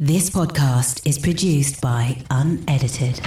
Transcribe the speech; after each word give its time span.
This 0.00 0.28
podcast 0.28 1.06
is 1.06 1.20
produced 1.20 1.80
by 1.80 2.20
Unedited. 2.28 3.20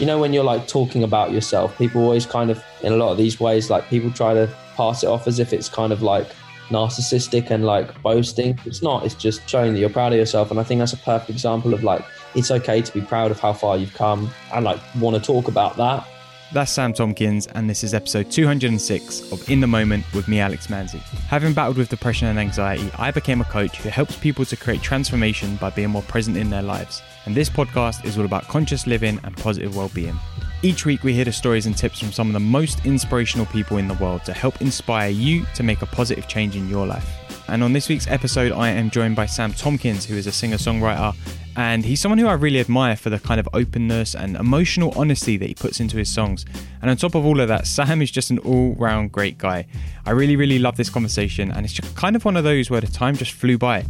You 0.00 0.06
know, 0.06 0.18
when 0.18 0.32
you're 0.32 0.42
like 0.42 0.66
talking 0.66 1.04
about 1.04 1.30
yourself, 1.30 1.76
people 1.76 2.00
always 2.00 2.24
kind 2.24 2.50
of, 2.50 2.64
in 2.82 2.94
a 2.94 2.96
lot 2.96 3.12
of 3.12 3.18
these 3.18 3.38
ways, 3.38 3.68
like 3.68 3.86
people 3.90 4.10
try 4.10 4.32
to 4.32 4.50
pass 4.76 5.02
it 5.02 5.08
off 5.08 5.26
as 5.26 5.40
if 5.40 5.52
it's 5.52 5.68
kind 5.68 5.92
of 5.92 6.00
like 6.00 6.28
narcissistic 6.70 7.50
and 7.50 7.66
like 7.66 8.00
boasting. 8.00 8.58
It's 8.64 8.80
not, 8.80 9.04
it's 9.04 9.14
just 9.14 9.46
showing 9.46 9.74
that 9.74 9.78
you're 9.78 9.90
proud 9.90 10.14
of 10.14 10.18
yourself. 10.18 10.50
And 10.50 10.58
I 10.58 10.62
think 10.62 10.78
that's 10.78 10.94
a 10.94 10.96
perfect 10.96 11.28
example 11.28 11.74
of 11.74 11.84
like, 11.84 12.02
it's 12.34 12.50
okay 12.50 12.80
to 12.80 12.92
be 12.94 13.02
proud 13.02 13.30
of 13.30 13.38
how 13.38 13.52
far 13.52 13.76
you've 13.76 13.92
come 13.92 14.30
and 14.54 14.64
like 14.64 14.80
want 14.98 15.16
to 15.16 15.22
talk 15.22 15.48
about 15.48 15.76
that. 15.76 16.08
That's 16.52 16.70
Sam 16.70 16.92
Tompkins, 16.92 17.48
and 17.48 17.68
this 17.68 17.82
is 17.82 17.94
episode 17.94 18.30
206 18.30 19.32
of 19.32 19.50
In 19.50 19.60
the 19.60 19.66
Moment 19.66 20.04
with 20.14 20.28
me, 20.28 20.38
Alex 20.38 20.68
Manzi. 20.68 21.00
Having 21.28 21.54
battled 21.54 21.78
with 21.78 21.88
depression 21.88 22.28
and 22.28 22.38
anxiety, 22.38 22.88
I 22.96 23.10
became 23.10 23.40
a 23.40 23.44
coach 23.44 23.78
who 23.78 23.88
helps 23.88 24.16
people 24.16 24.44
to 24.44 24.56
create 24.56 24.80
transformation 24.80 25.56
by 25.56 25.70
being 25.70 25.90
more 25.90 26.02
present 26.02 26.36
in 26.36 26.50
their 26.50 26.62
lives. 26.62 27.02
And 27.26 27.34
this 27.34 27.50
podcast 27.50 28.04
is 28.04 28.18
all 28.18 28.24
about 28.24 28.46
conscious 28.46 28.86
living 28.86 29.18
and 29.24 29.36
positive 29.36 29.74
well 29.74 29.90
being. 29.94 30.16
Each 30.62 30.86
week, 30.86 31.02
we 31.02 31.12
hear 31.12 31.24
the 31.24 31.32
stories 31.32 31.66
and 31.66 31.76
tips 31.76 31.98
from 31.98 32.12
some 32.12 32.28
of 32.28 32.34
the 32.34 32.40
most 32.40 32.86
inspirational 32.86 33.46
people 33.46 33.78
in 33.78 33.88
the 33.88 33.94
world 33.94 34.24
to 34.24 34.32
help 34.32 34.60
inspire 34.60 35.10
you 35.10 35.44
to 35.56 35.62
make 35.64 35.82
a 35.82 35.86
positive 35.86 36.28
change 36.28 36.56
in 36.56 36.68
your 36.68 36.86
life. 36.86 37.33
And 37.48 37.62
on 37.62 37.72
this 37.72 37.88
week's 37.88 38.06
episode, 38.06 38.52
I 38.52 38.70
am 38.70 38.90
joined 38.90 39.16
by 39.16 39.26
Sam 39.26 39.52
Tompkins, 39.52 40.04
who 40.06 40.16
is 40.16 40.26
a 40.26 40.32
singer 40.32 40.56
songwriter 40.56 41.14
and 41.56 41.84
he's 41.84 42.00
someone 42.00 42.18
who 42.18 42.26
I 42.26 42.32
really 42.32 42.58
admire 42.58 42.96
for 42.96 43.10
the 43.10 43.18
kind 43.18 43.38
of 43.38 43.48
openness 43.52 44.14
and 44.14 44.36
emotional 44.36 44.92
honesty 44.96 45.36
that 45.36 45.46
he 45.46 45.54
puts 45.54 45.78
into 45.78 45.96
his 45.96 46.08
songs. 46.08 46.44
And 46.82 46.90
on 46.90 46.96
top 46.96 47.14
of 47.14 47.24
all 47.24 47.40
of 47.40 47.48
that, 47.48 47.66
Sam 47.66 48.02
is 48.02 48.10
just 48.10 48.30
an 48.30 48.38
all 48.38 48.74
round 48.74 49.12
great 49.12 49.38
guy. 49.38 49.66
I 50.04 50.10
really, 50.10 50.36
really 50.36 50.58
love 50.58 50.76
this 50.76 50.90
conversation, 50.90 51.52
and 51.52 51.64
it's 51.64 51.74
just 51.74 51.94
kind 51.96 52.16
of 52.16 52.24
one 52.24 52.36
of 52.36 52.44
those 52.44 52.70
where 52.70 52.80
the 52.80 52.88
time 52.88 53.16
just 53.16 53.32
flew 53.32 53.56
by. 53.56 53.84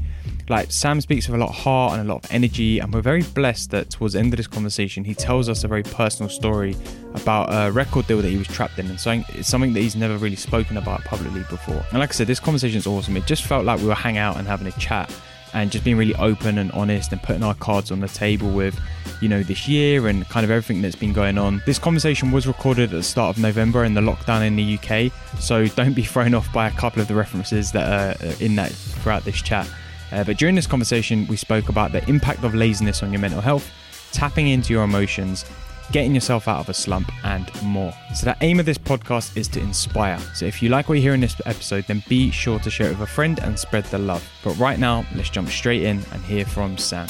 Like, 0.48 0.70
Sam 0.70 1.00
speaks 1.00 1.26
with 1.26 1.36
a 1.36 1.38
lot 1.38 1.50
of 1.50 1.54
heart 1.54 1.98
and 1.98 2.08
a 2.08 2.12
lot 2.12 2.24
of 2.24 2.32
energy, 2.32 2.78
and 2.78 2.92
we're 2.92 3.00
very 3.00 3.22
blessed 3.22 3.70
that 3.70 3.90
towards 3.90 4.14
the 4.14 4.20
end 4.20 4.32
of 4.32 4.36
this 4.36 4.46
conversation, 4.46 5.02
he 5.04 5.14
tells 5.14 5.48
us 5.48 5.64
a 5.64 5.68
very 5.68 5.82
personal 5.82 6.28
story 6.28 6.76
about 7.14 7.48
a 7.50 7.72
record 7.72 8.06
deal 8.06 8.20
that 8.20 8.28
he 8.28 8.36
was 8.36 8.48
trapped 8.48 8.78
in, 8.78 8.86
and 8.86 9.00
so 9.00 9.22
it's 9.30 9.48
something 9.48 9.72
that 9.72 9.80
he's 9.80 9.96
never 9.96 10.18
really 10.18 10.36
spoken 10.36 10.76
about 10.76 11.02
publicly 11.04 11.44
before. 11.48 11.82
And 11.90 11.98
like 12.00 12.10
I 12.10 12.12
said, 12.12 12.26
this 12.26 12.40
conversation 12.40 12.78
is 12.78 12.86
awesome. 12.86 13.16
It 13.16 13.26
just 13.26 13.44
felt 13.44 13.64
like 13.64 13.80
we 13.80 13.86
were 13.86 13.94
hanging 13.94 14.18
out 14.18 14.36
and 14.36 14.46
having 14.46 14.66
a 14.66 14.72
chat 14.72 15.10
and 15.54 15.70
just 15.70 15.84
being 15.84 15.96
really 15.96 16.14
open 16.16 16.58
and 16.58 16.70
honest 16.72 17.12
and 17.12 17.22
putting 17.22 17.42
our 17.42 17.54
cards 17.54 17.90
on 17.90 18.00
the 18.00 18.08
table 18.08 18.50
with, 18.50 18.78
you 19.22 19.28
know, 19.28 19.42
this 19.42 19.68
year 19.68 20.08
and 20.08 20.28
kind 20.28 20.44
of 20.44 20.50
everything 20.50 20.82
that's 20.82 20.96
been 20.96 21.12
going 21.12 21.38
on. 21.38 21.62
This 21.64 21.78
conversation 21.78 22.32
was 22.32 22.46
recorded 22.46 22.84
at 22.84 22.90
the 22.90 23.02
start 23.02 23.36
of 23.36 23.42
November 23.42 23.84
in 23.84 23.94
the 23.94 24.00
lockdown 24.00 24.44
in 24.46 24.56
the 24.56 24.78
UK, 24.78 25.12
so 25.40 25.66
don't 25.68 25.94
be 25.94 26.02
thrown 26.12 26.34
off 26.34 26.52
by 26.52 26.66
a 26.66 26.72
couple 26.72 27.00
of 27.00 27.08
the 27.08 27.14
references 27.14 27.72
that 27.72 27.88
are 27.88 28.26
uh, 28.26 28.34
in 28.40 28.56
that 28.56 28.72
throughout 28.72 29.24
this 29.24 29.40
chat. 29.40 29.66
Uh, 30.14 30.22
but 30.22 30.38
during 30.38 30.54
this 30.54 30.66
conversation, 30.66 31.26
we 31.26 31.36
spoke 31.36 31.68
about 31.68 31.90
the 31.90 32.08
impact 32.08 32.44
of 32.44 32.54
laziness 32.54 33.02
on 33.02 33.12
your 33.12 33.20
mental 33.20 33.40
health, 33.40 33.70
tapping 34.12 34.46
into 34.46 34.72
your 34.72 34.84
emotions, 34.84 35.44
getting 35.90 36.14
yourself 36.14 36.46
out 36.46 36.60
of 36.60 36.68
a 36.68 36.74
slump, 36.74 37.10
and 37.24 37.50
more. 37.64 37.92
So, 38.14 38.26
the 38.26 38.36
aim 38.40 38.60
of 38.60 38.66
this 38.66 38.78
podcast 38.78 39.36
is 39.36 39.48
to 39.48 39.60
inspire. 39.60 40.18
So, 40.34 40.46
if 40.46 40.62
you 40.62 40.68
like 40.68 40.88
what 40.88 40.94
you 40.94 41.02
hear 41.02 41.14
in 41.14 41.20
this 41.20 41.40
episode, 41.46 41.84
then 41.88 42.04
be 42.08 42.30
sure 42.30 42.60
to 42.60 42.70
share 42.70 42.86
it 42.86 42.90
with 42.90 43.00
a 43.00 43.06
friend 43.06 43.40
and 43.40 43.58
spread 43.58 43.84
the 43.86 43.98
love. 43.98 44.24
But 44.44 44.56
right 44.56 44.78
now, 44.78 45.04
let's 45.16 45.30
jump 45.30 45.48
straight 45.48 45.82
in 45.82 46.00
and 46.12 46.22
hear 46.22 46.44
from 46.44 46.78
Sam. 46.78 47.08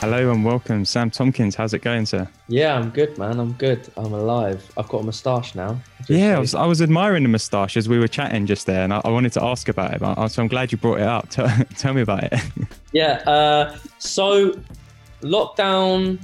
Hello 0.00 0.30
and 0.30 0.44
welcome, 0.44 0.84
Sam 0.84 1.10
Tompkins. 1.10 1.54
How's 1.54 1.74
it 1.74 1.80
going, 1.80 2.06
sir? 2.06 2.28
Yeah, 2.46 2.76
I'm 2.76 2.90
good, 2.90 3.18
man. 3.18 3.40
I'm 3.40 3.52
good. 3.52 3.90
I'm 3.96 4.12
alive. 4.12 4.70
I've 4.76 4.88
got 4.88 5.02
a 5.02 5.04
moustache 5.04 5.54
now. 5.54 5.80
Yeah, 6.08 6.36
I 6.36 6.38
was, 6.38 6.54
I 6.54 6.66
was, 6.66 6.80
admiring 6.80 7.24
the 7.24 7.28
moustache 7.28 7.76
as 7.76 7.88
we 7.88 7.98
were 7.98 8.08
chatting 8.08 8.46
just 8.46 8.66
there, 8.66 8.84
and 8.84 8.94
I, 8.94 9.00
I 9.04 9.10
wanted 9.10 9.32
to 9.32 9.42
ask 9.42 9.68
about 9.68 9.94
it. 9.94 10.30
So 10.30 10.42
I'm 10.42 10.48
glad 10.48 10.70
you 10.70 10.78
brought 10.78 11.00
it 11.00 11.06
up. 11.06 11.28
Tell, 11.30 11.48
tell 11.76 11.94
me 11.94 12.02
about 12.02 12.24
it. 12.24 12.34
yeah. 12.92 13.14
Uh, 13.26 13.76
so 13.98 14.52
lockdown 15.22 16.20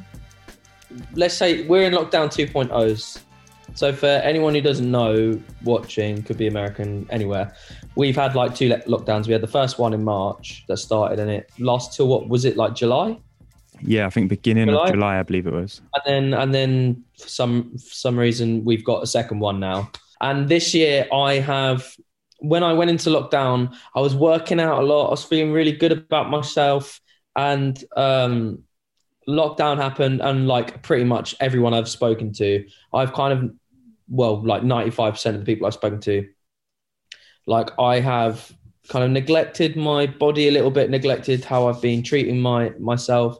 let's 1.14 1.36
say 1.36 1.66
we're 1.66 1.82
in 1.82 1.92
lockdown 1.92 2.28
2.0s. 2.28 3.20
So 3.74 3.92
for 3.92 4.06
anyone 4.06 4.54
who 4.54 4.60
doesn't 4.60 4.88
know, 4.88 5.40
watching 5.64 6.22
could 6.22 6.38
be 6.38 6.46
American 6.46 7.06
anywhere. 7.10 7.54
We've 7.96 8.14
had 8.14 8.36
like 8.36 8.54
two 8.54 8.68
lockdowns. 8.68 9.26
We 9.26 9.32
had 9.32 9.42
the 9.42 9.48
first 9.48 9.78
one 9.78 9.92
in 9.92 10.04
March 10.04 10.64
that 10.68 10.76
started, 10.76 11.18
and 11.18 11.30
it 11.30 11.50
lasted 11.58 11.96
till 11.96 12.08
what 12.08 12.28
was 12.28 12.44
it 12.44 12.56
like 12.56 12.74
July? 12.74 13.18
Yeah, 13.80 14.06
I 14.06 14.10
think 14.10 14.28
beginning 14.28 14.68
July? 14.68 14.84
of 14.84 14.94
July, 14.94 15.18
I 15.18 15.22
believe 15.22 15.46
it 15.46 15.52
was. 15.52 15.80
And 15.94 16.02
then 16.06 16.40
and 16.40 16.54
then 16.54 17.04
for 17.18 17.28
some 17.28 17.76
for 17.78 17.94
some 17.94 18.18
reason 18.18 18.64
we've 18.64 18.84
got 18.84 19.02
a 19.02 19.06
second 19.06 19.40
one 19.40 19.60
now. 19.60 19.90
And 20.20 20.48
this 20.48 20.74
year 20.74 21.06
I 21.12 21.34
have 21.34 21.94
when 22.38 22.62
I 22.62 22.72
went 22.72 22.90
into 22.90 23.10
lockdown, 23.10 23.74
I 23.94 24.00
was 24.00 24.14
working 24.14 24.60
out 24.60 24.82
a 24.82 24.84
lot. 24.84 25.06
I 25.06 25.10
was 25.10 25.24
feeling 25.24 25.52
really 25.52 25.72
good 25.72 25.92
about 25.92 26.30
myself, 26.30 27.00
and 27.36 27.82
um, 27.96 28.62
lockdown 29.28 29.78
happened 29.78 30.20
and 30.20 30.46
like 30.46 30.82
pretty 30.82 31.04
much 31.04 31.34
everyone 31.40 31.74
I've 31.74 31.88
spoken 31.88 32.32
to, 32.34 32.66
I've 32.92 33.12
kind 33.12 33.32
of 33.32 33.50
well, 34.08 34.42
like 34.44 34.62
95% 34.62 35.34
of 35.34 35.38
the 35.40 35.46
people 35.46 35.66
I've 35.66 35.74
spoken 35.74 36.00
to, 36.02 36.28
like 37.46 37.70
I 37.78 38.00
have 38.00 38.52
kind 38.88 39.04
of 39.04 39.10
neglected 39.10 39.76
my 39.76 40.06
body 40.06 40.48
a 40.48 40.50
little 40.50 40.70
bit, 40.70 40.90
neglected 40.90 41.44
how 41.44 41.68
I've 41.68 41.80
been 41.80 42.02
treating 42.02 42.40
my 42.40 42.70
myself. 42.78 43.38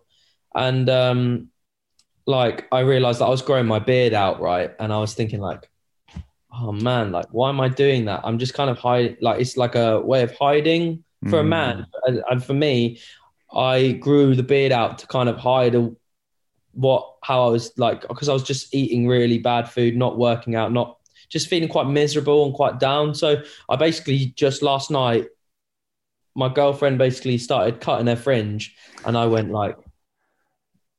And 0.54 0.88
um 0.88 1.48
like 2.26 2.66
I 2.72 2.80
realized 2.80 3.20
that 3.20 3.26
I 3.26 3.30
was 3.30 3.42
growing 3.42 3.66
my 3.66 3.78
beard 3.78 4.14
out, 4.14 4.40
right? 4.40 4.74
And 4.78 4.92
I 4.92 4.98
was 4.98 5.14
thinking 5.14 5.40
like, 5.40 5.68
oh 6.52 6.72
man, 6.72 7.12
like 7.12 7.26
why 7.30 7.48
am 7.48 7.60
I 7.60 7.68
doing 7.68 8.06
that? 8.06 8.20
I'm 8.24 8.38
just 8.38 8.54
kind 8.54 8.70
of 8.70 8.78
hide 8.78 9.18
like 9.20 9.40
it's 9.40 9.56
like 9.56 9.74
a 9.74 10.00
way 10.00 10.22
of 10.22 10.34
hiding 10.36 11.04
for 11.24 11.38
mm. 11.38 11.40
a 11.40 11.44
man. 11.44 11.86
And, 12.06 12.22
and 12.30 12.44
for 12.44 12.54
me, 12.54 13.00
I 13.52 13.92
grew 13.92 14.34
the 14.34 14.42
beard 14.42 14.72
out 14.72 14.98
to 14.98 15.06
kind 15.06 15.28
of 15.28 15.36
hide 15.36 15.74
a, 15.74 15.92
what 16.72 17.14
how 17.22 17.46
I 17.46 17.50
was 17.50 17.76
like 17.78 18.06
because 18.08 18.28
I 18.28 18.32
was 18.32 18.42
just 18.42 18.74
eating 18.74 19.06
really 19.06 19.38
bad 19.38 19.68
food, 19.68 19.96
not 19.96 20.18
working 20.18 20.56
out, 20.56 20.72
not 20.72 20.98
just 21.28 21.48
feeling 21.48 21.68
quite 21.68 21.86
miserable 21.86 22.44
and 22.44 22.54
quite 22.54 22.80
down. 22.80 23.14
So 23.14 23.42
I 23.68 23.76
basically 23.76 24.26
just 24.36 24.62
last 24.62 24.90
night, 24.90 25.28
my 26.34 26.52
girlfriend 26.52 26.98
basically 26.98 27.38
started 27.38 27.80
cutting 27.80 28.08
her 28.08 28.16
fringe, 28.16 28.74
and 29.04 29.16
I 29.16 29.26
went 29.26 29.52
like, 29.52 29.76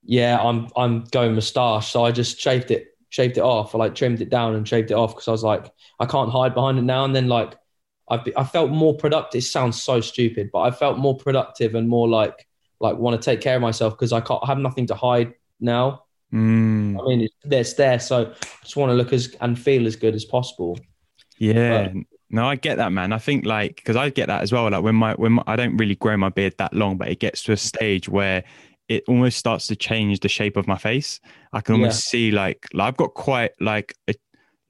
"Yeah, 0.05 0.39
I'm 0.39 0.69
I'm 0.75 1.03
going 1.05 1.35
moustache. 1.35 1.91
So 1.91 2.05
I 2.05 2.11
just 2.11 2.39
shaved 2.39 2.71
it, 2.71 2.97
shaved 3.09 3.37
it 3.37 3.41
off. 3.41 3.75
I 3.75 3.77
like 3.77 3.95
trimmed 3.95 4.21
it 4.21 4.29
down 4.29 4.55
and 4.55 4.67
shaved 4.67 4.91
it 4.91 4.95
off 4.95 5.13
because 5.13 5.27
I 5.27 5.31
was 5.31 5.43
like, 5.43 5.71
I 5.99 6.05
can't 6.05 6.31
hide 6.31 6.53
behind 6.53 6.77
it 6.77 6.83
now. 6.83 7.05
And 7.05 7.15
then 7.15 7.27
like 7.27 7.55
I've 8.09 8.21
I 8.37 8.43
felt 8.43 8.71
more 8.71 8.95
productive. 8.95 9.39
It 9.39 9.43
sounds 9.45 9.81
so 9.81 10.01
stupid, 10.01 10.49
but 10.53 10.61
I 10.61 10.71
felt 10.71 10.97
more 10.97 11.17
productive 11.17 11.75
and 11.75 11.89
more 11.89 12.07
like 12.07 12.47
like 12.79 12.97
want 12.97 13.19
to 13.19 13.25
take 13.25 13.41
care 13.41 13.55
of 13.55 13.61
myself 13.61 13.93
because 13.93 14.13
I 14.13 14.21
can't 14.21 14.41
I 14.43 14.47
have 14.47 14.59
nothing 14.59 14.87
to 14.87 14.95
hide 14.95 15.33
now. 15.59 16.03
Mm. 16.33 16.99
I 16.99 17.07
mean, 17.07 17.21
it's, 17.21 17.35
it's 17.43 17.73
there, 17.73 17.99
so 17.99 18.25
I 18.25 18.45
just 18.61 18.75
want 18.75 18.89
to 18.89 18.93
look 18.93 19.13
as 19.13 19.35
and 19.41 19.57
feel 19.57 19.87
as 19.87 19.95
good 19.95 20.15
as 20.15 20.25
possible. 20.25 20.77
Yeah. 21.37 21.87
But, 21.87 22.03
no, 22.29 22.47
I 22.47 22.55
get 22.55 22.77
that, 22.77 22.91
man. 22.91 23.13
I 23.13 23.17
think 23.17 23.45
like 23.45 23.77
because 23.77 23.95
I 23.95 24.09
get 24.09 24.27
that 24.27 24.41
as 24.41 24.51
well. 24.51 24.69
Like 24.69 24.83
when 24.83 24.95
my 24.95 25.13
when 25.13 25.33
my, 25.33 25.43
I 25.47 25.55
don't 25.55 25.77
really 25.77 25.95
grow 25.95 26.17
my 26.17 26.29
beard 26.29 26.55
that 26.57 26.73
long, 26.73 26.97
but 26.97 27.07
it 27.07 27.19
gets 27.19 27.43
to 27.43 27.53
a 27.53 27.57
stage 27.57 28.09
where 28.09 28.43
it 28.87 29.03
almost 29.07 29.37
starts 29.37 29.67
to 29.67 29.75
change 29.75 30.19
the 30.19 30.29
shape 30.29 30.57
of 30.57 30.67
my 30.67 30.77
face. 30.77 31.19
I 31.53 31.61
can 31.61 31.75
almost 31.75 32.05
yeah. 32.05 32.09
see 32.09 32.31
like, 32.31 32.65
like 32.73 32.87
I've 32.87 32.97
got 32.97 33.13
quite 33.13 33.51
like 33.59 33.95
a 34.07 34.13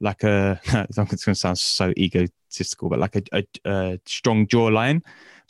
like 0.00 0.24
a 0.24 0.60
it's 0.66 0.96
going 0.96 1.08
to 1.08 1.34
sound 1.34 1.58
so 1.58 1.92
egotistical, 1.96 2.88
but 2.88 2.98
like 2.98 3.16
a, 3.16 3.22
a, 3.32 3.44
a 3.64 4.00
strong 4.06 4.46
jawline. 4.46 5.02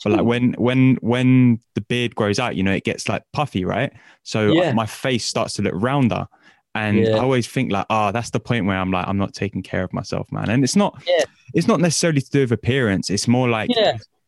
But 0.03 0.13
like 0.13 0.25
when 0.25 0.53
when 0.53 0.95
when 1.01 1.59
the 1.73 1.81
beard 1.81 2.13
grows 2.15 2.39
out, 2.39 2.55
you 2.55 2.63
know, 2.63 2.73
it 2.73 2.83
gets 2.83 3.09
like 3.09 3.23
puffy, 3.33 3.65
right? 3.65 3.91
So 4.23 4.51
yeah. 4.51 4.73
my 4.73 4.85
face 4.85 5.25
starts 5.25 5.53
to 5.55 5.63
look 5.63 5.73
rounder. 5.75 6.27
And 6.75 6.99
yeah. 6.99 7.15
I 7.15 7.19
always 7.19 7.47
think 7.47 7.71
like, 7.71 7.87
oh, 7.89 8.11
that's 8.11 8.29
the 8.29 8.39
point 8.39 8.67
where 8.67 8.77
I'm 8.77 8.91
like, 8.91 9.07
I'm 9.07 9.17
not 9.17 9.33
taking 9.33 9.63
care 9.63 9.83
of 9.83 9.91
myself, 9.93 10.31
man. 10.31 10.49
And 10.49 10.63
it's 10.63 10.75
not 10.75 11.01
yeah. 11.07 11.23
it's 11.55 11.67
not 11.67 11.79
necessarily 11.79 12.21
to 12.21 12.29
do 12.29 12.41
with 12.41 12.51
appearance. 12.51 13.09
It's 13.09 13.27
more 13.27 13.49
like 13.49 13.69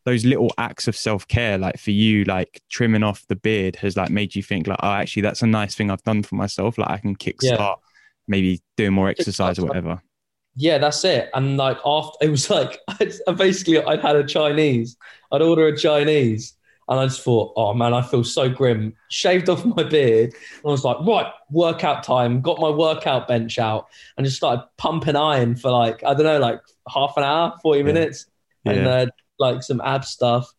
those 0.05 0.25
little 0.25 0.51
acts 0.57 0.87
of 0.87 0.95
self-care 0.95 1.57
like 1.57 1.77
for 1.77 1.91
you 1.91 2.23
like 2.23 2.61
trimming 2.69 3.03
off 3.03 3.25
the 3.27 3.35
beard 3.35 3.75
has 3.75 3.97
like 3.97 4.09
made 4.09 4.35
you 4.35 4.41
think 4.41 4.65
like 4.67 4.79
oh 4.81 4.91
actually 4.91 5.21
that's 5.21 5.41
a 5.41 5.47
nice 5.47 5.75
thing 5.75 5.91
i've 5.91 6.03
done 6.03 6.23
for 6.23 6.35
myself 6.35 6.77
like 6.77 6.89
i 6.89 6.97
can 6.97 7.15
kickstart 7.15 7.77
maybe 8.27 8.61
doing 8.77 8.93
more 8.93 9.09
exercise 9.09 9.59
or 9.59 9.65
whatever 9.65 10.01
yeah, 10.59 10.77
that's 10.77 11.05
it. 11.05 11.29
And 11.33 11.55
like 11.55 11.77
after 11.85 12.17
it 12.21 12.29
was 12.29 12.49
like 12.49 12.79
I 12.87 13.31
basically 13.31 13.81
I'd 13.81 14.01
had 14.01 14.17
a 14.17 14.25
Chinese. 14.25 14.97
I'd 15.31 15.41
order 15.41 15.67
a 15.67 15.77
Chinese, 15.77 16.53
and 16.89 16.99
I 16.99 17.05
just 17.05 17.21
thought, 17.21 17.53
oh 17.55 17.73
man, 17.73 17.93
I 17.93 18.01
feel 18.01 18.25
so 18.25 18.49
grim. 18.49 18.93
Shaved 19.09 19.47
off 19.47 19.63
my 19.63 19.83
beard. 19.83 20.33
and 20.33 20.65
I 20.65 20.69
was 20.69 20.83
like, 20.83 20.97
right, 21.01 21.31
workout 21.49 22.03
time. 22.03 22.41
Got 22.41 22.59
my 22.59 22.69
workout 22.69 23.27
bench 23.27 23.57
out 23.57 23.87
and 24.17 24.25
just 24.25 24.35
started 24.35 24.65
pumping 24.77 25.15
iron 25.15 25.55
for 25.55 25.71
like 25.71 26.03
I 26.03 26.13
don't 26.13 26.25
know, 26.25 26.39
like 26.39 26.59
half 26.93 27.13
an 27.15 27.23
hour, 27.23 27.55
forty 27.61 27.81
minutes, 27.83 28.25
yeah. 28.65 28.71
and 28.73 28.87
uh, 28.87 29.05
like 29.39 29.63
some 29.63 29.81
ab 29.81 30.05
stuff. 30.05 30.51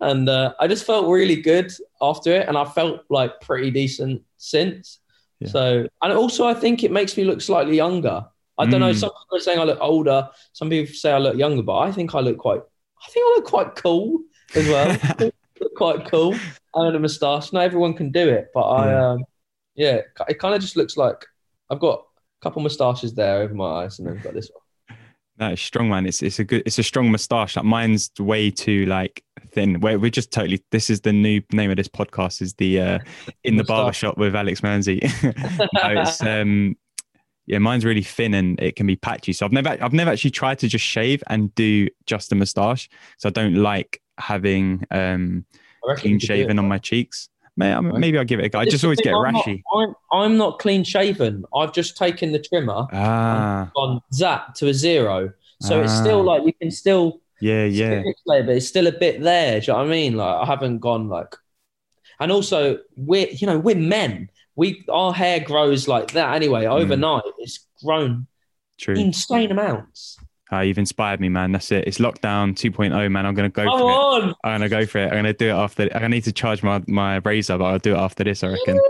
And 0.00 0.28
uh, 0.28 0.54
I 0.60 0.68
just 0.68 0.86
felt 0.86 1.08
really 1.08 1.36
good 1.36 1.72
after 2.00 2.32
it, 2.32 2.48
and 2.48 2.56
I 2.56 2.64
felt 2.64 3.00
like 3.10 3.40
pretty 3.40 3.70
decent 3.70 4.22
since. 4.36 5.00
Yeah. 5.40 5.48
So, 5.48 5.88
and 6.02 6.12
also 6.12 6.46
I 6.46 6.54
think 6.54 6.84
it 6.84 6.92
makes 6.92 7.16
me 7.16 7.24
look 7.24 7.40
slightly 7.40 7.76
younger. 7.76 8.24
I 8.56 8.64
don't 8.66 8.80
mm. 8.80 8.86
know. 8.86 8.92
Some 8.92 9.10
people 9.10 9.38
are 9.38 9.40
saying 9.40 9.58
I 9.58 9.64
look 9.64 9.78
older. 9.80 10.28
Some 10.52 10.70
people 10.70 10.94
say 10.94 11.12
I 11.12 11.18
look 11.18 11.36
younger, 11.36 11.62
but 11.62 11.78
I 11.78 11.92
think 11.92 12.14
I 12.14 12.20
look 12.20 12.38
quite. 12.38 12.60
I 12.60 13.10
think 13.10 13.24
I 13.24 13.34
look 13.36 13.44
quite 13.44 13.76
cool 13.76 14.20
as 14.54 14.66
well. 14.66 15.30
quite 15.76 16.06
cool. 16.06 16.34
I 16.74 16.86
And 16.86 16.96
a 16.96 16.98
moustache. 16.98 17.52
Not 17.52 17.62
everyone 17.62 17.94
can 17.94 18.10
do 18.10 18.28
it, 18.28 18.48
but 18.52 18.62
I, 18.62 18.90
Yeah. 18.90 19.10
um, 19.10 19.24
yeah, 19.74 20.00
it 20.28 20.38
kind 20.40 20.54
of 20.54 20.60
just 20.60 20.76
looks 20.76 20.96
like 20.96 21.24
I've 21.70 21.78
got 21.78 22.00
a 22.00 22.42
couple 22.42 22.62
moustaches 22.62 23.14
there 23.14 23.42
over 23.42 23.54
my 23.54 23.84
eyes, 23.84 23.98
and 23.98 24.08
then 24.08 24.16
I've 24.16 24.24
got 24.24 24.34
this 24.34 24.50
one. 24.52 24.62
That 25.38 25.52
is 25.52 25.60
strong, 25.60 25.88
man. 25.88 26.04
It's 26.04 26.20
it's 26.20 26.40
a 26.40 26.44
good 26.44 26.62
it's 26.66 26.78
a 26.80 26.82
strong 26.82 27.12
moustache. 27.12 27.54
Like 27.54 27.64
mine's 27.64 28.10
way 28.18 28.50
too 28.50 28.86
like 28.86 29.22
thin. 29.52 29.78
We're, 29.80 29.98
we're 29.98 30.10
just 30.10 30.32
totally. 30.32 30.64
This 30.72 30.90
is 30.90 31.02
the 31.02 31.12
new 31.12 31.40
name 31.52 31.70
of 31.70 31.76
this 31.76 31.86
podcast. 31.86 32.42
Is 32.42 32.54
the 32.54 32.80
uh, 32.80 32.98
in 33.44 33.56
the 33.56 33.62
Moustache. 33.62 33.66
barber 33.66 33.92
shop 33.92 34.18
with 34.18 34.34
Alex 34.34 34.62
Manzi. 34.62 35.00
no, 35.74 36.02
it's 36.02 36.20
um 36.22 36.76
yeah, 37.46 37.58
mine's 37.58 37.84
really 37.84 38.02
thin 38.02 38.34
and 38.34 38.60
it 38.60 38.74
can 38.74 38.86
be 38.86 38.96
patchy. 38.96 39.32
So 39.32 39.46
I've 39.46 39.52
never 39.52 39.76
I've 39.80 39.92
never 39.92 40.10
actually 40.10 40.32
tried 40.32 40.58
to 40.58 40.68
just 40.68 40.84
shave 40.84 41.22
and 41.28 41.54
do 41.54 41.88
just 42.06 42.32
a 42.32 42.34
moustache. 42.34 42.90
So 43.16 43.28
I 43.28 43.32
don't 43.32 43.54
like 43.54 44.02
having 44.18 44.84
um 44.90 45.44
clean 45.96 46.14
you 46.14 46.18
could 46.18 46.26
do 46.26 46.32
it. 46.34 46.36
shaven 46.36 46.58
on 46.58 46.66
my 46.66 46.78
cheeks. 46.78 47.28
Maybe 47.58 48.18
I'll 48.18 48.24
give 48.24 48.40
it 48.40 48.46
a 48.46 48.48
go. 48.48 48.58
I 48.60 48.64
just 48.64 48.84
always 48.84 49.00
get 49.00 49.14
I'm 49.14 49.32
not- 49.32 49.46
I'm, 49.74 49.94
I'm 50.12 50.36
not 50.36 50.58
clean 50.58 50.84
shaven. 50.84 51.44
I've 51.54 51.72
just 51.72 51.96
taken 51.96 52.32
the 52.32 52.38
trimmer 52.38 52.86
Ah, 52.92 53.70
on 53.76 54.00
zap 54.14 54.54
to 54.56 54.68
a 54.68 54.74
zero, 54.74 55.32
so 55.60 55.82
it's 55.82 55.92
still 55.96 56.20
Ah. 56.20 56.32
like 56.34 56.44
you 56.46 56.52
can 56.54 56.70
still 56.70 57.20
yeah, 57.40 57.64
yeah. 57.64 58.02
There, 58.26 58.42
but 58.44 58.56
it's 58.56 58.66
still 58.66 58.86
a 58.88 58.92
bit 58.92 59.20
there. 59.22 59.60
Do 59.60 59.66
you 59.66 59.72
know 59.72 59.78
what 59.80 59.86
I 59.86 59.90
mean? 59.90 60.16
Like 60.16 60.42
I 60.42 60.44
haven't 60.46 60.78
gone 60.78 61.08
like, 61.08 61.34
and 62.20 62.32
also 62.32 62.78
we're 62.96 63.28
you 63.28 63.46
know 63.46 63.58
we're 63.58 63.76
men. 63.76 64.30
We 64.56 64.84
our 64.88 65.12
hair 65.12 65.38
grows 65.40 65.86
like 65.88 66.12
that 66.12 66.34
anyway. 66.34 66.64
Mm. 66.64 66.80
Overnight, 66.80 67.22
it's 67.38 67.66
grown 67.84 68.26
True. 68.78 68.94
insane 68.96 69.50
amounts. 69.52 70.18
Uh, 70.50 70.60
you've 70.60 70.78
inspired 70.78 71.20
me, 71.20 71.28
man. 71.28 71.52
That's 71.52 71.70
it. 71.72 71.84
It's 71.86 71.98
lockdown 71.98 72.54
2.0, 72.54 73.10
man. 73.10 73.26
I'm 73.26 73.34
gonna 73.34 73.48
go 73.50 73.64
Come 73.64 73.78
for 73.78 73.90
it. 73.90 73.94
on, 73.94 74.34
I'm 74.44 74.60
gonna 74.60 74.68
go 74.68 74.86
for 74.86 74.98
it. 74.98 75.08
I'm 75.08 75.16
gonna 75.16 75.32
do 75.34 75.48
it 75.48 75.52
after. 75.52 75.88
I 75.94 76.08
need 76.08 76.24
to 76.24 76.32
charge 76.32 76.62
my 76.62 76.82
my 76.86 77.16
razor, 77.16 77.58
but 77.58 77.64
I'll 77.64 77.78
do 77.78 77.94
it 77.94 77.98
after 77.98 78.24
this. 78.24 78.42
I 78.42 78.48
reckon. 78.48 78.80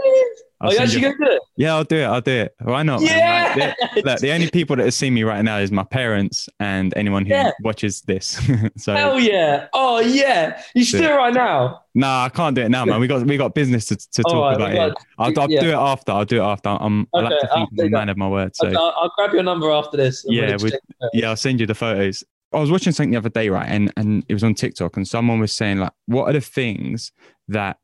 I'll 0.61 0.71
Are 0.71 0.73
you 0.73 0.79
send 0.79 0.89
actually 0.89 1.03
you- 1.03 1.13
gonna 1.19 1.31
do 1.31 1.37
it? 1.37 1.43
yeah, 1.57 1.75
I'll 1.75 1.85
do 1.85 1.97
it. 1.99 2.05
I'll 2.05 2.21
do 2.21 2.33
it. 2.33 2.55
Why 2.63 2.83
not? 2.83 3.01
Yeah. 3.01 3.55
Like, 3.57 3.77
the, 3.95 4.03
look, 4.11 4.19
the 4.21 4.33
only 4.33 4.51
people 4.51 4.75
that 4.77 4.85
have 4.87 4.95
seen 4.95 5.15
me 5.15 5.23
right 5.23 5.43
now 5.45 5.59
is 5.59 5.71
my 5.71 5.85
parents 5.85 6.49
and 6.59 6.93
anyone 6.97 7.25
who 7.25 7.31
Yeah. 7.35 7.53
watches 7.63 8.01
this. 8.03 8.41
so 8.77 8.95
Hell 8.95 9.21
yeah! 9.21 9.69
Oh 9.73 10.01
yeah! 10.01 10.61
You 10.75 10.85
should 10.85 10.99
do 10.99 11.05
it 11.07 11.15
right 11.15 11.33
now. 11.33 11.83
nah, 11.95 12.25
I 12.25 12.29
can't 12.29 12.57
do 12.57 12.63
it 12.63 12.71
now, 12.71 12.85
man. 12.85 12.99
We 12.99 13.07
got 13.07 13.25
we 13.25 13.37
got 13.37 13.55
business 13.55 13.85
to, 13.87 13.97
to 13.97 14.23
talk 14.25 14.59
right, 14.59 14.73
about 14.75 14.75
got- 14.95 15.05
I'll, 15.19 15.41
I'll 15.43 15.51
yeah. 15.51 15.61
do 15.61 15.69
it 15.71 15.75
after. 15.75 16.11
I'll 16.13 16.25
do 16.25 16.39
it 16.43 16.45
after. 16.45 16.71
I'm. 16.71 17.07
I 17.15 17.21
like 17.21 17.39
to 17.41 17.67
think 17.77 17.93
man 17.93 18.09
of 18.09 18.17
my 18.17 18.29
word. 18.29 18.57
So. 18.57 18.67
I'll, 18.67 18.95
I'll 19.01 19.13
grab 19.17 19.33
your 19.33 19.45
number 19.45 19.71
after 19.71 19.97
this. 19.97 20.25
we'll 20.27 20.37
Yeah, 20.37 20.57
we- 20.61 20.73
yeah, 21.13 21.29
I'll 21.31 21.37
send 21.37 21.61
you 21.61 21.67
the 21.67 21.75
photos. 21.77 22.25
I 22.53 22.59
was 22.59 22.71
watching 22.71 22.93
something 22.93 23.11
the 23.11 23.19
other 23.19 23.29
day, 23.29 23.49
right, 23.49 23.69
and 23.69 23.93
and 23.97 24.25
it 24.29 24.33
was 24.35 24.43
on 24.43 24.55
TikTok, 24.55 24.97
and 24.97 25.07
someone 25.07 25.39
was 25.39 25.53
saying 25.53 25.79
like, 25.79 25.93
what 26.07 26.29
are 26.29 26.33
the 26.33 26.41
things 26.41 27.13
that 27.47 27.77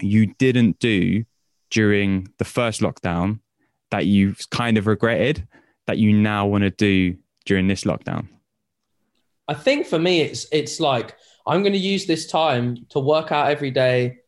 you 0.00 0.32
didn't 0.38 0.78
do 0.78 1.24
during 1.70 2.28
the 2.38 2.44
first 2.44 2.80
lockdown 2.80 3.40
that 3.90 4.06
you 4.06 4.34
kind 4.50 4.78
of 4.78 4.86
regretted 4.86 5.46
that 5.86 5.98
you 5.98 6.12
now 6.12 6.46
want 6.46 6.62
to 6.62 6.70
do 6.70 7.16
during 7.44 7.66
this 7.66 7.84
lockdown? 7.84 8.28
I 9.48 9.54
think 9.54 9.86
for 9.86 9.98
me, 9.98 10.20
it's 10.20 10.46
it's 10.52 10.78
like 10.78 11.16
I'm 11.46 11.62
going 11.62 11.72
to 11.72 11.78
use 11.78 12.06
this 12.06 12.26
time 12.26 12.86
to 12.90 13.00
work 13.00 13.32
out 13.32 13.50
every 13.50 13.70
day, 13.70 14.18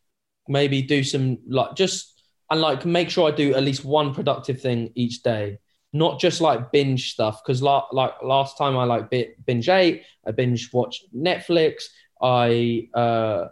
maybe 0.49 0.83
do 0.83 1.05
some 1.05 1.39
like 1.47 1.77
just 1.77 2.21
and 2.51 2.61
like 2.61 2.85
make 2.85 3.09
sure 3.09 3.29
I 3.29 3.35
do 3.35 3.55
at 3.55 3.63
least 3.63 3.85
one 3.85 4.13
productive 4.13 4.61
thing 4.61 4.91
each 4.95 5.23
day, 5.23 5.59
not 5.93 6.19
just 6.19 6.41
like 6.41 6.73
binge 6.73 7.13
stuff. 7.13 7.41
Because 7.43 7.63
la- 7.63 7.87
like 7.93 8.15
last 8.23 8.59
time 8.59 8.77
I 8.77 8.85
like 8.85 9.11
bit 9.11 9.45
binge 9.47 9.69
ate, 9.69 10.03
I 10.27 10.33
binge 10.33 10.71
watched 10.73 11.05
Netflix. 11.15 11.85
I 12.21 12.89
uh, 12.95 13.47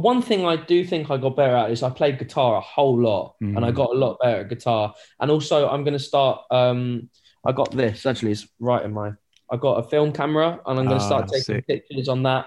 one 0.00 0.20
thing 0.22 0.44
I 0.44 0.56
do 0.56 0.84
think 0.84 1.10
I 1.10 1.16
got 1.16 1.36
better 1.36 1.54
at 1.56 1.70
is 1.70 1.82
I 1.82 1.90
played 1.90 2.18
guitar 2.18 2.56
a 2.56 2.60
whole 2.60 3.00
lot, 3.00 3.36
and 3.40 3.64
I 3.64 3.70
Mm. 3.70 3.74
got 3.76 3.90
a 3.90 3.98
lot 3.98 4.18
better 4.22 4.40
at 4.40 4.48
guitar. 4.48 4.94
And 5.20 5.30
also, 5.30 5.68
I'm 5.68 5.84
going 5.84 5.92
to 5.98 5.98
start. 6.12 6.40
Um, 6.50 7.08
I 7.44 7.52
got 7.52 7.70
this 7.70 8.04
actually. 8.06 8.32
It's 8.32 8.48
right 8.58 8.84
in 8.84 8.92
my. 8.92 9.12
I 9.50 9.56
got 9.56 9.74
a 9.84 9.88
film 9.88 10.12
camera, 10.12 10.60
and 10.66 10.78
I'm 10.78 10.86
going 10.88 10.98
to 10.98 11.04
Ah, 11.04 11.06
start 11.06 11.28
taking 11.28 11.56
sick. 11.56 11.66
pictures 11.66 12.08
on 12.08 12.24
that. 12.24 12.46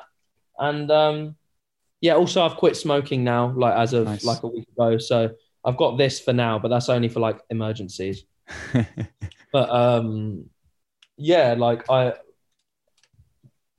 And 0.57 0.91
um, 0.91 1.35
yeah, 2.01 2.15
also 2.15 2.41
I've 2.43 2.57
quit 2.57 2.75
smoking 2.75 3.23
now, 3.23 3.53
like 3.55 3.75
as 3.75 3.93
of 3.93 4.05
Nice. 4.05 4.25
like 4.25 4.43
a 4.43 4.47
week 4.47 4.67
ago. 4.77 4.97
So 4.97 5.29
I've 5.63 5.77
got 5.77 5.97
this 5.97 6.19
for 6.19 6.33
now, 6.33 6.59
but 6.59 6.67
that's 6.67 6.89
only 6.89 7.07
for 7.09 7.19
like 7.21 7.39
emergencies. 7.49 8.25
But 9.51 9.69
um, 9.71 10.47
yeah, 11.17 11.55
like 11.57 11.89
I, 11.89 12.13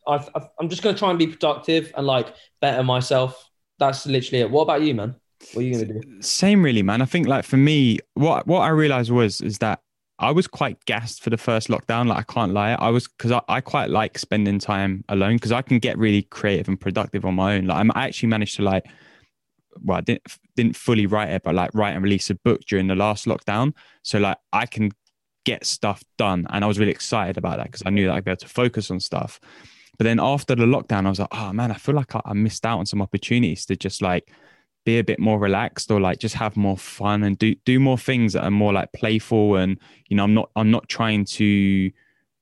I've, 0.07 0.29
I've, 0.35 0.49
I'm 0.59 0.69
just 0.69 0.83
going 0.83 0.95
to 0.95 0.99
try 0.99 1.11
and 1.11 1.19
be 1.19 1.27
productive 1.29 1.93
and 1.97 2.07
like 2.07 2.35
better 2.61 2.83
myself. 2.83 3.49
That's 3.81 4.07
literally 4.07 4.43
it. 4.43 4.51
What 4.51 4.63
about 4.63 4.83
you, 4.83 4.95
man? 4.95 5.17
What 5.55 5.63
are 5.63 5.67
you 5.67 5.75
to 5.75 5.87
do? 5.87 6.01
Same, 6.21 6.63
really, 6.63 6.83
man. 6.83 7.01
I 7.01 7.07
think 7.07 7.27
like 7.27 7.45
for 7.45 7.57
me, 7.57 7.99
what 8.15 8.47
what 8.47 8.61
I 8.61 8.69
realized 8.69 9.11
was 9.11 9.41
is 9.41 9.59
that 9.59 9.81
I 10.19 10.33
was 10.33 10.47
quite 10.47 10.85
gassed 10.85 11.23
for 11.23 11.31
the 11.31 11.39
first 11.39 11.69
lockdown. 11.69 12.07
Like 12.07 12.19
I 12.19 12.33
can't 12.33 12.53
lie, 12.53 12.73
I 12.73 12.91
was 12.91 13.09
because 13.09 13.33
I, 13.33 13.41
I 13.49 13.63
quite 13.63 13.89
like 13.89 14.19
spending 14.19 14.59
time 14.59 15.03
alone 15.09 15.37
because 15.37 15.51
I 15.51 15.63
can 15.63 15.79
get 15.79 15.97
really 15.97 16.23
creative 16.23 16.69
and 16.69 16.79
productive 16.79 17.25
on 17.25 17.35
my 17.35 17.57
own. 17.57 17.67
Like 17.67 17.79
I'm, 17.79 17.91
I 17.95 18.07
actually 18.07 18.29
managed 18.29 18.57
to 18.57 18.63
like, 18.63 18.85
well, 19.83 19.97
I 19.97 20.03
didn't 20.03 20.27
didn't 20.57 20.77
fully 20.77 21.07
write 21.07 21.31
it, 21.31 21.43
but 21.43 21.55
like 21.55 21.71
write 21.73 21.95
and 21.95 22.05
release 22.05 22.29
a 22.29 22.35
book 22.35 22.61
during 22.69 22.87
the 22.87 22.95
last 22.95 23.25
lockdown. 23.25 23.73
So 24.03 24.19
like 24.19 24.37
I 24.53 24.67
can 24.67 24.91
get 25.47 25.65
stuff 25.65 26.05
done, 26.19 26.47
and 26.51 26.63
I 26.63 26.69
was 26.69 26.79
really 26.79 26.93
excited 26.93 27.39
about 27.39 27.57
that 27.57 27.69
because 27.69 27.83
I 27.87 27.91
knew 27.91 28.07
that 28.07 28.15
I'd 28.15 28.25
be 28.25 28.31
able 28.31 28.41
to 28.41 28.49
focus 28.49 28.91
on 28.91 29.01
stuff. 29.01 29.41
But 30.01 30.05
then 30.05 30.19
after 30.19 30.55
the 30.55 30.65
lockdown, 30.65 31.05
I 31.05 31.11
was 31.11 31.19
like, 31.19 31.29
oh 31.31 31.53
man, 31.53 31.71
I 31.71 31.75
feel 31.75 31.95
like 31.95 32.17
I, 32.17 32.23
I 32.25 32.33
missed 32.33 32.65
out 32.65 32.79
on 32.79 32.87
some 32.87 33.03
opportunities 33.03 33.67
to 33.67 33.77
just 33.77 34.01
like 34.01 34.33
be 34.87 34.99
a 34.99 35.05
bit 35.05 35.19
more 35.19 35.39
relaxed 35.39 35.91
or 35.91 36.01
like 36.01 36.19
just 36.19 36.37
have 36.37 36.57
more 36.57 36.79
fun 36.79 37.23
and 37.23 37.37
do 37.37 37.55
do 37.67 37.79
more 37.79 37.99
things 37.99 38.33
that 38.33 38.43
are 38.43 38.51
more 38.51 38.73
like 38.73 38.91
playful 38.95 39.57
and 39.57 39.79
you 40.09 40.17
know 40.17 40.25
I'm 40.25 40.33
not 40.33 40.51
I'm 40.57 40.71
not 40.71 40.89
trying 40.89 41.27
to 41.27 41.91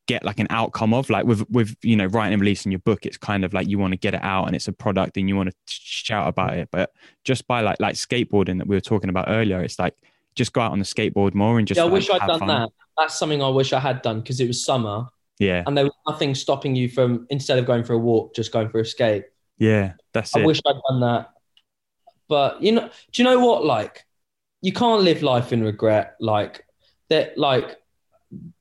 get 0.07 0.25
like 0.25 0.39
an 0.39 0.47
outcome 0.51 0.95
of 0.95 1.11
like 1.11 1.25
with 1.25 1.51
with 1.51 1.75
you 1.83 1.97
know 1.97 2.07
writing 2.07 2.35
and 2.35 2.41
releasing 2.41 2.71
your 2.71 2.79
book 2.79 3.05
it's 3.05 3.17
kind 3.17 3.45
of 3.45 3.53
like 3.53 3.67
you 3.67 3.77
want 3.77 3.93
to 3.93 3.99
get 3.99 4.15
it 4.15 4.23
out 4.23 4.47
and 4.47 4.55
it's 4.55 4.69
a 4.69 4.73
product 4.73 5.17
and 5.17 5.29
you 5.29 5.35
want 5.35 5.49
to 5.49 5.57
shout 5.67 6.29
about 6.29 6.55
it 6.55 6.69
but 6.71 6.93
just 7.25 7.45
by 7.49 7.61
like 7.61 7.81
like 7.81 7.97
skateboarding 7.97 8.59
that 8.59 8.69
we 8.69 8.77
were 8.77 8.81
talking 8.81 9.11
about 9.11 9.25
earlier 9.27 9.61
it's 9.65 9.81
like 9.81 9.97
just 10.37 10.53
go 10.53 10.61
out 10.61 10.71
on 10.71 10.79
the 10.79 10.85
skateboard 10.85 11.35
more 11.35 11.59
and 11.59 11.67
just 11.67 11.79
yeah, 11.79 11.83
I 11.83 11.87
like, 11.87 11.95
wish 11.95 12.09
I'd 12.09 12.21
done 12.21 12.39
fun. 12.39 12.47
that. 12.47 12.69
That's 12.97 13.19
something 13.19 13.43
I 13.43 13.49
wish 13.49 13.73
I 13.73 13.81
had 13.81 14.01
done 14.03 14.21
because 14.21 14.39
it 14.39 14.47
was 14.47 14.65
summer 14.65 15.09
yeah 15.39 15.63
and 15.67 15.77
there 15.77 15.85
was 15.85 15.95
nothing 16.07 16.35
stopping 16.35 16.75
you 16.75 16.89
from 16.89 17.27
instead 17.31 17.59
of 17.59 17.67
going 17.67 17.85
for 17.85 17.93
a 17.93 17.99
walk, 17.99 18.35
just 18.35 18.53
going 18.53 18.69
for 18.69 18.81
a 18.81 18.85
skate. 18.85 19.25
yeah 19.59 19.93
that's 20.13 20.35
I 20.35 20.41
it 20.41 20.47
wish 20.47 20.61
I'd 20.67 20.81
done 20.89 21.01
that. 21.01 21.31
But 22.29 22.63
you 22.63 22.73
know, 22.73 22.91
do 23.13 23.23
you 23.23 23.25
know 23.25 23.41
what? 23.45 23.65
Like, 23.65 24.05
you 24.61 24.73
can't 24.73 25.03
live 25.03 25.23
life 25.23 25.53
in 25.53 25.63
regret. 25.63 26.17
Like 26.21 26.65
that. 27.09 27.39
Like 27.39 27.77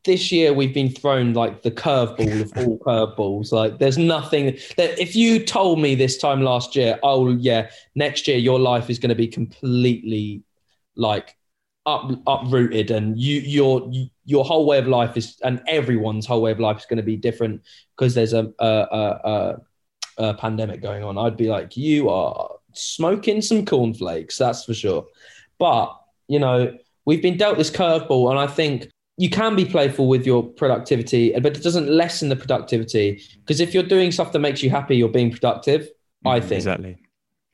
this 0.05 0.31
year, 0.31 0.53
we've 0.53 0.73
been 0.73 0.89
thrown 0.89 1.33
like 1.33 1.61
the 1.61 1.71
curveball 1.71 2.41
of 2.41 2.53
all 2.57 2.79
curveballs. 2.85 3.51
Like, 3.51 3.79
there's 3.79 3.97
nothing 3.97 4.57
that 4.77 4.99
if 4.99 5.15
you 5.15 5.43
told 5.43 5.79
me 5.79 5.95
this 5.95 6.17
time 6.17 6.41
last 6.41 6.75
year, 6.75 6.97
oh 7.03 7.29
yeah, 7.31 7.69
next 7.95 8.27
year 8.27 8.37
your 8.37 8.59
life 8.59 8.89
is 8.89 8.99
going 8.99 9.09
to 9.09 9.15
be 9.15 9.27
completely 9.27 10.43
like 10.95 11.36
up 11.87 12.11
uprooted, 12.27 12.91
and 12.91 13.17
you 13.17 13.39
your 13.39 13.91
your 14.25 14.45
whole 14.45 14.67
way 14.67 14.77
of 14.77 14.87
life 14.87 15.17
is, 15.17 15.39
and 15.43 15.61
everyone's 15.67 16.27
whole 16.27 16.41
way 16.43 16.51
of 16.51 16.59
life 16.59 16.77
is 16.77 16.85
going 16.85 16.97
to 16.97 17.03
be 17.03 17.15
different 17.15 17.63
because 17.95 18.13
there's 18.13 18.33
a 18.33 18.53
a, 18.59 18.67
a, 18.67 19.19
a 19.23 19.57
a 20.17 20.33
pandemic 20.33 20.81
going 20.81 21.03
on, 21.03 21.17
I'd 21.17 21.37
be 21.37 21.47
like, 21.47 21.77
you 21.77 22.09
are 22.09 22.49
smoking 22.73 23.41
some 23.41 23.65
cornflakes, 23.65 24.37
that's 24.37 24.65
for 24.65 24.73
sure. 24.73 25.05
But, 25.59 25.95
you 26.27 26.39
know, 26.39 26.75
we've 27.05 27.21
been 27.21 27.37
dealt 27.37 27.57
this 27.57 27.71
curveball, 27.71 28.31
and 28.31 28.39
I 28.39 28.47
think 28.47 28.89
you 29.17 29.29
can 29.29 29.55
be 29.55 29.65
playful 29.65 30.07
with 30.07 30.25
your 30.25 30.43
productivity, 30.43 31.33
but 31.39 31.55
it 31.57 31.63
doesn't 31.63 31.89
lessen 31.89 32.29
the 32.29 32.35
productivity. 32.35 33.21
Because 33.39 33.59
if 33.59 33.73
you're 33.73 33.83
doing 33.83 34.11
stuff 34.11 34.31
that 34.31 34.39
makes 34.39 34.61
you 34.63 34.69
happy, 34.69 34.97
you're 34.97 35.09
being 35.09 35.31
productive, 35.31 35.89
I 36.25 36.39
mm-hmm, 36.39 36.47
think. 36.47 36.59
exactly 36.59 36.97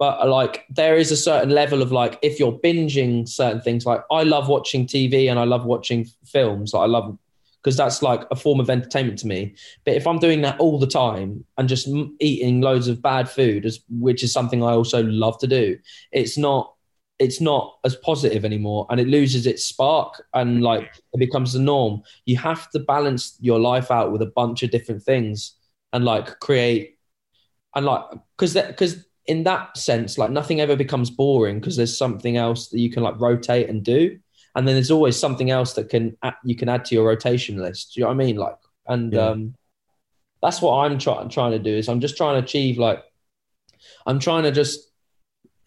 But 0.04 0.20
uh, 0.20 0.28
like, 0.28 0.66
there 0.70 0.98
is 0.98 1.14
a 1.14 1.16
certain 1.16 1.52
level 1.52 1.82
of 1.82 1.94
like, 1.94 2.20
if 2.22 2.38
you're 2.38 2.60
binging 2.60 3.26
certain 3.26 3.62
things, 3.62 3.86
like 3.86 4.02
I 4.12 4.24
love 4.24 4.50
watching 4.50 4.86
TV 4.86 5.30
and 5.30 5.40
I 5.40 5.46
love 5.46 5.64
watching 5.64 6.10
films. 6.26 6.74
Like, 6.74 6.84
I 6.84 6.88
love 6.88 7.18
because 7.64 7.78
that's 7.78 8.02
like 8.02 8.20
a 8.30 8.36
form 8.36 8.60
of 8.60 8.70
entertainment 8.70 9.20
to 9.20 9.28
me. 9.28 9.56
But 9.86 9.94
if 9.94 10.06
I'm 10.06 10.20
doing 10.20 10.42
that 10.42 10.60
all 10.60 10.78
the 10.78 10.88
time 10.88 11.46
and 11.58 11.70
just 11.70 11.88
eating 12.20 12.60
loads 12.60 12.90
of 12.90 13.02
bad 13.02 13.30
food, 13.30 13.66
as, 13.66 13.80
which 13.90 14.26
is 14.26 14.34
something 14.34 14.62
I 14.62 14.74
also 14.74 15.04
love 15.04 15.38
to 15.40 15.48
do, 15.48 15.80
it's 16.12 16.38
not 16.38 16.74
it's 17.18 17.40
not 17.40 17.78
as 17.86 17.96
positive 17.96 18.44
anymore, 18.44 18.86
and 18.90 19.00
it 19.00 19.08
loses 19.08 19.48
its 19.48 19.64
spark, 19.64 20.22
and 20.34 20.62
like 20.62 20.92
it 21.14 21.18
becomes 21.18 21.54
the 21.54 21.60
norm. 21.60 22.04
You 22.26 22.36
have 22.40 22.70
to 22.72 22.80
balance 22.80 23.38
your 23.40 23.62
life 23.62 23.90
out 23.90 24.12
with 24.12 24.22
a 24.22 24.34
bunch 24.36 24.64
of 24.64 24.72
different 24.72 25.02
things, 25.02 25.54
and 25.94 26.04
like 26.04 26.42
create, 26.42 26.98
and 27.74 27.86
like 27.86 28.04
because 28.38 28.56
because 28.56 29.06
in 29.28 29.44
that 29.44 29.78
sense, 29.78 30.18
like 30.18 30.32
nothing 30.32 30.60
ever 30.62 30.76
becomes 30.76 31.10
boring 31.10 31.60
because 31.60 31.78
there's 31.78 31.98
something 31.98 32.36
else 32.38 32.68
that 32.70 32.80
you 32.80 32.90
can 32.90 33.04
like 33.04 33.20
rotate 33.20 33.70
and 33.70 33.84
do 33.84 34.20
and 34.56 34.68
then 34.68 34.76
there's 34.76 34.92
always 34.92 35.16
something 35.18 35.50
else 35.50 35.74
that 35.74 35.90
can 35.90 36.16
you 36.44 36.56
can 36.56 36.70
add 36.70 36.86
to 36.86 36.94
your 36.96 37.08
rotation 37.08 37.58
list. 37.58 37.94
Do 37.94 38.00
you 38.00 38.04
know 38.04 38.10
what 38.10 38.14
I 38.14 38.18
mean? 38.26 38.36
Like, 38.36 38.56
and 38.88 39.12
Yeah. 39.14 39.30
um, 39.30 39.56
that's 40.44 40.62
what 40.62 40.74
I'm 40.78 41.00
trying 41.00 41.30
trying 41.30 41.52
to 41.54 41.60
do. 41.60 41.76
Is 41.76 41.90
I'm 41.90 42.02
just 42.02 42.18
trying 42.18 42.40
to 42.40 42.44
achieve 42.46 42.78
like 42.78 43.02
I'm 44.06 44.20
trying 44.20 44.44
to 44.44 44.52
just 44.52 44.92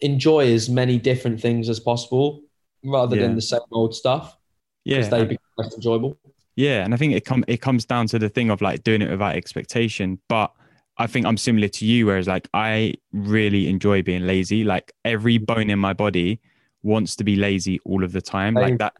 enjoy 0.01 0.53
as 0.53 0.69
many 0.69 0.97
different 0.99 1.41
things 1.41 1.67
as 1.69 1.79
possible 1.79 2.43
rather 2.85 3.15
Yeah. 3.15 3.23
than 3.23 3.35
the 3.35 3.41
same 3.41 3.59
old 3.71 3.95
stuff 3.95 4.37
Yeah, 4.85 5.01
they 5.09 5.25
become 5.25 5.43
less 5.57 5.73
enjoyable. 5.73 6.17
Yeah, 6.55 6.83
and 6.85 6.93
I 6.93 6.97
think 6.97 7.13
it 7.13 7.25
come 7.25 7.43
it 7.47 7.57
comes 7.57 7.85
down 7.85 8.07
to 8.07 8.19
the 8.19 8.29
thing 8.29 8.49
of 8.49 8.61
like 8.61 8.83
doing 8.83 9.01
it 9.01 9.09
without 9.09 9.35
expectation. 9.35 10.19
But 10.29 10.51
I 10.99 11.07
think 11.07 11.25
I'm 11.25 11.37
similar 11.37 11.67
to 11.67 11.85
you, 11.85 12.07
whereas 12.07 12.27
like 12.27 12.47
I 12.53 12.95
really 13.11 13.67
enjoy 13.67 14.01
being 14.01 14.25
lazy. 14.25 14.63
Like 14.63 14.91
every 15.05 15.37
bone 15.37 15.69
in 15.69 15.79
my 15.79 15.93
body 15.93 16.39
wants 16.83 17.15
to 17.17 17.23
be 17.23 17.35
lazy 17.35 17.79
all 17.85 18.03
of 18.03 18.11
the 18.11 18.21
time. 18.21 18.55
Like 18.55 18.79
that. 18.79 18.93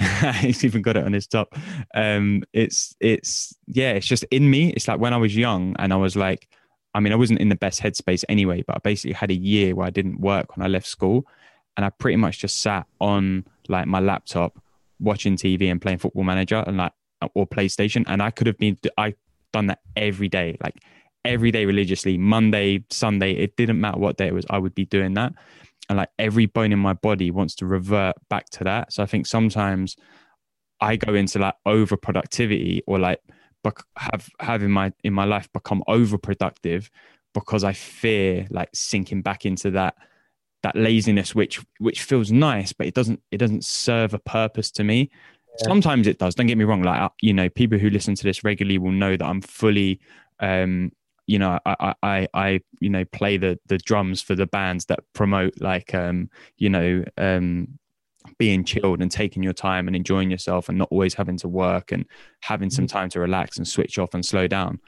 He's 0.36 0.64
even 0.64 0.80
got 0.80 0.96
it 0.96 1.04
on 1.04 1.12
his 1.12 1.26
top. 1.26 1.54
Um, 1.94 2.44
it's 2.52 2.94
it's 3.00 3.54
yeah, 3.66 3.92
it's 3.92 4.06
just 4.06 4.24
in 4.30 4.50
me. 4.50 4.72
It's 4.72 4.88
like 4.88 5.00
when 5.00 5.12
I 5.12 5.18
was 5.18 5.36
young 5.36 5.76
and 5.78 5.92
I 5.92 5.96
was 5.96 6.16
like, 6.16 6.48
I 6.94 7.00
mean, 7.00 7.12
I 7.12 7.16
wasn't 7.16 7.40
in 7.40 7.48
the 7.48 7.56
best 7.56 7.82
headspace 7.82 8.24
anyway, 8.28 8.62
but 8.66 8.76
I 8.76 8.78
basically 8.78 9.12
had 9.12 9.30
a 9.30 9.34
year 9.34 9.74
where 9.74 9.86
I 9.86 9.90
didn't 9.90 10.20
work 10.20 10.56
when 10.56 10.64
I 10.64 10.68
left 10.68 10.86
school, 10.86 11.26
and 11.76 11.84
I 11.84 11.90
pretty 11.90 12.16
much 12.16 12.38
just 12.38 12.62
sat 12.62 12.86
on 13.00 13.44
like 13.68 13.86
my 13.86 14.00
laptop 14.00 14.58
watching 15.00 15.36
TV 15.36 15.70
and 15.70 15.82
playing 15.82 15.98
Football 15.98 16.24
Manager 16.24 16.64
and 16.66 16.76
like 16.78 16.92
or 17.34 17.46
PlayStation, 17.46 18.04
and 18.06 18.22
I 18.22 18.30
could 18.30 18.46
have 18.46 18.58
been 18.58 18.78
I 18.96 19.14
done 19.52 19.66
that 19.66 19.80
every 19.96 20.28
day, 20.28 20.56
like 20.62 20.76
every 21.24 21.50
day 21.50 21.66
religiously, 21.66 22.16
Monday, 22.18 22.84
Sunday. 22.90 23.32
It 23.32 23.56
didn't 23.56 23.80
matter 23.80 23.98
what 23.98 24.16
day 24.16 24.28
it 24.28 24.34
was, 24.34 24.46
I 24.50 24.58
would 24.58 24.74
be 24.74 24.84
doing 24.84 25.14
that, 25.14 25.32
and 25.88 25.98
like 25.98 26.10
every 26.18 26.46
bone 26.46 26.72
in 26.72 26.78
my 26.78 26.92
body 26.94 27.30
wants 27.30 27.54
to 27.56 27.66
revert 27.66 28.16
back 28.28 28.48
to 28.50 28.64
that. 28.64 28.92
So 28.92 29.02
I 29.02 29.06
think 29.06 29.26
sometimes 29.26 29.96
I 30.80 30.96
go 30.96 31.14
into 31.14 31.38
like 31.38 31.54
over 31.66 31.96
productivity 31.96 32.82
or 32.86 32.98
like 32.98 33.20
bec- 33.62 33.84
have 33.96 34.28
have 34.40 34.62
in 34.62 34.70
my 34.70 34.92
in 35.04 35.12
my 35.12 35.24
life 35.24 35.48
become 35.52 35.82
overproductive 35.88 36.88
because 37.34 37.64
I 37.64 37.72
fear 37.72 38.46
like 38.50 38.70
sinking 38.74 39.22
back 39.22 39.44
into 39.44 39.70
that 39.72 39.94
that 40.62 40.76
laziness 40.76 41.34
which 41.34 41.60
which 41.78 42.02
feels 42.02 42.30
nice 42.30 42.72
but 42.72 42.86
it 42.86 42.94
doesn't 42.94 43.20
it 43.30 43.38
doesn't 43.38 43.64
serve 43.64 44.12
a 44.12 44.18
purpose 44.18 44.70
to 44.70 44.84
me 44.84 45.10
Yeah. 45.58 45.68
sometimes 45.68 46.06
it 46.06 46.18
does 46.18 46.34
don't 46.34 46.48
get 46.48 46.58
me 46.58 46.64
wrong 46.64 46.82
like 46.82 47.10
you 47.22 47.32
know 47.32 47.48
people 47.48 47.78
who 47.78 47.88
listen 47.88 48.14
to 48.16 48.24
this 48.24 48.44
regularly 48.44 48.76
will 48.76 48.92
know 48.92 49.16
that 49.16 49.24
i'm 49.24 49.40
fully 49.40 50.00
um 50.40 50.92
you 51.30 51.38
know 51.38 51.58
i 51.64 51.76
i 51.80 51.94
i, 52.02 52.28
I 52.34 52.60
you 52.80 52.90
know 52.90 53.04
play 53.06 53.36
the 53.36 53.58
the 53.66 53.78
drums 53.78 54.20
for 54.20 54.34
the 54.34 54.46
bands 54.46 54.86
that 54.86 55.00
promote 55.12 55.54
like 55.60 55.94
um 55.94 56.28
you 56.58 56.68
know 56.68 57.04
um 57.18 57.68
being 58.38 58.64
chilled 58.64 59.00
and 59.00 59.10
taking 59.10 59.42
your 59.42 59.52
time 59.52 59.86
and 59.86 59.96
enjoying 59.96 60.30
yourself 60.30 60.68
and 60.68 60.76
not 60.76 60.88
always 60.90 61.14
having 61.14 61.38
to 61.38 61.48
work 61.48 61.92
and 61.92 62.04
having 62.42 62.68
some 62.68 62.86
time 62.86 63.08
to 63.10 63.20
relax 63.20 63.56
and 63.56 63.66
switch 63.66 63.98
off 63.98 64.12
and 64.12 64.26
slow 64.26 64.46
down 64.46 64.78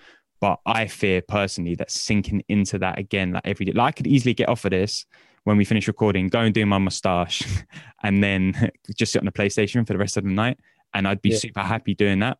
but 0.40 0.58
i 0.66 0.86
fear 0.86 1.22
personally 1.28 1.74
that 1.74 1.90
sinking 1.90 2.42
into 2.48 2.78
that 2.78 2.98
again 2.98 3.32
like 3.32 3.46
every 3.46 3.64
day 3.66 3.72
like 3.72 3.88
i 3.88 3.92
could 3.92 4.06
easily 4.06 4.34
get 4.34 4.48
off 4.48 4.64
of 4.64 4.70
this 4.70 5.06
when 5.44 5.56
we 5.56 5.64
finish 5.64 5.88
recording, 5.88 6.28
go 6.28 6.40
and 6.40 6.54
do 6.54 6.64
my 6.64 6.78
mustache, 6.78 7.42
and 8.04 8.22
then 8.22 8.70
just 8.96 9.12
sit 9.12 9.20
on 9.20 9.26
the 9.26 9.32
PlayStation 9.32 9.86
for 9.86 9.92
the 9.92 9.98
rest 9.98 10.16
of 10.16 10.24
the 10.24 10.30
night. 10.30 10.58
And 10.94 11.08
I'd 11.08 11.22
be 11.22 11.30
Yeah. 11.30 11.38
super 11.38 11.60
happy 11.60 11.94
doing 11.94 12.20
that. 12.20 12.38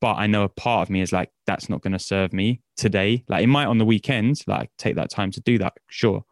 But 0.00 0.14
I 0.14 0.26
know 0.26 0.44
a 0.44 0.48
part 0.48 0.82
of 0.82 0.90
me 0.90 1.02
is 1.02 1.12
like, 1.12 1.30
that's 1.46 1.68
not 1.68 1.82
going 1.82 1.92
to 1.92 1.98
serve 1.98 2.32
me 2.32 2.62
today. 2.76 3.24
Like, 3.28 3.44
it 3.44 3.48
might 3.48 3.66
on 3.66 3.78
the 3.78 3.84
weekends, 3.84 4.44
like, 4.46 4.70
take 4.78 4.96
that 4.96 5.10
time 5.10 5.30
to 5.32 5.40
do 5.40 5.58
that, 5.58 5.74
sure. 5.88 6.24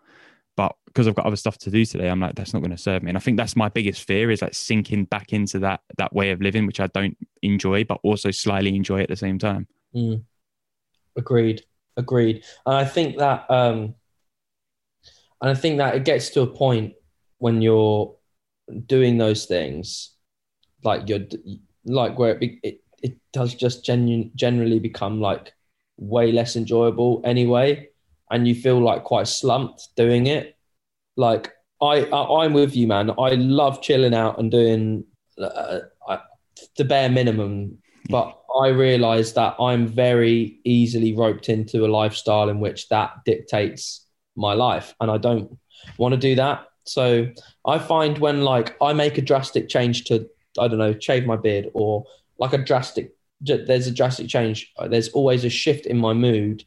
But 0.57 0.75
because 0.87 1.07
I've 1.07 1.15
got 1.15 1.27
other 1.27 1.37
stuff 1.37 1.57
to 1.59 1.71
do 1.71 1.85
today, 1.85 2.09
I'm 2.09 2.19
like, 2.19 2.35
that's 2.35 2.53
not 2.53 2.61
going 2.61 2.73
to 2.73 2.77
serve 2.77 3.05
me. 3.05 3.11
And 3.11 3.17
I 3.17 3.21
think 3.21 3.37
that's 3.37 3.55
my 3.55 3.69
biggest 3.69 4.05
fear 4.05 4.29
is 4.33 4.43
like 4.43 4.55
sinking 4.55 5.05
back 5.05 5.33
into 5.33 5.61
that 5.61 5.83
that 5.99 6.13
way 6.13 6.33
of 6.33 6.41
living, 6.41 6.67
which 6.67 6.81
I 6.81 6.89
don't 6.89 7.17
enjoy, 7.43 7.85
but 7.85 8.01
also 8.03 8.33
slightly 8.33 8.75
enjoy 8.75 9.03
at 9.03 9.09
the 9.09 9.15
same 9.15 9.39
time. 9.39 9.69
Mm. 9.95 10.25
Agreed. 11.17 11.63
Agreed. 11.97 12.43
And 12.67 12.75
I 12.75 12.85
think 12.85 13.19
that 13.19 13.49
um 13.49 13.95
and 15.41 15.51
I 15.51 15.55
think 15.55 15.79
that 15.79 15.95
it 15.95 16.05
gets 16.05 16.31
to 16.31 16.41
a 16.41 16.47
point 16.49 16.95
when 17.39 17.63
you're 17.63 18.17
doing 18.87 19.17
those 19.17 19.45
things 19.47 20.11
like 20.83 21.09
you're 21.09 21.27
like 21.85 22.19
where 22.19 22.37
it 22.41 22.59
it, 22.65 22.81
it 23.03 23.17
does 23.33 23.55
just 23.55 23.85
genu- 23.85 24.31
generally 24.35 24.79
become 24.79 25.21
like 25.21 25.53
way 25.97 26.33
less 26.33 26.57
enjoyable 26.57 27.21
anyway 27.25 27.89
and 28.31 28.47
you 28.47 28.55
feel 28.55 28.81
like 28.81 29.05
quite 29.05 29.27
slumped 29.29 29.89
doing 29.97 30.27
it 30.27 30.57
like 31.17 31.53
I, 31.81 32.05
I 32.05 32.45
I'm 32.45 32.53
with 32.53 32.77
you 32.77 32.87
man 32.87 33.11
I 33.11 33.31
love 33.31 33.83
chilling 33.83 34.15
out 34.15 34.39
and 34.39 34.51
doing 34.51 35.05
uh, 35.41 35.81
I, 36.09 36.21
the 36.77 36.85
bare 36.85 37.09
minimum 37.09 37.79
but 38.09 38.39
I 38.59 38.69
realize 38.69 39.35
that 39.35 39.55
I'm 39.61 39.87
very 39.87 40.61
easily 40.65 41.15
roped 41.15 41.49
into 41.49 41.85
a 41.85 41.89
lifestyle 41.89 42.49
in 42.49 42.59
which 42.61 42.89
that 42.89 43.13
dictates 43.25 44.07
my 44.37 44.55
life, 44.55 44.95
and 45.01 45.11
I 45.11 45.19
don't 45.19 45.59
want 45.99 46.13
to 46.13 46.19
do 46.19 46.35
that. 46.37 46.67
So 46.85 47.29
I 47.67 47.79
find 47.79 48.19
when 48.19 48.43
like 48.43 48.77
I 48.81 48.93
make 48.95 49.19
a 49.19 49.23
drastic 49.23 49.69
change 49.69 50.05
to 50.05 50.27
I 50.59 50.69
don't 50.69 50.79
know 50.79 50.99
shave 50.99 51.27
my 51.27 51.37
beard 51.37 51.69
or 51.75 52.05
like 52.39 52.53
a 52.53 52.59
drastic 52.59 53.13
there's 53.41 53.87
a 53.87 53.93
drastic 53.93 54.29
change. 54.29 54.73
There's 54.89 55.11
always 55.11 55.45
a 55.45 55.49
shift 55.51 55.87
in 55.87 55.97
my 55.97 56.13
mood 56.13 56.65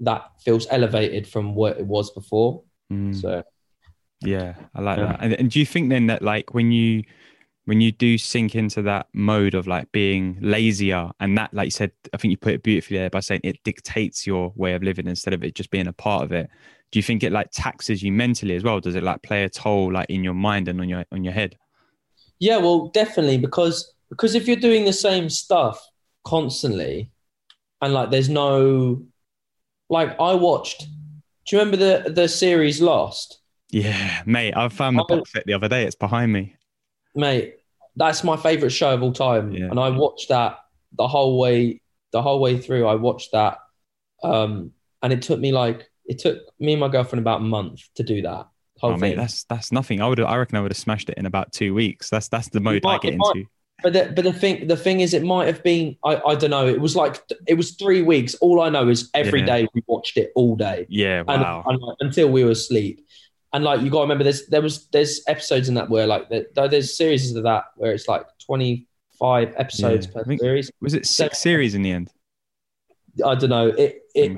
that 0.00 0.24
feels 0.44 0.66
elevated 0.70 1.26
from 1.26 1.54
what 1.54 1.78
it 1.78 1.86
was 1.86 2.10
before. 2.10 2.62
Mm. 2.92 3.14
So 3.18 3.42
Yeah, 4.22 4.54
I 4.74 4.82
like 4.82 4.98
Yeah. 4.98 5.06
that. 5.06 5.18
And, 5.22 5.32
and 5.34 5.50
do 5.50 5.58
you 5.58 5.66
think 5.66 5.88
then 5.88 6.06
that 6.08 6.22
like 6.22 6.52
when 6.54 6.72
you 6.72 7.04
when 7.64 7.80
you 7.80 7.92
do 7.92 8.18
sink 8.18 8.54
into 8.54 8.82
that 8.82 9.06
mode 9.12 9.54
of 9.54 9.66
like 9.66 9.92
being 9.92 10.36
lazier 10.40 11.10
and 11.20 11.38
that 11.38 11.54
like 11.54 11.66
you 11.66 11.70
said, 11.70 11.92
I 12.12 12.16
think 12.16 12.30
you 12.32 12.36
put 12.36 12.54
it 12.54 12.62
beautifully 12.62 12.98
there 12.98 13.10
by 13.10 13.20
saying 13.20 13.42
it 13.44 13.62
dictates 13.64 14.26
your 14.26 14.52
way 14.56 14.74
of 14.74 14.82
living 14.82 15.06
instead 15.06 15.34
of 15.34 15.44
it 15.44 15.54
just 15.54 15.70
being 15.70 15.86
a 15.86 15.92
part 15.92 16.24
of 16.24 16.32
it. 16.32 16.50
Do 16.90 16.98
you 16.98 17.02
think 17.02 17.22
it 17.22 17.32
like 17.32 17.48
taxes 17.52 18.02
you 18.02 18.12
mentally 18.12 18.56
as 18.56 18.64
well? 18.64 18.80
Does 18.80 18.96
it 18.96 19.04
like 19.04 19.22
play 19.22 19.44
a 19.44 19.48
toll 19.48 19.92
like 19.92 20.10
in 20.10 20.24
your 20.24 20.34
mind 20.34 20.68
and 20.68 20.80
on 20.80 20.88
your 20.88 21.04
on 21.12 21.24
your 21.24 21.32
head? 21.32 21.56
Yeah, 22.38 22.56
well, 22.56 22.88
definitely 22.88 23.38
because 23.38 23.94
because 24.10 24.34
if 24.34 24.46
you're 24.46 24.56
doing 24.56 24.84
the 24.84 24.92
same 24.92 25.30
stuff 25.30 25.80
constantly, 26.24 27.10
and 27.80 27.92
like 27.94 28.10
there's 28.10 28.28
no, 28.28 29.02
like 29.88 30.10
I 30.20 30.34
watched. 30.34 30.86
Do 31.46 31.56
you 31.56 31.58
remember 31.60 31.76
the 31.78 32.10
the 32.10 32.28
series 32.28 32.80
Lost, 32.80 33.40
Yeah, 33.70 34.22
mate. 34.26 34.54
I 34.56 34.68
found 34.68 34.98
the 34.98 35.04
box 35.04 35.32
set 35.32 35.46
the 35.46 35.54
other 35.54 35.68
day. 35.68 35.84
It's 35.84 35.96
behind 35.96 36.32
me. 36.32 36.54
mate? 37.14 37.56
That's 37.96 38.22
my 38.22 38.36
favorite 38.36 38.70
show 38.70 38.94
of 38.94 39.02
all 39.02 39.12
time, 39.12 39.52
Yeah. 39.52 39.66
and 39.70 39.80
I 39.80 39.88
watched 39.90 40.28
that 40.28 40.58
the 40.96 41.08
whole 41.08 41.38
way 41.38 41.80
the 42.12 42.22
whole 42.22 42.40
way 42.40 42.58
through. 42.58 42.86
I 42.86 42.94
watched 42.96 43.32
that, 43.32 43.58
um, 44.22 44.72
and 45.02 45.12
it 45.12 45.22
took 45.22 45.40
me 45.40 45.50
like 45.52 45.90
it 46.06 46.18
took 46.18 46.38
me 46.58 46.72
and 46.72 46.80
my 46.80 46.88
girlfriend 46.88 47.20
about 47.20 47.40
a 47.40 47.44
month 47.44 47.80
to 47.94 48.02
do 48.02 48.22
that 48.22 48.46
whole 48.78 48.92
Oh, 48.92 48.96
mate, 48.96 49.16
that's 49.16 49.44
that's 49.44 49.72
nothing. 49.72 50.00
I 50.00 50.08
would 50.08 50.20
I 50.20 50.36
reckon 50.36 50.56
I 50.58 50.60
would 50.60 50.70
have 50.72 50.78
smashed 50.78 51.08
it 51.10 51.18
in 51.18 51.26
about 51.26 51.52
two 51.52 51.74
weeks. 51.74 52.10
That's 52.10 52.28
that's 52.28 52.48
the 52.48 52.60
mode 52.60 52.84
I 52.86 52.98
get 52.98 53.14
it 53.14 53.16
might- 53.16 53.36
into. 53.36 53.48
But 53.82 53.92
the, 53.92 54.12
but 54.14 54.24
the 54.24 54.32
thing 54.32 54.66
the 54.66 54.76
thing 54.76 55.00
is, 55.00 55.14
it 55.14 55.22
might 55.22 55.46
have 55.46 55.62
been 55.62 55.96
I, 56.04 56.16
I 56.26 56.34
don't 56.34 56.50
know. 56.50 56.66
It 56.66 56.80
was 56.80 56.94
like 56.96 57.20
it 57.46 57.54
was 57.54 57.72
three 57.72 58.02
weeks. 58.02 58.34
All 58.36 58.60
I 58.60 58.68
know 58.68 58.88
is 58.88 59.10
every 59.14 59.40
Yeah. 59.40 59.46
day 59.46 59.68
we 59.74 59.82
watched 59.86 60.16
it 60.16 60.32
all 60.34 60.56
day. 60.56 60.86
Yeah, 60.88 61.20
and, 61.28 61.42
wow. 61.42 61.64
and, 61.66 61.80
like, 61.80 61.96
until 62.00 62.30
we 62.30 62.44
were 62.44 62.50
asleep. 62.50 63.06
And 63.52 63.64
like 63.64 63.80
you 63.80 63.90
got 63.90 63.98
to 63.98 64.02
remember, 64.02 64.24
there's 64.24 64.46
there 64.46 64.62
was 64.62 64.86
there's 64.88 65.22
episodes 65.26 65.68
in 65.68 65.74
that 65.74 65.88
where 65.90 66.06
like 66.06 66.28
there, 66.28 66.46
there's 66.68 66.96
series 66.96 67.34
of 67.34 67.42
that 67.44 67.64
where 67.76 67.92
it's 67.92 68.06
like 68.06 68.24
25 68.46 69.54
episodes 69.56 70.06
Yeah, 70.06 70.12
per 70.12 70.24
think- 70.24 70.40
series. 70.40 70.70
Was 70.80 70.94
it 70.94 71.06
So- 71.06 71.24
six 71.24 71.38
series 71.38 71.74
in 71.74 71.82
the 71.82 71.90
end? 71.90 72.10
I 73.24 73.34
don't 73.34 73.50
know. 73.50 73.68
It 73.68 74.02
it 74.14 74.36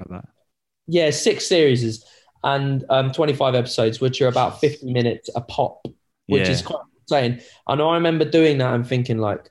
yeah 0.87 1.11
six 1.11 1.46
series 1.46 2.04
and 2.44 2.84
um 2.88 3.12
25 3.12 3.54
episodes, 3.54 4.00
which 4.00 4.20
are 4.22 4.28
about 4.28 4.61
50 4.61 4.92
minutes 4.92 5.28
a 5.37 5.40
pop, 5.40 5.87
which 6.26 6.46
Yeah. 6.46 6.50
is 6.50 6.62
quite 6.62 6.80
insane. 7.12 7.42
And 7.69 7.83
I 7.83 7.95
remember 7.95 8.25
doing 8.25 8.59
that 8.59 8.75
and 8.75 8.87
thinking 8.87 9.19
like, 9.19 9.50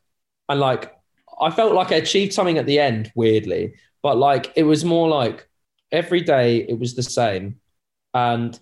and 0.50 0.60
like 0.60 0.94
I 1.40 1.52
felt 1.52 1.74
like 1.74 1.92
I 1.92 1.96
achieved 1.96 2.34
something 2.34 2.58
at 2.58 2.66
the 2.66 2.80
end, 2.80 3.12
weirdly, 3.16 3.74
but 4.04 4.18
like 4.18 4.52
it 4.56 4.64
was 4.64 4.84
more 4.86 5.08
like 5.08 5.48
every 5.92 6.22
day 6.22 6.58
it 6.68 6.80
was 6.80 6.96
the 6.96 7.04
same, 7.04 7.60
and 8.14 8.60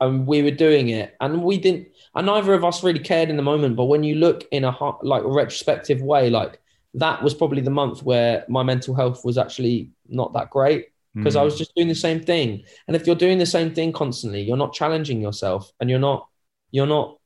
and 0.00 0.26
we 0.26 0.42
were 0.42 0.52
doing 0.52 0.90
it, 0.90 1.16
and 1.20 1.42
we 1.42 1.58
didn't, 1.58 1.88
and 2.14 2.26
neither 2.26 2.54
of 2.54 2.64
us 2.64 2.84
really 2.84 3.00
cared 3.00 3.30
in 3.30 3.36
the 3.36 3.42
moment. 3.42 3.76
But 3.76 3.84
when 3.86 4.04
you 4.04 4.14
look 4.16 4.44
in 4.52 4.64
a 4.64 4.76
like 5.02 5.22
retrospective 5.24 6.00
way, 6.02 6.30
like 6.30 6.60
that 6.94 7.22
was 7.22 7.34
probably 7.34 7.62
the 7.62 7.70
month 7.70 8.02
where 8.02 8.44
my 8.48 8.62
mental 8.62 8.94
health 8.94 9.24
was 9.24 9.38
actually 9.38 9.90
not 10.08 10.32
that 10.32 10.50
great 10.50 10.86
because 11.14 11.36
I 11.36 11.40
Mm. 11.40 11.44
was 11.44 11.58
just 11.58 11.74
doing 11.74 11.88
the 11.88 11.94
same 11.94 12.20
thing. 12.20 12.62
And 12.86 12.96
if 12.96 13.06
you're 13.06 13.16
doing 13.16 13.38
the 13.38 13.46
same 13.46 13.74
thing 13.74 13.92
constantly, 13.92 14.42
you're 14.42 14.56
not 14.56 14.72
challenging 14.72 15.20
yourself, 15.20 15.72
and 15.80 15.90
you're 15.90 15.98
not, 15.98 16.28
you're 16.70 16.86
not. 16.86 17.17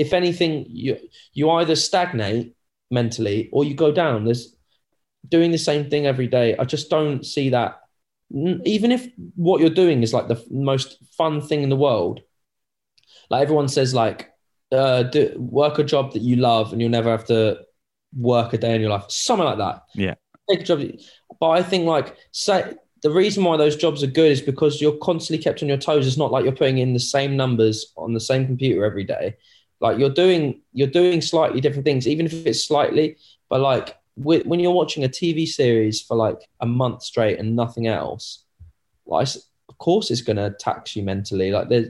If 0.00 0.12
anything, 0.12 0.64
you 0.68 0.96
you 1.32 1.50
either 1.50 1.76
stagnate 1.76 2.54
mentally 2.90 3.50
or 3.52 3.64
you 3.64 3.74
go 3.74 3.92
down. 3.92 4.24
There's 4.24 4.56
doing 5.28 5.50
the 5.50 5.58
same 5.58 5.90
thing 5.90 6.06
every 6.06 6.26
day. 6.26 6.56
I 6.56 6.64
just 6.64 6.90
don't 6.90 7.24
see 7.24 7.50
that. 7.50 7.80
Even 8.64 8.92
if 8.92 9.08
what 9.34 9.60
you're 9.60 9.70
doing 9.70 10.02
is 10.02 10.14
like 10.14 10.28
the 10.28 10.42
most 10.50 10.98
fun 11.18 11.40
thing 11.40 11.62
in 11.62 11.68
the 11.68 11.76
world, 11.76 12.20
like 13.28 13.42
everyone 13.42 13.68
says, 13.68 13.92
like 13.92 14.30
uh, 14.72 15.02
do, 15.04 15.34
work 15.36 15.78
a 15.78 15.84
job 15.84 16.12
that 16.12 16.22
you 16.22 16.36
love 16.36 16.72
and 16.72 16.80
you'll 16.80 16.90
never 16.90 17.10
have 17.10 17.26
to 17.26 17.58
work 18.16 18.52
a 18.52 18.58
day 18.58 18.74
in 18.74 18.80
your 18.80 18.90
life, 18.90 19.04
something 19.08 19.44
like 19.44 19.58
that. 19.58 19.82
Yeah. 19.94 20.14
take 20.48 20.60
a 20.60 20.64
job. 20.64 20.82
But 21.38 21.50
I 21.50 21.62
think 21.62 21.86
like 21.86 22.16
say 22.32 22.74
the 23.02 23.10
reason 23.10 23.44
why 23.44 23.56
those 23.56 23.76
jobs 23.76 24.02
are 24.02 24.08
good 24.08 24.30
is 24.30 24.42
because 24.42 24.80
you're 24.80 24.96
constantly 24.98 25.42
kept 25.42 25.62
on 25.62 25.68
your 25.68 25.78
toes. 25.78 26.06
It's 26.06 26.16
not 26.16 26.32
like 26.32 26.44
you're 26.44 26.54
putting 26.54 26.78
in 26.78 26.92
the 26.92 27.00
same 27.00 27.36
numbers 27.36 27.92
on 27.96 28.12
the 28.12 28.20
same 28.20 28.46
computer 28.46 28.84
every 28.84 29.04
day. 29.04 29.36
Like 29.80 29.98
you're 29.98 30.10
doing 30.10 30.60
you're 30.72 30.88
doing 30.88 31.20
slightly 31.20 31.60
different 31.60 31.84
things, 31.84 32.06
even 32.06 32.26
if 32.26 32.34
it's 32.46 32.64
slightly. 32.64 33.16
But 33.48 33.60
like 33.60 33.96
when 34.16 34.60
you're 34.60 34.72
watching 34.72 35.04
a 35.04 35.08
TV 35.08 35.46
series 35.46 36.00
for 36.02 36.16
like 36.16 36.48
a 36.60 36.66
month 36.66 37.02
straight 37.02 37.38
and 37.38 37.56
nothing 37.56 37.86
else, 37.86 38.44
like 39.06 39.28
of 39.68 39.78
course 39.78 40.10
it's 40.10 40.20
going 40.20 40.36
to 40.36 40.50
tax 40.50 40.94
you 40.94 41.02
mentally. 41.02 41.50
Like 41.50 41.68
there's 41.68 41.88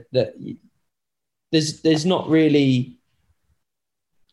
there's 1.51 1.81
there's 1.81 2.05
not 2.05 2.29
really 2.29 2.97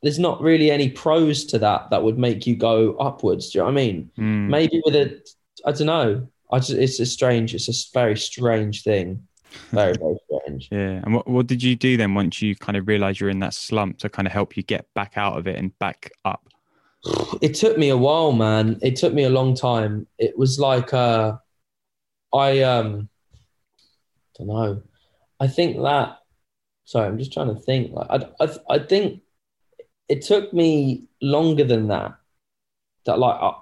there's 0.03 0.19
not 0.19 0.41
really 0.41 0.71
any 0.71 0.89
pros 0.89 1.45
to 1.47 1.59
that 1.59 1.91
that 1.91 2.03
would 2.03 2.19
make 2.19 2.47
you 2.47 2.55
go 2.55 2.95
upwards. 2.99 3.51
Do 3.51 3.59
you 3.59 3.63
know 3.63 3.67
what 3.67 3.73
I 3.73 3.75
mean? 3.75 4.11
Mm. 4.17 4.49
Maybe 4.49 4.81
with 4.85 4.95
a 4.95 5.21
I 5.67 5.73
don't 5.73 5.87
know. 5.89 6.29
I 6.53 6.59
just 6.59 6.71
it's 6.71 7.01
a 7.01 7.07
strange. 7.07 7.55
It's 7.55 7.69
a 7.69 7.93
very 7.93 8.17
strange 8.17 8.85
thing. 8.85 9.27
Very 9.71 9.95
very 9.95 10.17
strange. 10.27 10.38
Yeah. 10.71 11.01
And 11.05 11.15
what 11.15 11.29
what 11.29 11.47
did 11.47 11.63
you 11.63 11.77
do 11.77 11.97
then 11.97 12.15
once 12.15 12.43
you 12.43 12.57
kind 12.57 12.77
of 12.77 12.89
realized 12.89 13.21
you're 13.21 13.31
in 13.31 13.41
that 13.41 13.55
slump 13.55 13.99
to 13.99 14.09
kind 14.09 14.27
of 14.27 14.33
help 14.33 14.57
you 14.57 14.63
get 14.63 14.87
back 14.95 15.15
out 15.17 15.39
of 15.39 15.47
it 15.47 15.57
and 15.57 15.77
back 15.79 16.11
up? 16.25 16.49
It 17.41 17.55
took 17.55 17.79
me 17.79 17.91
a 17.91 17.97
while, 17.97 18.33
man. 18.33 18.79
It 18.83 18.97
took 18.97 19.15
me 19.15 19.25
a 19.25 19.31
long 19.31 19.55
time. 19.55 20.07
It 20.19 20.37
was 20.37 20.59
like 20.59 20.93
uh, 20.93 21.37
I 22.35 22.63
um, 22.63 23.09
don't 24.37 24.49
know. 24.49 24.83
I 25.41 25.47
think 25.47 25.81
that. 25.83 26.19
Sorry, 26.85 27.07
I'm 27.07 27.19
just 27.19 27.33
trying 27.33 27.55
to 27.55 27.61
think. 27.61 27.93
Like 27.93 28.09
I 28.11 28.45
I, 28.45 28.49
I 28.71 28.79
think 28.81 29.23
it 30.09 30.23
took 30.23 30.53
me 30.53 31.05
longer 31.23 31.65
than 31.65 31.89
that. 31.89 32.15
That 33.07 33.19
like. 33.19 33.41
I, 33.41 33.53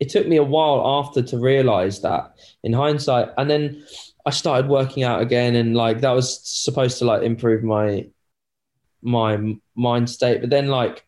it 0.00 0.08
took 0.08 0.26
me 0.26 0.36
a 0.36 0.42
while 0.42 0.82
after 1.00 1.22
to 1.22 1.38
realize 1.38 2.00
that 2.00 2.34
in 2.64 2.72
hindsight 2.72 3.28
and 3.36 3.50
then 3.50 3.84
i 4.26 4.30
started 4.30 4.68
working 4.68 5.02
out 5.02 5.22
again 5.22 5.54
and 5.56 5.76
like 5.76 6.00
that 6.00 6.12
was 6.12 6.40
supposed 6.44 6.98
to 6.98 7.04
like 7.04 7.22
improve 7.22 7.62
my 7.62 8.06
my 9.02 9.56
mind 9.74 10.10
state. 10.10 10.40
But 10.40 10.50
then 10.50 10.68
like 10.68 11.06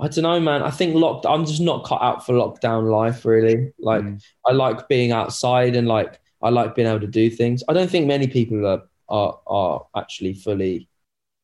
i 0.00 0.08
don't 0.08 0.22
know 0.22 0.40
man. 0.40 0.62
I 0.62 0.70
think 0.70 0.94
locked 0.94 1.26
i'm 1.26 1.44
just 1.44 1.60
not 1.60 1.84
cut 1.84 2.02
out 2.02 2.24
for 2.24 2.32
lockdown 2.32 2.90
life 2.90 3.24
really. 3.24 3.72
Like 3.78 4.02
mm. 4.02 4.22
i 4.46 4.52
like 4.52 4.88
being 4.88 5.12
outside 5.12 5.76
and 5.76 5.88
like 5.88 6.20
i 6.42 6.48
like 6.48 6.74
being 6.74 6.88
able 6.88 7.00
to 7.00 7.06
do 7.06 7.30
things. 7.30 7.62
I 7.68 7.72
don't 7.72 7.90
think 7.90 8.06
many 8.06 8.26
people 8.28 8.66
are 8.66 8.82
are, 9.08 9.38
are 9.46 9.86
actually 9.96 10.34
fully 10.34 10.88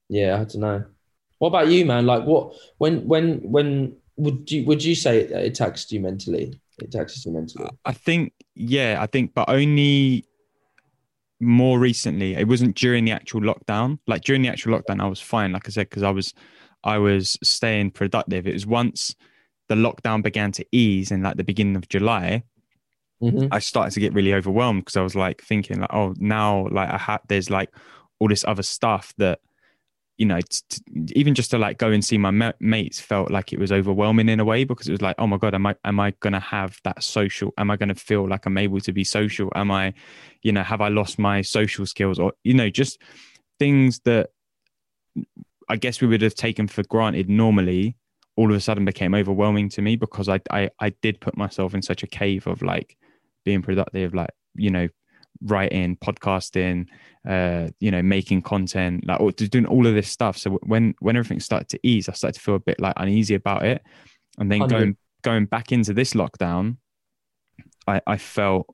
yeah 0.08 0.34
i 0.34 0.44
don't 0.44 0.56
know. 0.56 0.84
What 1.38 1.48
about 1.48 1.68
you 1.68 1.84
man? 1.84 2.06
Like 2.06 2.24
what 2.24 2.54
when 2.78 3.06
when 3.06 3.38
when 3.42 3.96
would 4.16 4.50
you 4.50 4.64
would 4.66 4.82
you 4.84 4.94
say 4.94 5.20
it, 5.20 5.30
it 5.32 5.54
taxed 5.54 5.92
you 5.92 6.00
mentally? 6.00 6.60
It 6.78 6.90
taxes 6.90 7.24
you 7.24 7.32
mentally. 7.32 7.68
I 7.84 7.92
think, 7.92 8.32
yeah, 8.54 8.98
I 9.00 9.06
think, 9.06 9.32
but 9.32 9.48
only 9.48 10.26
more 11.40 11.78
recently. 11.78 12.34
It 12.34 12.48
wasn't 12.48 12.76
during 12.76 13.04
the 13.04 13.12
actual 13.12 13.40
lockdown. 13.40 13.98
Like 14.06 14.22
during 14.22 14.42
the 14.42 14.48
actual 14.48 14.78
lockdown, 14.78 15.00
I 15.00 15.06
was 15.06 15.20
fine. 15.20 15.52
Like 15.52 15.66
I 15.66 15.70
said, 15.70 15.88
because 15.90 16.02
I 16.02 16.10
was, 16.10 16.34
I 16.84 16.98
was 16.98 17.38
staying 17.42 17.92
productive. 17.92 18.46
It 18.46 18.54
was 18.54 18.66
once 18.66 19.14
the 19.68 19.74
lockdown 19.74 20.22
began 20.22 20.52
to 20.52 20.66
ease 20.72 21.10
in 21.10 21.22
like 21.22 21.36
the 21.36 21.44
beginning 21.44 21.76
of 21.76 21.88
July. 21.88 22.44
Mm-hmm. 23.22 23.48
I 23.52 23.58
started 23.58 23.92
to 23.94 24.00
get 24.00 24.12
really 24.12 24.34
overwhelmed 24.34 24.82
because 24.82 24.96
I 24.96 25.02
was 25.02 25.14
like 25.14 25.42
thinking 25.42 25.80
like, 25.80 25.92
oh, 25.92 26.14
now 26.18 26.68
like 26.70 26.90
I 26.90 26.98
had 26.98 27.20
there's 27.28 27.50
like 27.50 27.70
all 28.18 28.28
this 28.28 28.44
other 28.44 28.62
stuff 28.62 29.14
that 29.18 29.40
you 30.16 30.26
know, 30.26 30.40
t- 30.40 30.60
t- 30.68 30.82
even 31.16 31.34
just 31.34 31.50
to 31.50 31.58
like 31.58 31.78
go 31.78 31.90
and 31.90 32.04
see 32.04 32.18
my 32.18 32.30
ma- 32.30 32.52
mates 32.60 33.00
felt 33.00 33.30
like 33.30 33.52
it 33.52 33.58
was 33.58 33.72
overwhelming 33.72 34.28
in 34.28 34.40
a 34.40 34.44
way 34.44 34.64
because 34.64 34.88
it 34.88 34.92
was 34.92 35.02
like, 35.02 35.16
oh 35.18 35.26
my 35.26 35.36
god, 35.36 35.54
am 35.54 35.66
I 35.66 35.74
am 35.84 35.98
I 35.98 36.12
gonna 36.20 36.40
have 36.40 36.78
that 36.84 37.02
social? 37.02 37.52
Am 37.58 37.70
I 37.70 37.76
gonna 37.76 37.94
feel 37.94 38.28
like 38.28 38.46
I'm 38.46 38.58
able 38.58 38.80
to 38.80 38.92
be 38.92 39.04
social? 39.04 39.50
Am 39.54 39.70
I, 39.70 39.92
you 40.42 40.52
know, 40.52 40.62
have 40.62 40.80
I 40.80 40.88
lost 40.88 41.18
my 41.18 41.42
social 41.42 41.86
skills 41.86 42.18
or 42.18 42.32
you 42.44 42.54
know, 42.54 42.70
just 42.70 43.00
things 43.58 44.00
that 44.04 44.30
I 45.68 45.76
guess 45.76 46.00
we 46.00 46.06
would 46.08 46.22
have 46.22 46.34
taken 46.34 46.68
for 46.68 46.82
granted 46.84 47.28
normally. 47.28 47.96
All 48.36 48.50
of 48.50 48.56
a 48.56 48.60
sudden 48.60 48.84
became 48.84 49.14
overwhelming 49.14 49.68
to 49.70 49.82
me 49.82 49.96
because 49.96 50.28
I 50.28 50.40
I 50.50 50.70
I 50.80 50.90
did 51.02 51.20
put 51.20 51.36
myself 51.36 51.74
in 51.74 51.82
such 51.82 52.02
a 52.02 52.06
cave 52.08 52.46
of 52.46 52.62
like 52.62 52.96
being 53.44 53.62
productive, 53.62 54.14
like 54.14 54.30
you 54.54 54.70
know, 54.70 54.88
writing, 55.44 55.96
podcasting, 55.96 56.88
uh, 57.28 57.68
you 57.80 57.90
know, 57.90 58.02
making 58.02 58.42
content, 58.42 59.06
like 59.06 59.20
or 59.20 59.32
doing 59.32 59.66
all 59.66 59.86
of 59.86 59.94
this 59.94 60.08
stuff. 60.08 60.36
So 60.36 60.58
when 60.62 60.94
when 61.00 61.16
everything 61.16 61.40
started 61.40 61.68
to 61.70 61.80
ease, 61.82 62.08
I 62.08 62.12
started 62.12 62.34
to 62.34 62.40
feel 62.40 62.56
a 62.56 62.60
bit 62.60 62.80
like 62.80 62.94
uneasy 62.96 63.34
about 63.34 63.64
it. 63.64 63.82
And 64.38 64.50
then 64.50 64.66
going 64.66 64.96
going 65.22 65.46
back 65.46 65.72
into 65.72 65.92
this 65.94 66.14
lockdown, 66.14 66.76
I, 67.86 68.00
I 68.06 68.16
felt 68.16 68.66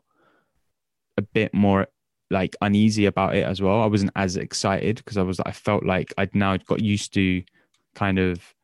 a 1.16 1.22
bit 1.22 1.52
more 1.52 1.88
like 2.30 2.56
uneasy 2.62 3.06
about 3.06 3.34
it 3.34 3.44
as 3.44 3.60
well. 3.60 3.82
I 3.82 3.86
wasn't 3.86 4.12
as 4.16 4.36
excited 4.36 4.96
because 4.96 5.16
I 5.16 5.22
was 5.22 5.40
I 5.40 5.52
felt 5.52 5.84
like 5.84 6.14
I'd 6.16 6.34
now 6.34 6.56
got 6.56 6.80
used 6.80 7.12
to 7.14 7.42
kind 7.94 8.18
of 8.18 8.54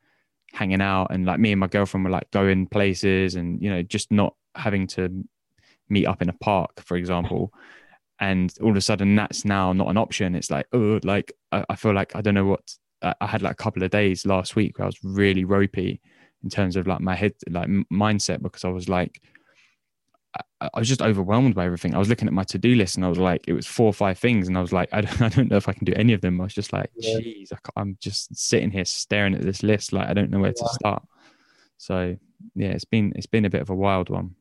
hanging 0.53 0.81
out 0.81 1.09
and 1.11 1.27
like 1.27 1.39
me 1.39 1.53
and 1.53 1.61
my 1.61 1.67
girlfriend 1.67 2.05
were 2.05 2.11
like 2.11 2.31
going 2.31 2.67
places 2.67 3.35
and 3.35 3.61
you 3.61 3.69
know 3.69 3.83
just 3.83 4.11
not 4.11 4.35
having 4.55 4.87
to 4.87 5.25
meet 5.91 6.07
up 6.07 6.23
in 6.23 6.31
a 6.31 6.33
park 6.35 6.81
for 6.81 6.97
example 6.97 7.53
and 8.21 8.55
all 8.63 8.71
of 8.71 8.77
a 8.77 8.81
sudden 8.81 9.15
that's 9.15 9.45
now 9.45 9.73
not 9.73 9.89
an 9.89 9.97
option. 9.97 10.35
It's 10.35 10.51
like 10.51 10.67
oh 10.73 11.01
like 11.03 11.33
I, 11.53 11.65
I, 11.71 11.77
feel 11.77 11.93
like 11.93 12.15
i 12.17 12.21
don't 12.21 12.35
know 12.35 12.45
what 12.45 12.75
i 13.03 13.27
had 13.27 13.43
like 13.43 13.53
a 13.53 13.63
couple 13.63 13.83
of 13.83 13.91
days 13.91 14.27
last 14.27 14.57
week 14.57 14.79
where 14.79 14.85
i 14.85 14.89
was 14.89 14.99
really 15.03 15.45
ropey 15.45 16.01
in 16.43 16.51
terms 16.51 16.77
of 16.77 16.87
like 16.87 17.01
my 17.01 17.15
head 17.15 17.35
like 17.51 17.69
mindset 17.93 18.43
because 18.43 18.65
i 18.65 18.69
was 18.69 18.89
like 18.89 19.21
I, 20.61 20.69
I 20.75 20.79
was 20.79 20.89
just 20.89 21.01
overwhelmed 21.01 21.55
by 21.55 21.65
everything. 21.65 21.95
I 21.95 21.99
was 21.99 22.11
looking 22.11 22.29
at 22.29 22.35
my 22.35 22.45
to-do 22.45 22.75
list 22.75 22.97
and 22.97 23.05
i 23.05 23.09
was 23.09 23.19
like 23.19 23.45
it 23.47 23.55
was 23.55 23.67
four 23.67 23.87
or 23.87 23.93
five 23.95 24.19
things 24.19 24.49
and 24.49 24.59
i 24.59 24.61
was 24.61 24.73
like 24.73 24.89
i 24.93 25.01
don't, 25.01 25.23
I 25.23 25.29
don't 25.29 25.51
know 25.51 25.57
if 25.57 25.69
i 25.69 25.73
can 25.73 25.85
do 25.85 25.95
any 25.97 26.13
of 26.13 26.21
them. 26.21 26.41
I 26.41 26.45
was 26.45 26.55
just 26.55 26.73
like 26.73 26.91
yeah. 26.97 27.19
geez 27.21 27.53
I, 27.53 27.81
am 27.81 27.97
just 28.01 28.37
sitting 28.37 28.71
here 28.71 28.85
staring 28.85 29.35
at 29.35 29.43
this 29.43 29.63
list. 29.63 29.93
Like 29.93 30.09
i 30.09 30.15
don't 30.15 30.31
know 30.31 30.41
where 30.41 30.53
yeah. 30.57 30.67
to 30.67 30.75
start. 30.75 31.03
So 31.79 32.17
yeah 32.55 32.69
it's 32.69 32.85
been 32.85 33.13
it's 33.17 33.27
been 33.27 33.45
a 33.45 33.51
bit 33.51 33.63
of 33.63 33.71
a 33.71 33.75
wild 33.75 34.11
one. 34.11 34.35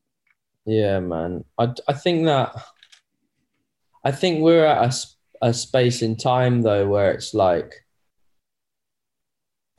Yeah 0.66 1.00
man. 1.00 1.46
I, 1.58 1.74
I 1.88 1.94
think 1.94 2.26
that 2.26 2.56
I 4.06 4.12
think 4.12 4.42
we're 4.42 4.66
at 4.66 4.94
a, 5.42 5.48
a 5.48 5.54
space 5.54 6.04
in 6.04 6.16
time 6.16 6.62
though 6.62 6.88
where 6.88 7.12
it's 7.12 7.34
like, 7.34 7.74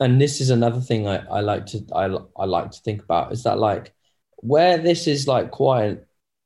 and 0.01 0.21
this 0.21 0.41
is 0.41 0.49
another 0.49 0.81
thing 0.81 1.07
I, 1.07 1.25
I 1.25 1.39
like 1.39 1.65
to 1.67 1.83
I, 1.95 2.05
I 2.39 2.45
like 2.45 2.71
to 2.71 2.81
think 2.81 3.01
about 3.01 3.31
is 3.31 3.43
that 3.43 3.57
like 3.57 3.93
where 4.35 4.77
this 4.77 5.07
is 5.07 5.27
like 5.27 5.49
quiet, 5.49 6.05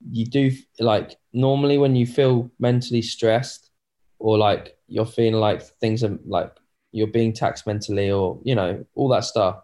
you 0.09 0.25
do 0.25 0.51
like 0.79 1.17
normally 1.33 1.77
when 1.79 1.95
you 1.95 2.05
feel 2.05 2.51
mentally 2.59 3.01
stressed 3.01 3.71
or 4.19 4.37
like 4.37 4.77
you're 4.87 5.05
feeling 5.05 5.39
like 5.39 5.63
things 5.81 6.03
are 6.03 6.17
like 6.25 6.51
you're 6.91 7.07
being 7.07 7.33
taxed 7.33 7.65
mentally 7.65 8.11
or 8.11 8.39
you 8.43 8.55
know 8.55 8.85
all 8.95 9.09
that 9.09 9.23
stuff 9.23 9.59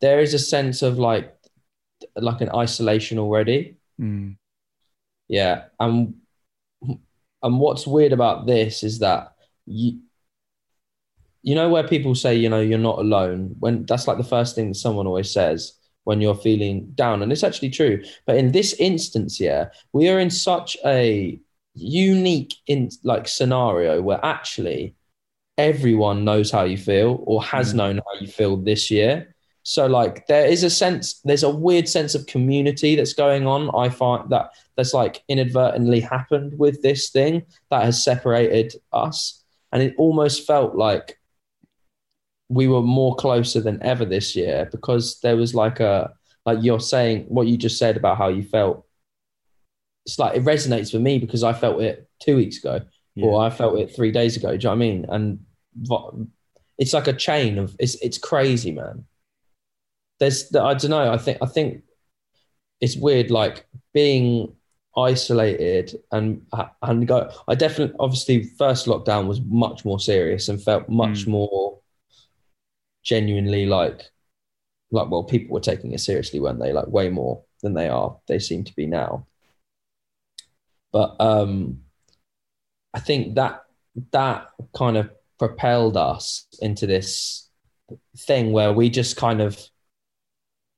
there 0.00 0.20
is 0.20 0.34
a 0.34 0.38
sense 0.38 0.82
of 0.82 0.98
like 0.98 1.34
like 2.16 2.40
an 2.40 2.50
isolation 2.54 3.18
already 3.18 3.76
mm. 4.00 4.36
yeah 5.28 5.64
and 5.78 6.14
and 7.42 7.58
what's 7.58 7.86
weird 7.86 8.12
about 8.12 8.46
this 8.46 8.82
is 8.82 8.98
that 9.00 9.34
you 9.66 10.00
you 11.42 11.54
know 11.54 11.68
where 11.68 11.86
people 11.86 12.14
say 12.14 12.36
you 12.36 12.48
know 12.48 12.60
you're 12.60 12.78
not 12.78 12.98
alone? 12.98 13.56
When 13.58 13.84
that's 13.86 14.06
like 14.06 14.18
the 14.18 14.24
first 14.24 14.54
thing 14.54 14.68
that 14.68 14.74
someone 14.76 15.06
always 15.06 15.30
says 15.30 15.74
when 16.04 16.20
you're 16.20 16.34
feeling 16.34 16.90
down. 16.94 17.22
And 17.22 17.30
it's 17.30 17.44
actually 17.44 17.70
true. 17.70 18.02
But 18.26 18.36
in 18.36 18.52
this 18.52 18.74
instance 18.74 19.40
yeah 19.40 19.68
we 19.92 20.08
are 20.08 20.18
in 20.18 20.30
such 20.30 20.76
a 20.84 21.40
unique 21.74 22.54
in 22.66 22.90
like 23.02 23.26
scenario 23.28 24.02
where 24.02 24.24
actually 24.24 24.94
everyone 25.58 26.24
knows 26.24 26.50
how 26.50 26.64
you 26.64 26.76
feel 26.76 27.22
or 27.26 27.42
has 27.42 27.72
mm. 27.72 27.76
known 27.76 27.96
how 27.96 28.20
you 28.20 28.26
feel 28.26 28.56
this 28.56 28.90
year 28.90 29.31
so 29.64 29.86
like 29.86 30.26
there 30.26 30.46
is 30.46 30.64
a 30.64 30.70
sense 30.70 31.20
there's 31.24 31.44
a 31.44 31.50
weird 31.50 31.88
sense 31.88 32.14
of 32.14 32.26
community 32.26 32.96
that's 32.96 33.12
going 33.12 33.46
on 33.46 33.70
i 33.76 33.88
find 33.88 34.28
that 34.30 34.50
that's 34.76 34.94
like 34.94 35.22
inadvertently 35.28 36.00
happened 36.00 36.58
with 36.58 36.82
this 36.82 37.10
thing 37.10 37.44
that 37.70 37.84
has 37.84 38.02
separated 38.02 38.74
us. 38.92 39.44
And 39.72 39.82
it 39.82 39.94
almost 39.96 40.46
felt 40.46 40.74
like 40.74 41.18
we 42.48 42.68
were 42.68 42.82
more 42.82 43.14
closer 43.16 43.60
than 43.60 43.82
ever 43.82 44.04
this 44.04 44.36
year 44.36 44.68
because 44.70 45.20
there 45.20 45.36
was 45.36 45.54
like 45.54 45.80
a, 45.80 46.12
like 46.44 46.58
you're 46.62 46.80
saying, 46.80 47.24
what 47.28 47.46
you 47.46 47.56
just 47.56 47.78
said 47.78 47.96
about 47.96 48.18
how 48.18 48.28
you 48.28 48.42
felt. 48.42 48.86
It's 50.04 50.18
like 50.18 50.36
it 50.36 50.44
resonates 50.44 50.92
with 50.92 51.02
me 51.02 51.18
because 51.18 51.44
I 51.44 51.52
felt 51.52 51.80
it 51.80 52.08
two 52.20 52.36
weeks 52.36 52.58
ago 52.58 52.80
yeah. 53.14 53.26
or 53.26 53.42
I 53.42 53.50
felt 53.50 53.78
it 53.78 53.94
three 53.94 54.10
days 54.10 54.36
ago. 54.36 54.48
Do 54.48 54.54
you 54.54 54.58
know 54.62 54.70
what 54.70 54.74
I 54.74 54.78
mean? 54.78 55.06
And 55.08 55.38
it's 56.78 56.92
like 56.92 57.06
a 57.06 57.12
chain 57.12 57.58
of, 57.58 57.76
it's, 57.78 57.94
it's 58.02 58.18
crazy, 58.18 58.72
man. 58.72 59.04
There's, 60.22 60.54
I 60.54 60.74
don't 60.74 60.90
know. 60.90 61.12
I 61.12 61.18
think, 61.18 61.38
I 61.42 61.46
think 61.46 61.82
it's 62.80 62.96
weird, 62.96 63.30
like 63.30 63.66
being 63.92 64.54
isolated 64.94 65.96
and 66.10 66.46
and 66.82 67.08
go 67.08 67.30
i 67.48 67.54
definitely 67.54 67.96
obviously 67.98 68.44
first 68.58 68.84
lockdown 68.84 69.26
was 69.26 69.40
much 69.40 69.86
more 69.86 69.98
serious 69.98 70.50
and 70.50 70.62
felt 70.62 70.86
much 70.86 71.24
mm. 71.24 71.28
more 71.28 71.78
genuinely 73.02 73.64
like 73.64 74.02
like 74.90 75.08
well 75.10 75.24
people 75.24 75.54
were 75.54 75.60
taking 75.60 75.92
it 75.92 76.00
seriously 76.00 76.40
weren't 76.40 76.60
they 76.60 76.74
like 76.74 76.86
way 76.88 77.08
more 77.08 77.42
than 77.62 77.72
they 77.72 77.88
are 77.88 78.18
they 78.28 78.38
seem 78.38 78.64
to 78.64 78.76
be 78.76 78.86
now 78.86 79.26
But 80.92 81.16
um, 81.20 81.80
I 82.94 83.00
think 83.00 83.36
that 83.36 83.64
that 84.12 84.48
kind 84.76 84.96
of 84.96 85.10
propelled 85.38 85.96
us 85.96 86.46
into 86.60 86.86
this 86.86 87.48
thing 88.16 88.52
where 88.52 88.72
we 88.72 88.90
just 88.90 89.16
kind 89.16 89.40
of 89.40 89.58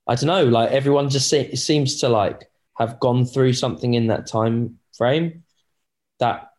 I 0.06 0.14
don't 0.14 0.26
know, 0.26 0.44
like 0.44 0.70
everyone 0.70 1.08
just 1.08 1.28
se- 1.28 1.54
seems 1.54 2.00
to 2.00 2.08
like 2.08 2.50
have 2.78 3.00
gone 3.00 3.24
through 3.24 3.54
something 3.54 3.94
in 3.94 4.08
that 4.08 4.26
time 4.26 4.78
frame 4.96 5.44
that 6.18 6.50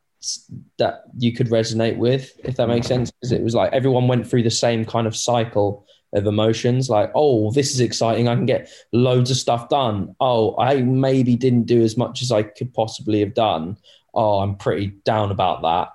that 0.80 1.04
you 1.20 1.34
could 1.34 1.50
resonate 1.50 1.98
with, 1.98 2.32
if 2.44 2.56
that 2.56 2.68
makes 2.68 2.88
sense. 2.88 3.12
Because 3.12 3.32
it 3.32 3.44
was 3.44 3.54
like 3.54 3.72
everyone 3.74 4.08
went 4.08 4.28
through 4.28 4.44
the 4.44 4.50
same 4.50 4.84
kind 4.84 5.06
of 5.06 5.16
cycle 5.16 5.86
of 6.14 6.26
emotions, 6.26 6.90
like, 6.90 7.12
oh, 7.14 7.52
this 7.52 7.74
is 7.74 7.82
exciting. 7.82 8.28
I 8.28 8.36
can 8.36 8.46
get 8.46 8.70
loads 8.94 9.30
of 9.30 9.38
stuff 9.38 9.70
done. 9.70 10.16
Oh, 10.20 10.58
I 10.58 10.82
maybe 10.82 11.36
didn't 11.36 11.66
do 11.66 11.82
as 11.84 11.98
much 11.98 12.22
as 12.22 12.32
I 12.32 12.44
could 12.44 12.74
possibly 12.74 13.20
have 13.20 13.34
done. 13.34 13.78
Oh, 14.14 14.40
I'm 14.40 14.56
pretty 14.56 14.88
down 15.04 15.30
about 15.32 15.62
that. 15.64 15.90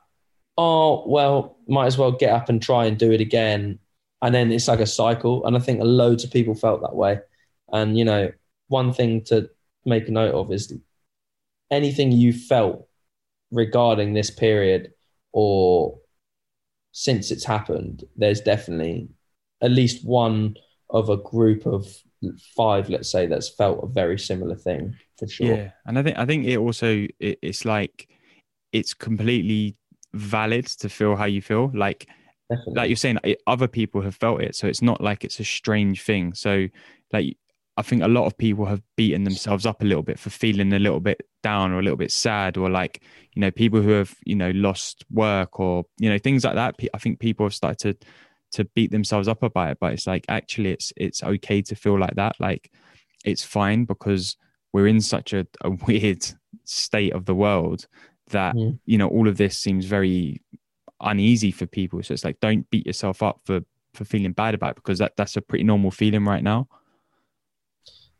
Oh, 0.58 1.08
well, 1.08 1.56
might 1.66 1.86
as 1.86 1.96
well 1.96 2.12
get 2.12 2.30
up 2.30 2.50
and 2.50 2.62
try 2.62 2.84
and 2.84 2.98
do 2.98 3.12
it 3.12 3.20
again. 3.20 3.78
And 4.20 4.34
then 4.34 4.52
it's 4.52 4.68
like 4.68 4.80
a 4.80 4.86
cycle. 4.86 5.46
And 5.46 5.56
I 5.56 5.58
think 5.58 5.80
loads 5.82 6.22
of 6.22 6.30
people 6.30 6.54
felt 6.54 6.82
that 6.82 6.94
way. 6.94 7.20
And, 7.72 7.98
you 7.98 8.04
know, 8.04 8.33
one 8.68 8.92
thing 8.92 9.22
to 9.24 9.50
make 9.85 10.09
a 10.09 10.12
note 10.12 10.35
of 10.35 10.52
is 10.52 10.72
anything 11.70 12.12
you 12.12 12.33
felt 12.33 12.87
regarding 13.50 14.14
this 14.14 14.30
period 14.30 14.92
or 15.33 15.98
since 16.92 17.30
it's 17.30 17.44
happened, 17.44 18.04
there's 18.16 18.40
definitely 18.40 19.09
at 19.62 19.70
least 19.70 20.04
one 20.04 20.56
of 20.88 21.09
a 21.09 21.16
group 21.16 21.66
of 21.66 21.87
five, 22.56 22.88
let's 22.88 23.11
say, 23.11 23.26
that's 23.26 23.48
felt 23.48 23.83
a 23.83 23.87
very 23.87 24.18
similar 24.18 24.56
thing 24.56 24.96
for 25.18 25.28
sure. 25.28 25.56
Yeah, 25.56 25.70
and 25.87 25.98
I 25.98 26.02
think 26.02 26.18
I 26.18 26.26
think 26.26 26.46
it 26.46 26.59
also 26.59 27.06
it, 27.18 27.38
it's 27.42 27.64
like 27.64 28.09
it's 28.72 28.94
completely 28.94 29.76
valid 30.12 30.66
to 30.66 30.88
feel 30.88 31.16
how 31.16 31.26
you 31.26 31.42
feel. 31.42 31.70
Like 31.74 32.09
Definitely. 32.50 32.74
like 32.74 32.88
you're 32.88 32.96
saying, 32.96 33.18
it, 33.22 33.40
other 33.46 33.68
people 33.68 34.00
have 34.02 34.16
felt 34.16 34.42
it, 34.42 34.56
so 34.56 34.66
it's 34.66 34.83
not 34.83 35.00
like 35.00 35.24
it's 35.24 35.40
a 35.40 35.44
strange 35.44 36.02
thing. 36.02 36.35
So 36.35 36.66
like 37.12 37.37
I 37.76 37.83
think 37.83 38.02
a 38.02 38.09
lot 38.09 38.26
of 38.26 38.37
people 38.37 38.66
have 38.66 38.83
beaten 38.96 39.24
themselves 39.24 39.64
up 39.64 39.80
a 39.80 39.87
little 39.87 40.02
bit 40.02 40.18
for 40.18 40.28
feeling 40.30 40.72
a 40.72 40.78
little 40.78 41.00
bit 41.00 41.22
down 41.42 41.72
or 41.72 41.78
a 41.78 41.83
little 41.83 41.96
bit 41.96 42.11
sad 42.12 42.56
or 42.56 42.68
like 42.68 43.02
you 43.35 43.40
know 43.40 43.50
people 43.50 43.80
who 43.80 43.90
have 43.90 44.14
you 44.26 44.35
know 44.35 44.50
lost 44.50 45.04
work 45.11 45.59
or 45.61 45.85
you 45.98 46.11
know 46.11 46.18
things 46.18 46.44
like 46.44 46.54
that. 46.56 46.76
I 46.92 46.98
think 46.98 47.20
people 47.20 47.46
have 47.46 47.54
started 47.54 47.78
to 48.00 48.06
to 48.52 48.64
beat 48.74 48.90
themselves 48.90 49.28
up 49.28 49.42
about 49.42 49.70
it, 49.70 49.78
but 49.80 49.92
it's 49.92 50.06
like 50.06 50.24
actually 50.28 50.70
it's 50.72 50.92
it's 50.96 51.22
okay 51.22 51.62
to 51.62 51.74
feel 51.74 51.98
like 51.98 52.16
that. 52.16 52.37
Like 52.40 52.70
it's 53.24 53.44
fine 53.44 53.85
because 53.85 54.37
we're 54.72 54.87
in 54.88 55.00
such 55.00 55.33
a, 55.33 55.46
a 55.62 55.70
weird 55.87 56.26
state 56.64 57.12
of 57.12 57.24
the 57.26 57.35
world 57.35 57.87
that 58.30 58.54
Mm. 58.54 58.78
you 58.87 58.98
know 58.98 59.09
all 59.09 59.26
of 59.28 59.37
this 59.38 59.56
seems 59.59 59.87
very 59.87 60.40
uneasy 61.00 61.50
for 61.50 61.66
people. 61.66 62.02
So 62.02 62.12
it's 62.14 62.24
like 62.24 62.40
don't 62.40 62.68
beat 62.70 62.87
yourself 62.87 63.22
up 63.22 63.40
for 63.44 63.61
for 63.94 64.04
feeling 64.04 64.33
bad 64.33 64.54
about 64.54 64.70
it 64.72 64.76
because 64.76 64.98
that 64.98 65.16
that's 65.16 65.37
a 65.37 65.40
pretty 65.40 65.64
normal 65.64 65.90
feeling 65.90 66.24
right 66.24 66.42
now. 66.42 66.68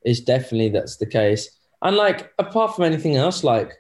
It's 0.03 0.21
definitely 0.21 0.71
that's 0.71 0.97
the 0.97 1.07
case. 1.07 1.51
And 1.83 1.97
like 1.97 2.33
apart 2.39 2.75
from 2.75 2.85
anything 2.85 3.17
else, 3.17 3.45
like 3.45 3.73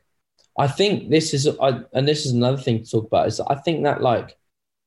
I 0.58 0.66
think 0.66 1.10
this 1.10 1.32
is 1.34 1.48
I, 1.60 1.80
and 1.92 2.06
this 2.06 2.26
is 2.26 2.32
another 2.32 2.58
thing 2.58 2.82
to 2.82 2.90
talk 2.90 3.06
about 3.06 3.28
is 3.28 3.40
I 3.40 3.54
think 3.56 3.84
that 3.84 4.02
like 4.02 4.36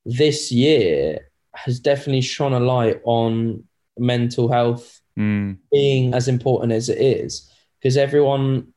this 0.06 0.52
year 0.52 1.30
has 1.56 1.80
definitely 1.80 2.22
shone 2.22 2.54
a 2.54 2.60
light 2.60 3.02
on 3.06 3.64
mental 3.98 4.52
health 4.52 5.02
Mm, 5.18 5.60
being 5.72 6.16
as 6.16 6.28
important 6.28 6.72
as 6.72 6.90
it 6.90 7.00
is 7.00 7.48
because 7.80 7.98
everyone 7.98 8.74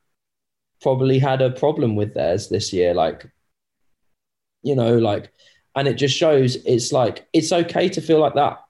probably 0.82 1.18
had 1.18 1.40
a 1.40 1.50
problem 1.50 1.96
with 1.96 2.12
theirs 2.12 2.50
this 2.50 2.74
year 2.74 2.92
like 2.92 3.26
you 4.62 4.76
know 4.76 4.98
like 4.98 5.32
and 5.74 5.88
it 5.88 5.94
just 5.94 6.14
shows 6.14 6.56
it's 6.66 6.92
like 6.92 7.26
it's 7.32 7.52
okay 7.52 7.88
to 7.88 8.02
feel 8.02 8.18
like 8.18 8.34
that 8.34 8.62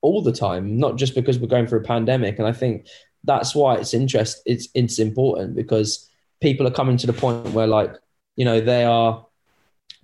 all 0.00 0.20
the 0.20 0.32
time 0.32 0.76
not 0.78 0.96
just 0.96 1.14
because 1.14 1.38
we're 1.38 1.46
going 1.46 1.64
through 1.64 1.78
a 1.78 1.84
pandemic 1.84 2.40
and 2.40 2.48
i 2.48 2.52
think 2.52 2.88
that's 3.24 3.54
why 3.54 3.76
it's 3.76 3.94
interest 3.94 4.42
it's 4.46 4.68
it's 4.74 4.98
important 4.98 5.54
because 5.54 6.08
people 6.40 6.66
are 6.66 6.72
coming 6.72 6.96
to 6.96 7.06
the 7.06 7.12
point 7.12 7.48
where 7.50 7.66
like 7.66 7.94
you 8.36 8.44
know 8.44 8.60
they 8.60 8.84
are 8.84 9.26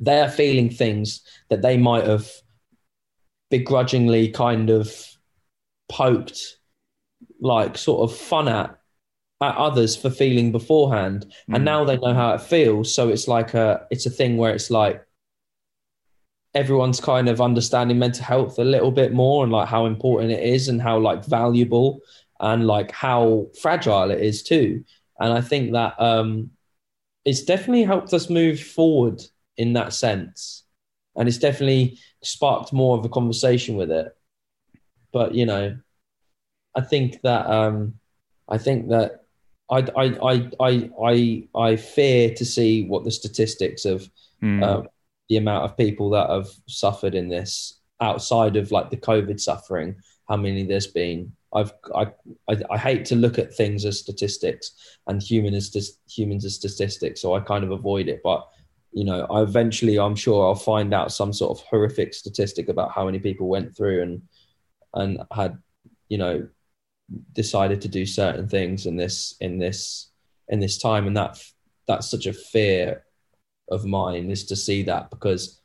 they 0.00 0.20
are 0.20 0.28
feeling 0.30 0.70
things 0.70 1.22
that 1.50 1.62
they 1.62 1.76
might 1.76 2.06
have 2.06 2.30
begrudgingly 3.50 4.28
kind 4.28 4.70
of 4.70 4.92
poked 5.88 6.58
like 7.40 7.76
sort 7.78 8.08
of 8.08 8.16
fun 8.16 8.46
at 8.48 8.78
at 9.40 9.56
others 9.56 9.96
for 9.96 10.10
feeling 10.10 10.52
beforehand 10.52 11.32
and 11.48 11.62
Mm. 11.62 11.64
now 11.64 11.84
they 11.84 11.96
know 11.96 12.12
how 12.14 12.34
it 12.34 12.40
feels 12.40 12.94
so 12.94 13.08
it's 13.08 13.26
like 13.28 13.54
a 13.54 13.86
it's 13.90 14.06
a 14.06 14.10
thing 14.10 14.36
where 14.36 14.52
it's 14.54 14.70
like 14.70 15.04
everyone's 16.54 17.00
kind 17.00 17.28
of 17.28 17.40
understanding 17.40 17.98
mental 17.98 18.24
health 18.24 18.58
a 18.58 18.64
little 18.64 18.90
bit 18.90 19.12
more 19.12 19.44
and 19.44 19.52
like 19.52 19.68
how 19.68 19.86
important 19.86 20.32
it 20.32 20.42
is 20.42 20.68
and 20.68 20.82
how 20.82 20.98
like 20.98 21.24
valuable 21.24 22.00
and 22.40 22.66
like 22.66 22.90
how 22.90 23.48
fragile 23.60 24.10
it 24.10 24.20
is 24.20 24.42
too. 24.42 24.84
And 25.20 25.32
i 25.32 25.40
think 25.40 25.72
that 25.72 25.94
um 25.98 26.50
it's 27.24 27.42
definitely 27.42 27.84
helped 27.84 28.12
us 28.14 28.30
move 28.30 28.60
forward 28.60 29.20
in 29.56 29.72
that 29.74 29.92
sense. 29.92 30.64
And 31.16 31.28
it's 31.28 31.38
definitely 31.38 31.98
sparked 32.22 32.72
more 32.72 32.96
of 32.96 33.04
a 33.04 33.08
conversation 33.08 33.76
with 33.76 33.90
it. 33.90 34.16
But 35.12 35.34
you 35.34 35.46
know 35.46 35.76
i 36.74 36.80
think 36.80 37.20
that 37.22 37.46
um 37.46 37.94
i 38.48 38.58
think 38.58 38.88
that 38.88 39.24
i 39.70 39.78
i 39.96 40.04
i 40.32 40.50
i 40.60 40.90
i, 41.02 41.48
I 41.54 41.76
fear 41.76 42.34
to 42.34 42.44
see 42.44 42.86
what 42.86 43.04
the 43.04 43.10
statistics 43.10 43.84
of 43.84 44.08
mm, 44.42 44.62
uh, 44.62 44.86
the 45.28 45.36
amount 45.36 45.64
of 45.64 45.76
people 45.76 46.10
that 46.10 46.28
have 46.30 46.48
suffered 46.66 47.14
in 47.14 47.28
this 47.28 47.78
outside 48.00 48.56
of 48.56 48.70
like 48.70 48.90
the 48.90 48.96
COVID 48.96 49.40
suffering, 49.40 49.96
how 50.28 50.36
many 50.36 50.64
there's 50.64 50.86
been. 50.86 51.32
I've 51.54 51.72
I, 51.94 52.12
I, 52.50 52.62
I 52.70 52.78
hate 52.78 53.04
to 53.06 53.16
look 53.16 53.38
at 53.38 53.54
things 53.54 53.84
as 53.84 53.98
statistics 53.98 54.98
and 55.06 55.22
human 55.22 55.54
as 55.54 55.98
humans 56.08 56.44
as 56.44 56.54
statistics, 56.54 57.20
so 57.20 57.34
I 57.34 57.40
kind 57.40 57.64
of 57.64 57.70
avoid 57.70 58.08
it. 58.08 58.20
But 58.22 58.46
you 58.92 59.04
know, 59.04 59.26
I 59.30 59.42
eventually 59.42 59.98
I'm 59.98 60.16
sure 60.16 60.46
I'll 60.46 60.54
find 60.54 60.92
out 60.92 61.12
some 61.12 61.32
sort 61.32 61.58
of 61.58 61.64
horrific 61.64 62.14
statistic 62.14 62.68
about 62.68 62.92
how 62.92 63.06
many 63.06 63.18
people 63.18 63.48
went 63.48 63.76
through 63.76 64.02
and 64.02 64.22
and 64.94 65.20
had 65.32 65.58
you 66.08 66.18
know 66.18 66.48
decided 67.32 67.80
to 67.82 67.88
do 67.88 68.04
certain 68.04 68.48
things 68.48 68.86
in 68.86 68.96
this 68.96 69.34
in 69.40 69.58
this 69.58 70.10
in 70.48 70.60
this 70.60 70.78
time, 70.78 71.06
and 71.06 71.16
that 71.16 71.38
that's 71.86 72.10
such 72.10 72.26
a 72.26 72.32
fear 72.32 73.04
of 73.70 73.84
mine 73.84 74.30
is 74.30 74.44
to 74.44 74.56
see 74.56 74.82
that 74.82 75.10
because 75.10 75.60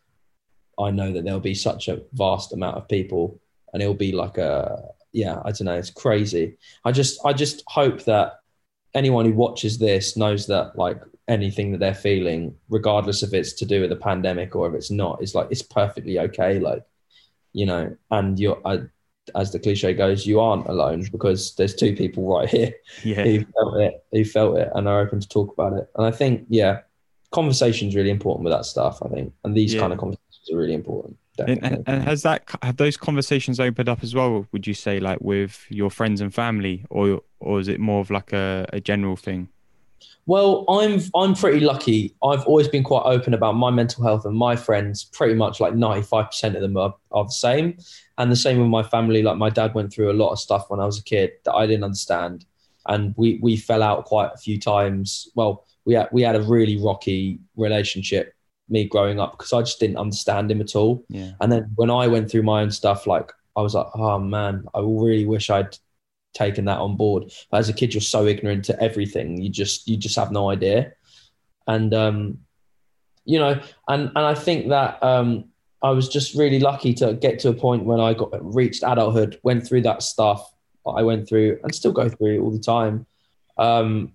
I 0.80 0.92
know 0.92 1.12
that 1.12 1.24
there'll 1.24 1.40
be 1.40 1.54
such 1.56 1.88
a 1.88 2.02
vast 2.14 2.54
amount 2.54 2.78
of 2.78 2.88
people 2.88 3.40
and 3.72 3.82
it'll 3.82 3.94
be 3.94 4.12
like 4.12 4.38
a 4.38 4.90
yeah, 5.14 5.40
I 5.46 5.52
don't 5.52 5.66
know, 5.66 5.76
it's 5.76 5.92
crazy. 5.92 6.58
I 6.84 6.92
just 6.92 7.20
I 7.26 7.34
just 7.34 7.64
hope 7.68 8.04
that 8.06 8.40
anyone 8.94 9.26
who 9.26 9.34
watches 9.34 9.78
this 9.78 10.18
knows 10.18 10.48
that 10.48 10.78
like 10.78 11.00
anything 11.28 11.72
that 11.72 11.80
they're 11.80 11.94
feeling, 11.96 12.56
regardless 12.70 13.24
if 13.24 13.34
it's 13.34 13.54
to 13.54 13.66
do 13.66 13.82
with 13.82 13.90
the 13.90 13.96
pandemic 13.96 14.56
or 14.56 14.68
if 14.68 14.74
it's 14.74 14.92
not, 14.92 15.22
is 15.24 15.34
like 15.36 15.48
it's 15.52 15.62
perfectly 15.62 16.20
okay. 16.20 16.60
Like, 16.60 16.84
you 17.54 17.66
know, 17.66 17.96
and 18.12 18.40
you're 18.40 18.62
I, 18.66 18.82
as 19.36 19.52
the 19.52 19.60
cliche 19.60 19.94
goes, 19.94 20.26
you 20.26 20.40
aren't 20.42 20.68
alone 20.68 21.08
because 21.12 21.56
there's 21.56 21.76
two 21.76 21.96
people 21.96 22.28
right 22.28 22.50
here 22.50 22.74
yeah, 23.04 23.24
who 23.24 23.46
felt 23.46 23.78
it, 23.80 24.04
who 24.12 24.26
felt 24.26 24.58
it, 24.58 24.70
and 24.76 24.88
are 24.88 25.00
open 25.00 25.20
to 25.22 25.28
talk 25.30 25.54
about 25.54 25.74
it. 25.74 25.90
And 25.96 26.06
I 26.06 26.12
think, 26.12 26.46
yeah, 26.50 26.82
conversation's 27.32 27.96
really 27.96 28.10
important 28.10 28.44
with 28.44 28.54
that 28.54 28.66
stuff. 28.66 29.02
I 29.04 29.10
think, 29.10 29.34
and 29.44 29.56
these 29.56 29.74
Yeah. 29.74 29.80
kind 29.82 29.94
of 29.94 30.00
conversations 30.00 30.50
are 30.52 30.58
really 30.58 30.74
important. 30.74 31.18
And, 31.40 31.84
and, 31.88 32.04
has 32.04 32.22
that 32.24 32.44
have 32.62 32.78
those 32.78 32.98
conversations 32.98 33.60
opened 33.60 33.90
up 33.90 34.04
as 34.04 34.14
well? 34.14 34.48
Would 34.52 34.68
you 34.68 34.74
say 34.74 35.00
like 35.00 35.20
with 35.22 35.66
your 35.70 35.90
friends 35.90 36.22
and 36.22 36.34
family, 36.34 36.86
or 36.90 37.22
or 37.40 37.60
is 37.60 37.68
it 37.68 37.80
more 37.80 38.02
of 38.02 38.12
like 38.12 38.34
a, 38.34 38.68
a 38.72 38.80
general 38.80 39.16
thing? 39.16 39.50
Well, 40.26 40.64
I'm 40.70 41.02
I'm 41.16 41.36
pretty 41.36 41.60
lucky. 41.60 42.16
I've 42.24 42.46
always 42.46 42.68
been 42.68 42.84
quite 42.84 43.04
open 43.04 43.34
about 43.34 43.54
my 43.54 43.72
mental 43.72 44.04
health, 44.04 44.26
and 44.26 44.36
my 44.36 44.56
friends, 44.56 45.04
pretty 45.04 45.34
much 45.34 45.60
like 45.60 45.74
95% 45.74 46.56
of 46.56 46.62
them 46.62 46.78
are, 46.78 46.96
are 47.12 47.26
the 47.26 47.32
same. 47.32 47.78
And 48.18 48.32
the 48.32 48.36
same 48.36 48.60
with 48.60 48.70
my 48.70 48.84
family. 48.84 49.24
Like 49.24 49.38
my 49.38 49.50
dad 49.50 49.74
went 49.74 49.92
through 49.92 50.12
a 50.12 50.14
lot 50.14 50.32
of 50.32 50.40
stuff 50.40 50.70
when 50.70 50.80
I 50.80 50.86
was 50.86 51.00
a 51.00 51.04
kid 51.04 51.32
that 51.46 51.54
I 51.54 51.66
didn't 51.66 51.84
understand, 51.84 52.46
and 52.88 53.14
we 53.18 53.40
we 53.42 53.58
fell 53.58 53.84
out 53.84 54.06
quite 54.06 54.32
a 54.34 54.38
few 54.38 54.60
times. 54.60 55.30
Well, 55.36 55.66
we 55.86 55.96
had 55.96 56.10
we 56.12 56.22
had 56.22 56.36
a 56.36 56.42
really 56.42 56.78
rocky 56.78 57.40
relationship, 57.58 58.34
me 58.74 58.86
growing 58.86 59.20
up, 59.20 59.38
because 59.38 59.54
I 59.54 59.62
just 59.62 59.80
didn't 59.80 59.98
understand 59.98 60.52
him 60.52 60.60
at 60.60 60.76
all. 60.76 61.06
Yeah, 61.08 61.32
And 61.40 61.52
then 61.52 61.72
when 61.76 61.90
I 61.90 62.08
went 62.08 62.30
through 62.30 62.44
my 62.44 62.62
own 62.62 62.72
stuff, 62.72 63.08
like 63.08 63.32
I 63.56 63.62
was 63.62 63.76
like, 63.76 63.88
oh 63.96 64.20
man, 64.20 64.66
I 64.74 64.80
really 64.80 65.26
wish 65.26 65.50
I'd 65.50 65.78
taken 66.34 66.66
that 66.66 66.80
on 66.80 66.98
board. 66.98 67.32
But 67.50 67.60
as 67.60 67.70
a 67.70 67.74
kid, 67.74 67.94
you're 67.94 68.02
so 68.02 68.26
ignorant 68.26 68.66
to 68.66 68.82
everything. 68.82 69.42
You 69.42 69.50
just 69.50 69.88
you 69.88 69.96
just 69.96 70.18
have 70.18 70.32
no 70.32 70.50
idea. 70.50 70.94
And 71.68 71.94
um, 71.94 72.40
you 73.24 73.40
know, 73.40 73.62
and 73.88 74.10
and 74.16 74.26
I 74.26 74.36
think 74.36 74.70
that 74.70 75.02
um 75.02 75.46
I 75.82 75.92
was 75.92 76.10
just 76.10 76.36
really 76.36 76.60
lucky 76.60 76.94
to 76.96 77.14
get 77.14 77.40
to 77.40 77.50
a 77.50 77.54
point 77.54 77.86
when 77.86 78.00
I 78.00 78.14
got 78.14 78.32
reached 78.54 78.84
adulthood, 78.84 79.40
went 79.44 79.66
through 79.68 79.84
that 79.84 80.04
stuff 80.04 80.50
I 80.86 81.04
went 81.04 81.28
through 81.28 81.60
and 81.64 81.74
still 81.74 81.92
go 81.92 82.10
through 82.10 82.36
it 82.36 82.40
all 82.40 82.52
the 82.52 82.60
time. 82.60 83.06
Um 83.58 84.14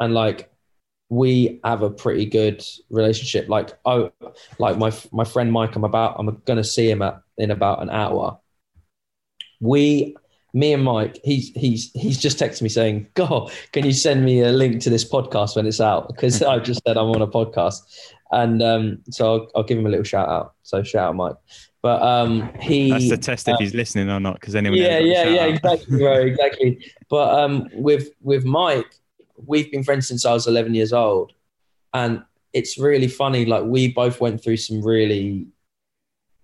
and 0.00 0.12
like 0.12 0.50
we 1.08 1.60
have 1.64 1.82
a 1.82 1.90
pretty 1.90 2.26
good 2.26 2.64
relationship. 2.90 3.48
Like 3.48 3.78
oh, 3.84 4.12
like 4.58 4.78
my 4.78 4.92
my 5.12 5.24
friend 5.24 5.52
Mike, 5.52 5.76
I'm 5.76 5.84
about 5.84 6.16
I'm 6.18 6.42
gonna 6.44 6.64
see 6.64 6.90
him 6.90 7.02
at, 7.02 7.20
in 7.38 7.50
about 7.50 7.82
an 7.82 7.90
hour. 7.90 8.38
We, 9.60 10.14
me 10.52 10.72
and 10.72 10.84
Mike, 10.84 11.18
he's 11.24 11.50
he's 11.50 11.92
he's 11.92 12.18
just 12.18 12.38
texted 12.38 12.62
me 12.62 12.68
saying, 12.68 13.06
"God, 13.14 13.52
can 13.72 13.84
you 13.86 13.92
send 13.92 14.24
me 14.24 14.40
a 14.40 14.50
link 14.50 14.82
to 14.82 14.90
this 14.90 15.08
podcast 15.08 15.56
when 15.56 15.66
it's 15.66 15.80
out?" 15.80 16.08
Because 16.08 16.42
I 16.42 16.58
just 16.58 16.82
said 16.86 16.96
I'm 16.96 17.08
on 17.10 17.22
a 17.22 17.28
podcast, 17.28 17.82
and 18.32 18.62
um, 18.62 18.98
so 19.10 19.32
I'll, 19.32 19.48
I'll, 19.56 19.62
give 19.62 19.78
him 19.78 19.86
a 19.86 19.90
little 19.90 20.04
shout 20.04 20.28
out. 20.28 20.54
So 20.62 20.82
shout 20.82 21.10
out, 21.10 21.16
Mike. 21.16 21.36
But 21.82 22.02
um, 22.02 22.50
he 22.60 22.90
that's 22.90 23.08
the 23.08 23.16
test 23.16 23.48
uh, 23.48 23.52
if 23.52 23.60
he's 23.60 23.74
listening 23.74 24.10
or 24.10 24.18
not. 24.18 24.40
Because 24.40 24.56
anyone, 24.56 24.78
yeah, 24.78 24.98
yeah, 24.98 25.24
yeah, 25.24 25.42
out. 25.42 25.50
exactly, 25.50 25.98
bro, 25.98 26.12
exactly. 26.14 26.84
But 27.08 27.38
um, 27.38 27.68
with 27.74 28.10
with 28.22 28.44
Mike, 28.44 28.92
we've 29.44 29.70
been 29.70 29.84
friends 29.84 30.08
since 30.08 30.24
I 30.24 30.32
was 30.32 30.46
11 30.46 30.74
years 30.74 30.92
old, 30.92 31.32
and 31.92 32.22
it's 32.52 32.78
really 32.78 33.08
funny. 33.08 33.44
Like 33.44 33.64
we 33.64 33.92
both 33.92 34.20
went 34.20 34.42
through 34.42 34.58
some 34.58 34.82
really 34.82 35.46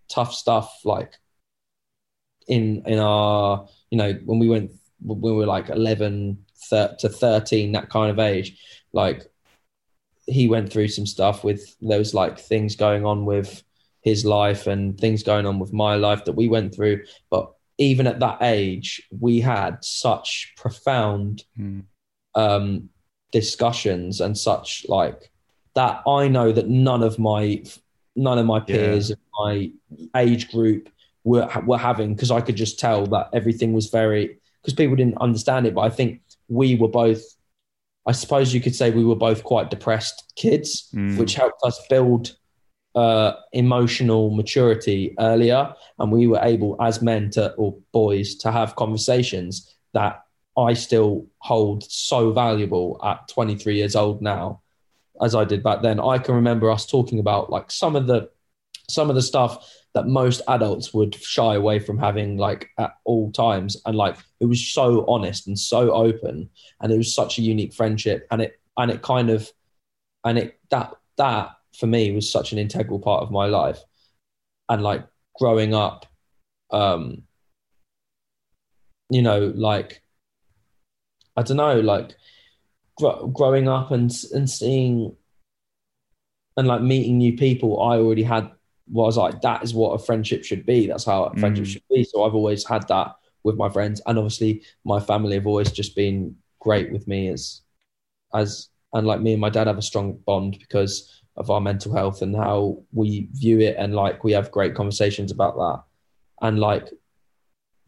tough 0.08 0.34
stuff, 0.34 0.80
like 0.84 1.14
in 2.48 2.82
in 2.86 2.98
our 2.98 3.66
you 3.90 3.98
know 3.98 4.12
when 4.24 4.38
we 4.38 4.48
went 4.48 4.70
when 5.00 5.20
we 5.20 5.32
were 5.32 5.46
like 5.46 5.68
11 5.68 6.38
to 6.70 7.08
13 7.08 7.72
that 7.72 7.90
kind 7.90 8.10
of 8.10 8.18
age 8.18 8.58
like 8.92 9.26
he 10.26 10.46
went 10.46 10.72
through 10.72 10.88
some 10.88 11.06
stuff 11.06 11.44
with 11.44 11.76
those 11.82 12.14
like 12.14 12.38
things 12.38 12.76
going 12.76 13.04
on 13.04 13.24
with 13.24 13.62
his 14.00 14.24
life 14.24 14.66
and 14.66 14.98
things 14.98 15.22
going 15.22 15.44
on 15.44 15.58
with 15.58 15.72
my 15.72 15.96
life 15.96 16.24
that 16.24 16.32
we 16.32 16.48
went 16.48 16.74
through 16.74 17.02
but 17.30 17.52
even 17.78 18.06
at 18.06 18.20
that 18.20 18.38
age 18.42 19.02
we 19.20 19.40
had 19.40 19.84
such 19.84 20.52
profound 20.56 21.44
mm. 21.58 21.82
Um, 22.34 22.88
discussions 23.30 24.20
and 24.20 24.36
such 24.36 24.84
like 24.88 25.30
that 25.74 26.02
i 26.06 26.28
know 26.28 26.52
that 26.52 26.68
none 26.68 27.02
of 27.02 27.18
my 27.18 27.62
none 28.14 28.38
of 28.38 28.46
my 28.46 28.60
peers 28.60 29.10
yeah. 29.10 29.16
my 29.38 29.70
age 30.16 30.50
group 30.50 30.88
were 31.24 31.48
were 31.64 31.78
having 31.78 32.14
because 32.14 32.30
i 32.30 32.40
could 32.40 32.56
just 32.56 32.78
tell 32.78 33.06
that 33.06 33.28
everything 33.32 33.72
was 33.72 33.86
very 33.88 34.38
because 34.60 34.74
people 34.74 34.96
didn't 34.96 35.18
understand 35.18 35.66
it 35.66 35.74
but 35.74 35.80
i 35.82 35.90
think 35.90 36.20
we 36.48 36.74
were 36.74 36.88
both 36.88 37.22
I 38.06 38.12
suppose 38.12 38.52
you 38.52 38.60
could 38.60 38.74
say 38.74 38.90
we 38.90 39.04
were 39.04 39.16
both 39.16 39.44
quite 39.44 39.70
depressed 39.70 40.32
kids, 40.34 40.88
mm. 40.94 41.16
which 41.18 41.34
helped 41.34 41.62
us 41.64 41.80
build 41.88 42.36
uh, 42.94 43.34
emotional 43.52 44.30
maturity 44.30 45.14
earlier. 45.18 45.72
And 45.98 46.10
we 46.10 46.26
were 46.26 46.40
able, 46.42 46.76
as 46.80 47.00
men 47.00 47.30
to, 47.30 47.52
or 47.52 47.76
boys, 47.92 48.34
to 48.36 48.50
have 48.50 48.76
conversations 48.76 49.72
that 49.94 50.21
I 50.56 50.74
still 50.74 51.26
hold 51.38 51.90
so 51.90 52.30
valuable 52.32 53.00
at 53.02 53.28
23 53.28 53.76
years 53.76 53.96
old 53.96 54.20
now, 54.20 54.60
as 55.22 55.34
I 55.34 55.44
did 55.44 55.62
back 55.62 55.82
then. 55.82 55.98
I 55.98 56.18
can 56.18 56.34
remember 56.34 56.70
us 56.70 56.86
talking 56.86 57.18
about 57.18 57.50
like 57.50 57.70
some 57.70 57.96
of 57.96 58.06
the 58.06 58.30
some 58.90 59.08
of 59.08 59.16
the 59.16 59.22
stuff 59.22 59.66
that 59.94 60.06
most 60.06 60.40
adults 60.48 60.92
would 60.94 61.14
shy 61.14 61.54
away 61.54 61.78
from 61.78 61.98
having 61.98 62.36
like 62.36 62.70
at 62.78 62.94
all 63.04 63.30
times. 63.32 63.76
And 63.86 63.96
like 63.96 64.16
it 64.40 64.46
was 64.46 64.66
so 64.72 65.04
honest 65.06 65.46
and 65.46 65.58
so 65.58 65.92
open 65.92 66.48
and 66.80 66.92
it 66.92 66.96
was 66.96 67.14
such 67.14 67.38
a 67.38 67.42
unique 67.42 67.74
friendship. 67.74 68.26
And 68.30 68.42
it 68.42 68.60
and 68.76 68.90
it 68.90 69.02
kind 69.02 69.30
of 69.30 69.50
and 70.24 70.38
it 70.38 70.58
that 70.70 70.94
that 71.16 71.50
for 71.78 71.86
me 71.86 72.12
was 72.12 72.30
such 72.30 72.52
an 72.52 72.58
integral 72.58 72.98
part 72.98 73.22
of 73.22 73.30
my 73.30 73.46
life. 73.46 73.80
And 74.68 74.82
like 74.82 75.06
growing 75.38 75.74
up 75.74 76.06
um 76.70 77.22
you 79.10 79.20
know 79.20 79.52
like 79.54 80.01
i 81.36 81.42
don't 81.42 81.56
know 81.56 81.80
like 81.80 82.14
gr- 82.96 83.26
growing 83.32 83.68
up 83.68 83.90
and 83.90 84.12
and 84.32 84.48
seeing 84.48 85.14
and 86.56 86.68
like 86.68 86.82
meeting 86.82 87.18
new 87.18 87.36
people 87.36 87.82
i 87.82 87.96
already 87.96 88.22
had 88.22 88.50
was 88.92 89.16
like 89.16 89.40
that 89.40 89.62
is 89.62 89.74
what 89.74 89.92
a 89.92 89.98
friendship 89.98 90.44
should 90.44 90.66
be. 90.66 90.86
That's 90.86 91.04
how 91.04 91.24
a 91.24 91.36
friendship 91.36 91.64
mm. 91.64 91.68
should 91.68 91.82
be. 91.90 92.04
So 92.04 92.24
I've 92.24 92.34
always 92.34 92.66
had 92.66 92.86
that 92.88 93.16
with 93.42 93.56
my 93.56 93.68
friends, 93.68 94.00
and 94.06 94.18
obviously 94.18 94.62
my 94.84 95.00
family 95.00 95.34
have 95.34 95.46
always 95.46 95.72
just 95.72 95.96
been 95.96 96.36
great 96.60 96.92
with 96.92 97.08
me 97.08 97.28
as 97.28 97.62
as 98.34 98.68
and 98.92 99.06
like 99.06 99.20
me 99.20 99.32
and 99.32 99.40
my 99.40 99.50
dad 99.50 99.66
have 99.66 99.78
a 99.78 99.82
strong 99.82 100.18
bond 100.26 100.58
because 100.58 101.22
of 101.36 101.50
our 101.50 101.60
mental 101.60 101.94
health 101.94 102.20
and 102.22 102.36
how 102.36 102.82
we 102.92 103.28
view 103.32 103.60
it, 103.60 103.76
and 103.78 103.94
like 103.94 104.24
we 104.24 104.32
have 104.32 104.50
great 104.50 104.74
conversations 104.74 105.32
about 105.32 105.56
that, 105.56 105.82
and 106.46 106.58
like 106.58 106.90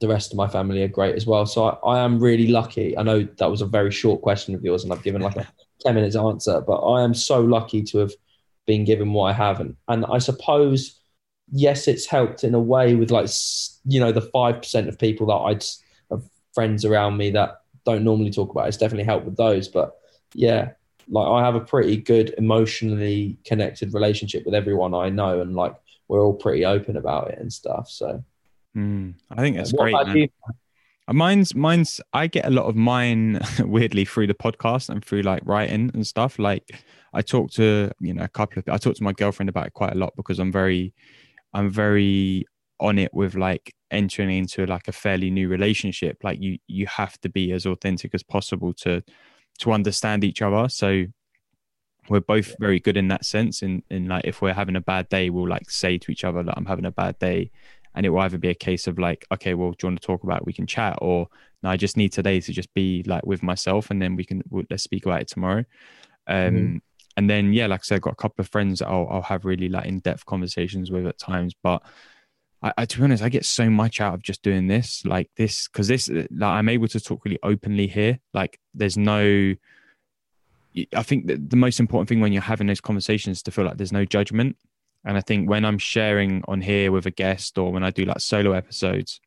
the 0.01 0.09
rest 0.09 0.33
of 0.33 0.37
my 0.37 0.49
family 0.49 0.83
are 0.83 0.89
great 0.89 1.15
as 1.15 1.27
well. 1.27 1.47
So 1.47 1.65
I, 1.65 1.97
I 1.97 2.05
am 2.05 2.19
really 2.19 2.49
lucky. 2.49 2.97
I 2.99 3.03
know 3.03 3.27
that 3.39 3.51
was 3.51 3.63
a 3.63 3.67
very 3.67 3.91
short 3.91 4.23
question 4.23 4.55
of 4.55 4.65
yours, 4.65 4.85
and 4.85 4.93
I've 4.93 5.03
given 5.03 5.23
like 5.23 5.37
a 5.37 5.47
ten 5.81 5.95
minutes 5.95 6.17
answer, 6.17 6.61
but 6.61 6.79
I 6.79 7.03
am 7.03 7.15
so 7.15 7.41
lucky 7.41 7.83
to 7.85 7.99
have 7.99 8.13
been 8.67 8.85
given 8.85 9.13
what 9.13 9.25
I 9.25 9.33
haven't. 9.33 9.77
And 9.89 10.05
I 10.07 10.19
suppose, 10.19 11.01
yes, 11.51 11.89
it's 11.89 12.07
helped 12.07 12.45
in 12.45 12.55
a 12.55 12.61
way 12.61 12.95
with 12.95 13.11
like, 13.11 13.29
you 13.85 14.01
know, 14.01 14.13
the 14.13 14.23
5% 14.35 14.89
of 14.89 14.99
people 14.99 15.27
that 15.27 15.35
I'd 15.35 15.65
have 16.11 16.29
friends 16.55 16.85
around 16.85 17.17
me 17.17 17.31
that 17.31 17.61
don't 17.85 18.05
normally 18.05 18.31
talk 18.31 18.51
about 18.51 18.65
it. 18.65 18.69
It's 18.69 18.77
definitely 18.79 19.05
helped 19.05 19.27
with 19.27 19.37
those. 19.37 19.69
But 19.69 19.97
yeah, 20.35 20.71
like 21.09 21.29
I 21.29 21.45
have 21.45 21.55
a 21.55 21.61
pretty 21.61 21.97
good 21.97 22.35
emotionally 22.39 23.39
connected 23.45 23.93
relationship 23.93 24.45
with 24.47 24.55
everyone 24.55 24.95
I 24.95 25.11
know. 25.11 25.41
And 25.41 25.55
like, 25.55 25.75
we're 26.09 26.23
all 26.23 26.35
pretty 26.35 26.65
open 26.65 26.97
about 26.97 27.31
it 27.31 27.39
and 27.39 27.53
stuff. 27.53 27.91
So 27.91 28.23
mm, 28.77 29.15
I 29.31 29.37
think 29.37 29.57
that's 29.57 29.73
great. 29.73 29.95
Uh, 31.07 31.13
mine's 31.13 31.55
mine's 31.55 32.01
I 32.13 32.27
get 32.27 32.47
a 32.47 32.51
lot 32.51 32.65
of 32.65 32.77
mine 32.77 33.41
weirdly 33.61 34.05
through 34.05 34.27
the 34.27 34.35
podcast 34.35 34.89
and 34.89 35.05
through 35.05 35.23
like 35.23 35.43
writing 35.45 35.91
and 35.93 36.07
stuff. 36.07 36.39
Like 36.39 36.71
I 37.13 37.23
talk 37.23 37.51
to 37.53 37.91
you 38.01 38.15
know 38.15 38.25
a 38.25 38.29
couple 38.29 38.61
of 38.61 38.69
I 38.69 38.79
talk 38.79 38.97
to 38.97 39.03
my 39.03 39.13
girlfriend 39.13 39.49
about 39.49 39.67
it 39.67 39.75
quite 39.75 39.93
a 39.93 39.99
lot 39.99 40.15
because 40.17 40.39
I'm 40.39 40.53
very 40.53 40.95
I'm 41.53 41.71
very 41.71 42.47
on 42.81 42.99
it 42.99 43.13
with 43.15 43.35
like 43.35 43.75
entering 43.91 44.31
into 44.31 44.67
like 44.67 44.89
a 44.89 44.93
fairly 44.93 45.31
new 45.31 45.49
relationship. 45.49 46.19
Like 46.23 46.41
you 46.41 46.59
you 46.67 46.87
have 46.87 47.21
to 47.21 47.29
be 47.29 47.53
as 47.53 47.67
authentic 47.67 48.15
as 48.15 48.23
possible 48.23 48.73
to 48.75 49.03
to 49.61 49.73
understand 49.73 50.25
each 50.25 50.43
other. 50.43 50.69
So 50.69 51.05
we're 52.09 52.21
both 52.21 52.55
very 52.59 52.81
good 52.81 52.97
in 52.97 53.09
that 53.09 53.25
sense. 53.25 53.63
In 53.63 53.83
in 53.91 54.09
like 54.09 54.25
if 54.25 54.43
we're 54.43 54.55
having 54.55 54.77
a 54.77 54.81
bad 54.81 55.09
day, 55.09 55.31
we'll 55.31 55.49
like 55.49 55.71
say 55.71 55.99
to 55.99 56.11
each 56.11 56.25
other 56.25 56.43
that 56.43 56.55
I'm 56.57 56.67
having 56.67 56.87
a 56.87 56.91
bad 56.91 57.19
day. 57.19 57.51
And 57.95 58.05
it 58.05 58.11
will 58.11 58.21
either 58.21 58.39
be 58.39 58.51
a 58.51 58.55
case 58.55 58.87
of 58.87 58.99
like, 58.99 59.25
okay, 59.33 59.55
well, 59.55 59.71
do 59.71 59.77
you 59.83 59.89
want 59.89 60.01
to 60.01 60.07
talk 60.07 60.25
about 60.25 60.39
it? 60.39 60.47
We 60.47 60.53
can 60.53 60.67
chat, 60.67 60.99
or 61.01 61.29
no, 61.63 61.71
I 61.71 61.77
just 61.77 61.97
need 61.97 62.13
today 62.13 62.41
to 62.41 62.53
just 62.53 62.73
be 62.75 63.03
like 63.07 63.25
with 63.25 63.43
myself, 63.43 63.91
and 63.91 64.03
then 64.03 64.17
we 64.17 64.25
can 64.25 64.43
we'll, 64.51 64.65
let's 64.71 64.83
speak 64.83 65.07
about 65.07 65.21
it 65.23 65.29
tomorrow. 65.29 65.65
Um, 66.27 66.37
mm-hmm 66.37 66.77
and 67.17 67.31
then 67.31 67.53
yeah, 67.53 67.67
like 67.67 67.81
I 67.81 67.85
said, 67.85 67.95
I've 67.97 68.03
got 68.03 68.13
a 68.13 68.17
couple 68.17 68.43
of 68.43 68.49
friends 68.49 68.81
that 68.81 68.89
I'll, 68.89 69.07
I'll 69.11 69.23
have 69.23 69.45
really 69.45 69.69
like 69.69 69.87
in 69.87 70.01
depth 70.01 70.27
conversations 70.27 70.91
with 70.91 71.07
at 71.07 71.19
times. 71.19 71.55
But 71.63 71.83
I, 72.63 72.73
I, 72.79 72.87
to 72.87 72.99
be 72.99 73.05
honest, 73.05 73.23
I 73.23 73.29
get 73.29 73.45
so 73.45 73.71
much 73.71 74.01
out 74.01 74.15
of 74.15 74.23
just 74.23 74.43
doing 74.43 74.67
this, 74.67 75.05
like 75.05 75.31
this, 75.37 75.69
because 75.69 75.89
this, 75.89 76.09
like, 76.09 76.29
I'm 76.43 76.69
able 76.69 76.89
to 76.89 77.01
talk 77.01 77.25
really 77.25 77.39
openly 77.43 77.87
here. 77.87 78.19
Like 78.33 78.59
there's 78.75 78.97
no, 78.97 79.55
I 80.97 81.03
think 81.03 81.29
that 81.29 81.51
the 81.51 81.57
most 81.57 81.79
important 81.79 82.09
thing 82.09 82.21
when 82.21 82.33
you're 82.33 82.43
having 82.43 82.67
those 82.67 82.81
conversations 82.81 83.39
is 83.39 83.43
to 83.45 83.53
feel 83.53 83.65
like 83.65 83.77
there's 83.77 83.93
no 83.93 84.05
judgment. 84.05 84.57
And 85.05 85.17
I 85.17 85.21
think 85.21 85.49
when 85.49 85.65
I'm 85.65 85.79
sharing 85.79 86.43
on 86.49 86.61
here 86.61 86.91
with 86.91 87.07
a 87.07 87.11
guest 87.11 87.59
or 87.59 87.73
when 87.73 87.85
I 87.85 87.91
do 87.91 88.05
like 88.05 88.21
solo 88.21 88.53
episodes, 88.53 89.21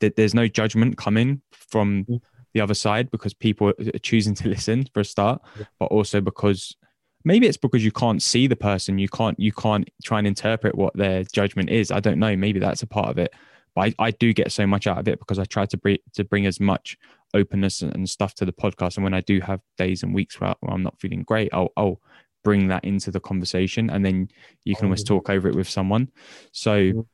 that 0.00 0.16
there's 0.16 0.34
no 0.34 0.48
judgment 0.48 0.96
coming 0.96 1.42
from 1.52 2.06
the 2.54 2.60
other 2.60 2.74
side 2.74 3.10
because 3.10 3.34
people 3.34 3.68
are 3.68 3.98
choosing 4.02 4.34
to 4.34 4.48
listen 4.48 4.86
for 4.92 5.00
a 5.00 5.04
start, 5.04 5.42
but 5.78 5.86
also 5.86 6.20
because 6.20 6.76
maybe 7.24 7.46
it's 7.46 7.56
because 7.56 7.84
you 7.84 7.92
can't 7.92 8.22
see 8.22 8.46
the 8.46 8.56
person, 8.56 8.98
you 8.98 9.08
can't 9.08 9.38
you 9.38 9.52
can't 9.52 9.88
try 10.04 10.18
and 10.18 10.26
interpret 10.26 10.74
what 10.74 10.96
their 10.96 11.24
judgment 11.24 11.70
is. 11.70 11.90
I 11.90 12.00
don't 12.00 12.18
know. 12.18 12.36
Maybe 12.36 12.60
that's 12.60 12.82
a 12.82 12.86
part 12.86 13.08
of 13.08 13.18
it, 13.18 13.32
but 13.74 13.94
I, 13.98 14.06
I 14.06 14.10
do 14.12 14.32
get 14.32 14.52
so 14.52 14.66
much 14.66 14.86
out 14.86 14.98
of 14.98 15.08
it 15.08 15.18
because 15.18 15.38
I 15.38 15.44
try 15.44 15.66
to 15.66 15.76
bring 15.76 15.98
to 16.14 16.24
bring 16.24 16.46
as 16.46 16.60
much 16.60 16.96
openness 17.34 17.82
and 17.82 18.08
stuff 18.08 18.34
to 18.34 18.44
the 18.44 18.52
podcast. 18.52 18.96
And 18.96 19.04
when 19.04 19.14
I 19.14 19.20
do 19.20 19.40
have 19.40 19.60
days 19.78 20.02
and 20.02 20.14
weeks 20.14 20.40
where, 20.40 20.54
I'm 20.66 20.82
not 20.82 20.98
feeling 21.00 21.22
great, 21.22 21.50
I'll, 21.52 21.72
I'll 21.76 22.00
bring 22.42 22.68
that 22.68 22.84
into 22.84 23.10
the 23.10 23.20
conversation, 23.20 23.90
and 23.90 24.04
then 24.04 24.28
you 24.64 24.76
can 24.76 24.86
always 24.86 25.04
talk 25.04 25.30
over 25.30 25.48
it 25.48 25.54
with 25.54 25.68
someone. 25.68 26.08
So 26.52 27.06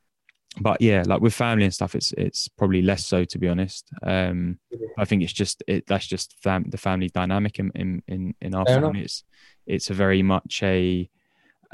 but 0.61 0.81
yeah, 0.81 1.05
like 1.07 1.21
with 1.21 1.35
family 1.35 1.65
and 1.65 1.75
stuff, 1.75 1.95
it's 1.95 2.13
it's 2.13 2.49
probably 2.49 2.83
less 2.83 3.05
so 3.05 3.25
to 3.25 3.39
be 3.39 3.49
honest. 3.49 3.91
Um, 4.03 4.59
I 4.97 5.05
think 5.05 5.23
it's 5.23 5.33
just 5.33 5.63
it, 5.67 5.87
that's 5.87 6.07
just 6.07 6.35
fam- 6.43 6.71
the 6.71 6.79
family 6.79 7.09
dynamic 7.09 7.59
in 7.59 7.71
in 7.75 8.03
in, 8.09 8.35
in 8.41 8.55
our 8.55 8.65
Fair 8.65 8.77
family. 8.77 9.01
Enough. 9.01 9.05
It's 9.05 9.25
it's 9.67 9.91
a 9.91 9.95
very 9.95 10.23
much 10.23 10.63
a 10.63 11.09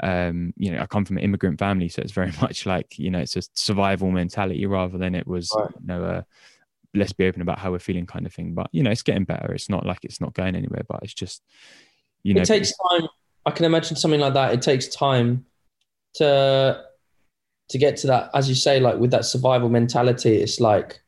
um, 0.01 0.53
you 0.57 0.71
know 0.71 0.81
I 0.81 0.85
come 0.85 1.05
from 1.05 1.17
an 1.17 1.23
immigrant 1.23 1.59
family, 1.59 1.87
so 1.87 2.01
it's 2.01 2.11
very 2.11 2.31
much 2.41 2.65
like 2.65 2.99
you 2.99 3.09
know 3.09 3.19
it's 3.19 3.37
a 3.37 3.43
survival 3.53 4.11
mentality 4.11 4.65
rather 4.65 4.97
than 4.97 5.15
it 5.15 5.27
was 5.27 5.49
right. 5.57 5.69
you 5.79 5.87
know 5.87 6.03
a 6.03 6.25
let's 6.95 7.13
be 7.13 7.25
open 7.25 7.41
about 7.41 7.59
how 7.59 7.71
we're 7.71 7.79
feeling 7.79 8.05
kind 8.05 8.25
of 8.25 8.33
thing. 8.33 8.53
But 8.53 8.67
you 8.73 8.83
know 8.83 8.91
it's 8.91 9.03
getting 9.03 9.23
better. 9.23 9.53
It's 9.53 9.69
not 9.69 9.85
like 9.85 10.03
it's 10.03 10.19
not 10.19 10.33
going 10.33 10.55
anywhere, 10.55 10.83
but 10.89 10.99
it's 11.03 11.13
just 11.13 11.41
you 12.23 12.33
know 12.33 12.41
it 12.41 12.45
takes 12.45 12.73
time. 12.89 13.07
I 13.45 13.51
can 13.51 13.65
imagine 13.65 13.95
something 13.97 14.19
like 14.19 14.33
that. 14.33 14.53
It 14.53 14.61
takes 14.61 14.87
time 14.87 15.45
to 16.15 16.83
to 17.69 17.77
get 17.77 17.97
to 17.97 18.07
that, 18.07 18.29
as 18.33 18.49
you 18.49 18.55
say, 18.55 18.79
like 18.79 18.97
with 18.97 19.11
that 19.11 19.25
survival 19.25 19.69
mentality, 19.69 20.35
it's 20.37 20.59
like 20.59 21.01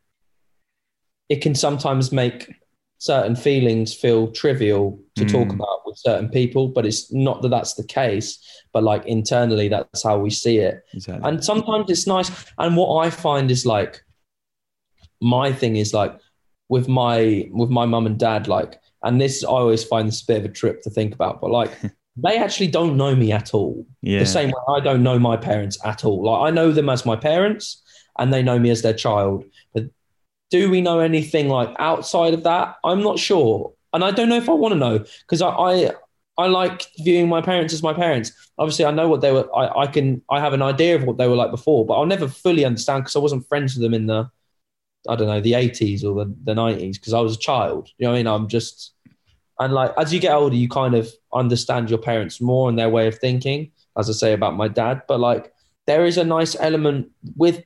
it 1.29 1.41
can 1.41 1.53
sometimes 1.55 2.11
make 2.11 2.51
certain 2.97 3.35
feelings 3.35 3.93
feel 3.93 4.31
trivial 4.31 4.97
to 5.15 5.25
talk 5.25 5.49
Mm. 5.49 5.55
about 5.55 5.81
with 5.85 5.97
certain 5.97 6.29
people, 6.29 6.67
but 6.69 6.85
it's 6.85 7.11
not 7.11 7.41
that 7.41 7.49
that's 7.49 7.73
the 7.73 7.83
case. 7.83 8.39
But 8.73 8.83
like 8.83 9.05
internally, 9.05 9.67
that's 9.67 10.03
how 10.03 10.17
we 10.19 10.29
see 10.29 10.57
it. 10.59 10.83
Exactly. 10.93 11.27
And 11.29 11.43
sometimes 11.43 11.89
it's 11.89 12.07
nice. 12.07 12.31
And 12.57 12.75
what 12.77 13.05
I 13.05 13.09
find 13.09 13.51
is 13.51 13.65
like, 13.65 14.03
my 15.21 15.51
thing 15.51 15.75
is 15.75 15.93
like 15.93 16.17
with 16.69 16.87
my 16.87 17.49
with 17.51 17.69
my 17.69 17.85
mum 17.85 18.05
and 18.05 18.17
dad, 18.17 18.47
like, 18.47 18.79
and 19.03 19.19
this 19.21 19.43
I 19.43 19.47
always 19.47 19.83
find 19.83 20.07
this 20.07 20.21
a 20.21 20.25
bit 20.25 20.37
of 20.39 20.45
a 20.45 20.53
trip 20.53 20.81
to 20.83 20.89
think 20.89 21.13
about, 21.13 21.41
but 21.41 21.51
like. 21.51 21.71
They 22.17 22.37
actually 22.37 22.67
don't 22.67 22.95
know 22.97 23.15
me 23.15 23.31
at 23.31 23.53
all. 23.53 23.85
yeah. 24.01 24.19
The 24.19 24.25
same 24.25 24.49
way 24.49 24.61
I 24.69 24.79
don't 24.79 25.03
know 25.03 25.19
my 25.19 25.37
parents 25.37 25.77
at 25.83 26.05
all. 26.05 26.23
Like 26.23 26.49
I 26.49 26.55
know 26.55 26.71
them 26.71 26.89
as 26.89 27.05
my 27.05 27.15
parents 27.15 27.81
and 28.17 28.33
they 28.33 28.41
know 28.41 28.57
me 28.57 28.69
as 28.69 28.81
their 28.81 28.93
child. 28.93 29.43
But 29.73 29.89
do 30.49 30.69
we 30.69 30.79
know 30.81 30.99
anything 30.99 31.49
like 31.49 31.75
outside 31.79 32.33
of 32.33 32.43
that? 32.43 32.75
I'm 32.83 33.01
not 33.03 33.19
sure. 33.19 33.73
And 33.91 34.03
I 34.03 34.11
don't 34.11 34.29
know 34.29 34.37
if 34.37 34.49
I 34.49 34.53
want 34.53 34.73
to 34.73 34.79
know 34.79 34.99
because 35.21 35.41
I, 35.41 35.49
I 35.49 35.91
I 36.37 36.47
like 36.47 36.85
viewing 36.99 37.29
my 37.29 37.41
parents 37.41 37.73
as 37.73 37.81
my 37.81 37.93
parents. 37.93 38.31
Obviously, 38.57 38.85
I 38.85 38.91
know 38.91 39.07
what 39.07 39.21
they 39.21 39.31
were. 39.31 39.47
I, 39.55 39.83
I 39.83 39.87
can. 39.87 40.21
I 40.29 40.39
have 40.39 40.53
an 40.53 40.61
idea 40.61 40.95
of 40.95 41.03
what 41.03 41.17
they 41.17 41.27
were 41.27 41.35
like 41.35 41.51
before, 41.51 41.85
but 41.85 41.93
I'll 41.95 42.05
never 42.05 42.27
fully 42.27 42.65
understand 42.65 43.03
because 43.03 43.15
I 43.15 43.19
wasn't 43.19 43.47
friends 43.47 43.75
with 43.75 43.83
them 43.83 43.93
in 43.93 44.07
the, 44.07 44.29
I 45.07 45.15
don't 45.15 45.27
know, 45.27 45.39
the 45.41 45.53
eighties 45.53 46.03
or 46.03 46.13
the 46.25 46.35
the 46.43 46.55
nineties 46.55 46.97
because 46.97 47.13
I 47.13 47.21
was 47.21 47.35
a 47.35 47.39
child. 47.39 47.89
You 47.97 48.05
know 48.05 48.11
what 48.11 48.15
I 48.15 48.19
mean? 48.19 48.27
I'm 48.27 48.47
just, 48.49 48.93
and 49.59 49.73
like 49.73 49.93
as 49.97 50.13
you 50.13 50.19
get 50.19 50.33
older, 50.33 50.55
you 50.57 50.67
kind 50.67 50.93
of 50.95 51.09
understand 51.35 51.89
your 51.89 51.99
parents 51.99 52.39
more 52.41 52.69
and 52.69 52.77
their 52.79 52.89
way 52.89 53.07
of 53.07 53.19
thinking. 53.19 53.71
As 53.97 54.09
I 54.09 54.13
say 54.13 54.33
about 54.33 54.55
my 54.55 54.67
dad, 54.67 55.03
but 55.07 55.19
like 55.19 55.53
there 55.87 56.05
is 56.05 56.17
a 56.17 56.23
nice 56.23 56.55
element 56.59 57.11
with 57.37 57.63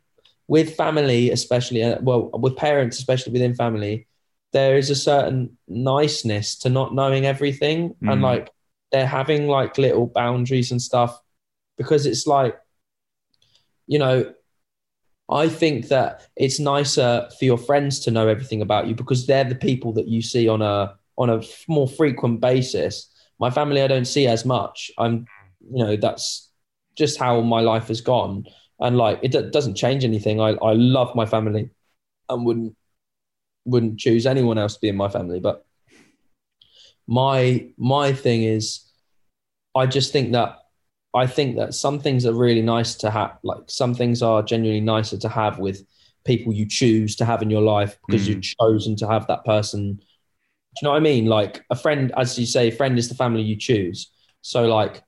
with 0.47 0.75
family, 0.75 1.29
especially 1.31 1.83
uh, 1.83 1.99
well 2.01 2.29
with 2.33 2.55
parents, 2.55 2.97
especially 2.99 3.33
within 3.33 3.55
family. 3.55 4.07
There 4.51 4.77
is 4.77 4.89
a 4.89 4.95
certain 4.95 5.57
niceness 5.67 6.55
to 6.59 6.69
not 6.69 6.93
knowing 6.93 7.25
everything 7.25 7.95
and 8.01 8.19
Mm. 8.21 8.23
like 8.23 8.49
they're 8.91 9.05
having 9.05 9.47
like 9.47 9.77
little 9.77 10.07
boundaries 10.07 10.71
and 10.71 10.81
stuff 10.81 11.21
because 11.77 12.05
it's 12.07 12.25
like 12.27 12.57
you 13.87 13.99
know 13.99 14.33
i 15.29 15.47
think 15.47 15.87
that 15.89 16.27
it's 16.35 16.59
nicer 16.59 17.29
for 17.37 17.45
your 17.45 17.57
friends 17.57 17.99
to 17.99 18.11
know 18.11 18.27
everything 18.27 18.61
about 18.61 18.87
you 18.87 18.95
because 18.95 19.25
they're 19.27 19.43
the 19.43 19.55
people 19.55 19.93
that 19.93 20.07
you 20.07 20.21
see 20.21 20.47
on 20.47 20.61
a 20.61 20.95
on 21.17 21.29
a 21.29 21.41
more 21.67 21.87
frequent 21.87 22.39
basis 22.41 23.08
my 23.39 23.49
family 23.49 23.81
i 23.81 23.87
don't 23.87 24.05
see 24.05 24.27
as 24.27 24.45
much. 24.45 24.91
I'm 24.97 25.27
you 25.73 25.83
know 25.85 25.95
that's 25.95 26.49
just 26.95 27.19
how 27.19 27.41
my 27.41 27.61
life 27.61 27.87
has 27.87 28.01
gone. 28.01 28.45
And 28.79 28.97
like 28.97 29.19
it 29.21 29.31
do- 29.31 29.49
doesn't 29.49 29.75
change 29.75 30.03
anything. 30.03 30.39
I 30.41 30.49
i 30.69 30.73
love 30.73 31.15
my 31.15 31.25
family 31.25 31.69
and 32.29 32.45
wouldn't 32.45 32.75
wouldn't 33.65 33.99
choose 33.99 34.25
anyone 34.25 34.57
else 34.57 34.75
to 34.75 34.81
be 34.81 34.89
in 34.89 34.95
my 34.95 35.09
family. 35.09 35.39
But 35.39 35.65
my 37.07 37.67
my 37.77 38.13
thing 38.13 38.43
is 38.43 38.85
i 39.75 39.85
just 39.85 40.11
think 40.11 40.31
that 40.31 40.59
i 41.15 41.25
think 41.25 41.55
that 41.55 41.73
some 41.73 41.99
things 41.99 42.25
are 42.25 42.33
really 42.33 42.61
nice 42.61 42.93
to 42.95 43.09
have 43.09 43.37
like 43.43 43.63
some 43.67 43.93
things 43.95 44.21
are 44.21 44.43
genuinely 44.43 44.81
nicer 44.81 45.17
to 45.17 45.29
have 45.29 45.57
with 45.59 45.83
people 46.25 46.53
you 46.53 46.67
choose 46.67 47.15
to 47.15 47.25
have 47.25 47.41
in 47.41 47.49
your 47.49 47.61
life 47.61 47.97
because 48.05 48.27
Mm. 48.27 48.27
you've 48.29 48.43
chosen 48.43 48.95
to 48.97 49.07
have 49.07 49.25
that 49.27 49.43
person 49.45 49.99
you 50.81 50.85
know 50.85 50.91
what 50.91 50.97
i 50.97 51.01
mean? 51.01 51.25
Like 51.25 51.63
a 51.69 51.75
friend 51.75 52.11
as 52.17 52.37
you 52.37 52.45
say 52.45 52.71
friend 52.71 52.97
is 52.97 53.09
the 53.09 53.15
family 53.15 53.41
you 53.41 53.55
choose. 53.55 54.11
So 54.41 54.67
like 54.67 55.03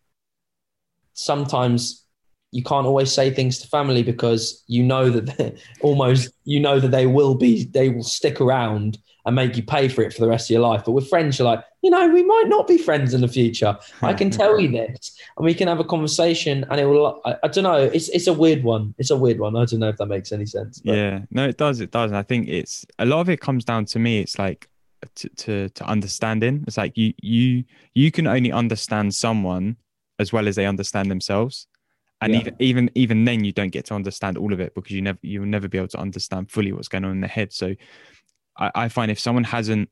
sometimes 1.14 2.06
you 2.52 2.64
can't 2.64 2.86
always 2.86 3.12
say 3.12 3.30
things 3.30 3.60
to 3.60 3.68
family 3.68 4.04
because 4.04 4.64
you 4.68 4.84
know 4.84 5.10
that 5.10 5.38
they- 5.38 5.56
almost 5.82 6.30
you 6.44 6.60
know 6.60 6.80
that 6.80 6.92
they 6.92 7.06
will 7.06 7.36
be 7.36 7.66
they 7.66 7.90
will 7.90 8.04
stick 8.04 8.42
around 8.42 8.98
and 9.24 9.36
make 9.36 9.56
you 9.56 9.62
pay 9.62 9.88
for 9.88 10.02
it 10.02 10.12
for 10.12 10.22
the 10.22 10.28
rest 10.28 10.50
of 10.50 10.54
your 10.56 10.62
life. 10.62 10.82
But 10.84 10.94
with 10.94 11.08
friends 11.08 11.38
you're 11.38 11.48
like 11.48 11.64
you 11.82 11.90
know 11.90 12.08
we 12.10 12.24
might 12.24 12.48
not 12.48 12.68
be 12.68 12.78
friends 12.78 13.14
in 13.14 13.22
the 13.22 13.28
future. 13.28 13.78
I 14.02 14.14
can 14.14 14.28
hmm. 14.28 14.38
tell 14.38 14.60
you 14.60 14.70
this 14.70 15.18
and 15.38 15.46
we 15.46 15.54
can 15.54 15.68
have 15.68 15.80
a 15.80 15.86
conversation 15.86 16.66
and 16.70 16.80
it 16.80 16.86
will 16.86 17.22
i, 17.24 17.36
I 17.44 17.48
don't 17.48 17.64
know 17.64 17.76
it's 17.76 18.10
it's 18.10 18.28
a 18.28 18.34
weird 18.34 18.64
one. 18.64 18.94
It's 18.98 19.12
a 19.12 19.16
weird 19.16 19.40
one. 19.40 19.56
I 19.56 19.64
don't 19.66 19.80
know 19.80 19.90
if 19.90 19.98
that 19.98 20.08
makes 20.08 20.32
any 20.32 20.48
sense 20.48 20.80
but 20.80 20.96
Yeah, 20.96 21.20
no, 21.30 21.48
it 21.48 21.58
does. 21.58 21.80
It 21.80 21.92
does. 21.92 22.12
And 22.12 22.18
I 22.18 22.24
think 22.24 22.50
it's 22.50 22.86
a 23.00 23.06
lot 23.06 23.22
of 23.22 23.30
it 23.30 23.40
comes 23.40 23.64
down 23.64 23.86
to 23.86 24.00
me. 24.00 24.20
It's 24.20 24.38
like 24.38 24.68
to, 25.16 25.30
to 25.30 25.70
to 25.70 25.84
understanding. 25.86 26.64
It's 26.68 26.78
like 26.78 26.98
you 26.98 27.14
you 27.22 27.64
you 27.94 28.12
can 28.12 28.28
only 28.28 28.52
understand 28.52 29.14
someone 29.14 29.78
as 30.20 30.32
well 30.34 30.48
as 30.48 30.56
they 30.56 30.66
understand 30.66 31.10
themselves, 31.12 31.68
and 32.22 32.34
Yeah. 32.34 32.40
even 32.42 32.56
even 32.60 32.92
even 32.96 33.26
then 33.26 33.44
you 33.44 33.52
don't 33.52 33.70
get 33.72 33.86
to 33.86 33.96
understand 33.96 34.38
all 34.38 34.54
of 34.54 34.60
it 34.60 34.76
because 34.76 34.92
you 34.92 35.02
never 35.02 35.20
you'll 35.22 35.46
never 35.46 35.68
be 35.68 35.78
able 35.78 35.88
to 35.90 36.00
understand 36.00 36.52
fully 36.52 36.72
what's 36.72 36.88
going 36.88 37.06
on 37.06 37.12
in 37.12 37.22
their 37.22 37.30
head. 37.30 37.54
So 37.54 37.76
I, 38.58 38.72
I 38.76 38.90
find 38.90 39.12
if 39.12 39.20
someone 39.20 39.44
hasn't 39.44 39.90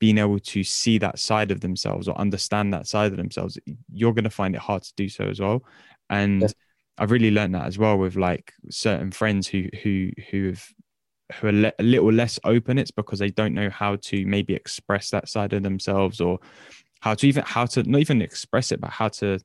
been 0.00 0.18
able 0.18 0.38
to 0.38 0.64
see 0.64 0.98
that 0.98 1.18
side 1.18 1.50
of 1.50 1.60
themselves 1.60 2.08
or 2.08 2.18
understand 2.18 2.72
that 2.74 2.86
side 2.86 3.12
of 3.12 3.16
themselves, 3.16 3.58
you're 3.92 4.12
going 4.12 4.24
to 4.24 4.30
find 4.30 4.54
it 4.54 4.60
hard 4.60 4.82
to 4.82 4.92
do 4.96 5.08
so 5.08 5.24
as 5.24 5.40
well. 5.40 5.64
And 6.10 6.42
Yeah. 6.42 6.52
I've 6.98 7.10
really 7.10 7.30
learned 7.30 7.54
that 7.54 7.66
as 7.66 7.78
well 7.78 7.96
with 7.98 8.16
like 8.16 8.52
certain 8.70 9.10
friends 9.10 9.48
who 9.48 9.68
who 9.82 10.10
who 10.30 10.48
have 10.48 10.64
who 11.32 11.48
are 11.48 11.52
le- 11.52 11.72
a 11.78 11.82
little 11.82 12.12
less 12.12 12.38
open. 12.44 12.78
It's 12.78 12.90
because 12.90 13.18
they 13.18 13.30
don't 13.30 13.54
know 13.54 13.70
how 13.70 13.96
to 13.96 14.26
maybe 14.26 14.54
express 14.54 15.10
that 15.10 15.28
side 15.28 15.52
of 15.52 15.62
themselves 15.62 16.20
or 16.20 16.38
how 17.00 17.14
to 17.14 17.26
even 17.26 17.44
how 17.46 17.66
to 17.66 17.82
not 17.82 18.00
even 18.00 18.22
express 18.22 18.72
it, 18.72 18.80
but 18.80 18.90
how 18.90 19.08
to 19.08 19.38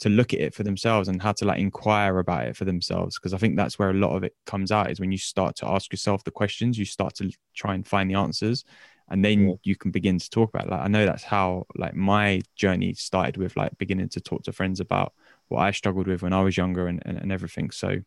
to 0.00 0.08
look 0.08 0.32
at 0.32 0.40
it 0.40 0.54
for 0.54 0.62
themselves 0.62 1.08
and 1.08 1.20
how 1.20 1.32
to 1.32 1.44
like 1.44 1.58
inquire 1.58 2.18
about 2.18 2.46
it 2.46 2.56
for 2.56 2.64
themselves. 2.64 3.18
Because 3.18 3.34
I 3.34 3.38
think 3.38 3.56
that's 3.56 3.78
where 3.78 3.90
a 3.90 3.94
lot 3.94 4.14
of 4.14 4.22
it 4.22 4.34
comes 4.46 4.70
out 4.70 4.90
is 4.90 5.00
when 5.00 5.10
you 5.10 5.18
start 5.18 5.56
to 5.56 5.68
ask 5.68 5.92
yourself 5.92 6.22
the 6.22 6.30
questions, 6.30 6.78
you 6.78 6.84
start 6.84 7.16
to 7.16 7.32
try 7.54 7.74
and 7.74 7.86
find 7.86 8.08
the 8.08 8.14
answers, 8.14 8.64
and 9.10 9.24
then 9.24 9.48
Yeah. 9.48 9.54
you 9.64 9.76
can 9.76 9.90
begin 9.90 10.18
to 10.18 10.30
talk 10.30 10.50
about. 10.50 10.66
It. 10.66 10.70
Like 10.70 10.80
I 10.80 10.88
know 10.88 11.04
that's 11.04 11.24
how 11.24 11.66
like 11.76 11.94
my 11.94 12.42
journey 12.54 12.94
started 12.94 13.36
with 13.36 13.56
like 13.56 13.76
beginning 13.78 14.08
to 14.10 14.20
talk 14.20 14.44
to 14.44 14.52
friends 14.52 14.78
about 14.78 15.14
what 15.48 15.60
I 15.60 15.72
struggled 15.72 16.06
with 16.06 16.22
when 16.22 16.32
I 16.32 16.42
was 16.42 16.56
younger 16.56 16.86
and, 16.86 17.02
and, 17.04 17.18
and 17.18 17.32
everything. 17.32 17.70
So 17.70 17.98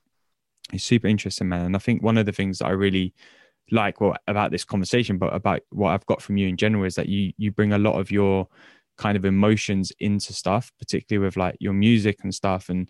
it's 0.74 0.84
super 0.84 1.08
interesting, 1.08 1.50
man. 1.50 1.66
And 1.66 1.76
I 1.76 1.80
think 1.80 2.04
one 2.04 2.18
of 2.18 2.26
the 2.26 2.32
things 2.32 2.60
that 2.60 2.68
I 2.68 2.72
really 2.72 3.14
like 3.72 4.02
well 4.02 4.16
about 4.28 4.52
this 4.52 4.66
conversation, 4.66 5.18
but 5.18 5.34
about 5.34 5.62
what 5.70 5.92
I've 5.92 6.06
got 6.06 6.22
from 6.22 6.38
you 6.38 6.48
in 6.48 6.58
general 6.58 6.84
is 6.86 6.96
that 6.96 7.10
you 7.10 7.34
you 7.38 7.52
bring 7.52 7.74
a 7.74 7.78
lot 7.78 8.00
of 8.00 8.12
your 8.12 8.48
kind 8.98 9.18
of 9.18 9.26
emotions 9.26 9.92
into 10.00 10.34
stuff, 10.34 10.72
particularly 10.78 11.26
with 11.26 11.38
like 11.38 11.56
your 11.60 11.74
music 11.74 12.20
and 12.24 12.34
stuff. 12.34 12.70
And 12.70 12.90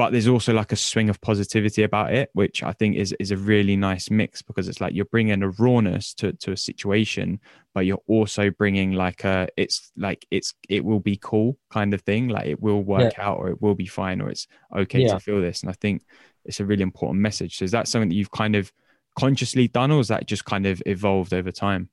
but 0.00 0.12
there's 0.12 0.28
also 0.28 0.54
like 0.54 0.72
a 0.72 0.76
swing 0.76 1.10
of 1.10 1.20
positivity 1.20 1.82
about 1.82 2.10
it, 2.10 2.30
which 2.32 2.62
I 2.62 2.72
think 2.72 2.96
is 2.96 3.12
is 3.20 3.32
a 3.32 3.36
really 3.36 3.76
nice 3.76 4.10
mix 4.10 4.40
because 4.40 4.66
it's 4.66 4.80
like 4.80 4.94
you're 4.94 5.04
bringing 5.04 5.42
a 5.42 5.50
rawness 5.50 6.14
to 6.14 6.32
to 6.32 6.52
a 6.52 6.56
situation, 6.56 7.38
but 7.74 7.84
you're 7.84 8.00
also 8.06 8.48
bringing 8.48 8.92
like 8.92 9.24
a 9.24 9.48
it's 9.58 9.92
like 9.98 10.24
it's 10.30 10.54
it 10.70 10.86
will 10.86 11.00
be 11.00 11.18
cool 11.20 11.58
kind 11.68 11.92
of 11.92 12.00
thing, 12.00 12.28
like 12.28 12.46
it 12.46 12.62
will 12.62 12.82
work 12.82 13.18
out 13.18 13.36
or 13.36 13.50
it 13.50 13.60
will 13.60 13.74
be 13.74 13.84
fine 13.84 14.22
or 14.22 14.30
it's 14.30 14.46
okay 14.74 15.00
Yeah. 15.00 15.12
to 15.12 15.20
feel 15.20 15.42
this. 15.42 15.60
And 15.60 15.68
I 15.68 15.74
think 15.74 16.02
it's 16.46 16.60
a 16.60 16.64
really 16.64 16.82
important 16.82 17.20
message. 17.20 17.58
So 17.58 17.66
is 17.66 17.72
that 17.72 17.86
something 17.86 18.08
that 18.08 18.14
you've 18.14 18.30
kind 18.30 18.56
of 18.56 18.72
consciously 19.18 19.68
done, 19.68 19.90
or 19.90 20.00
is 20.00 20.08
that 20.08 20.24
just 20.24 20.46
kind 20.46 20.64
of 20.64 20.82
evolved 20.86 21.34
over 21.34 21.52
time? 21.52 21.90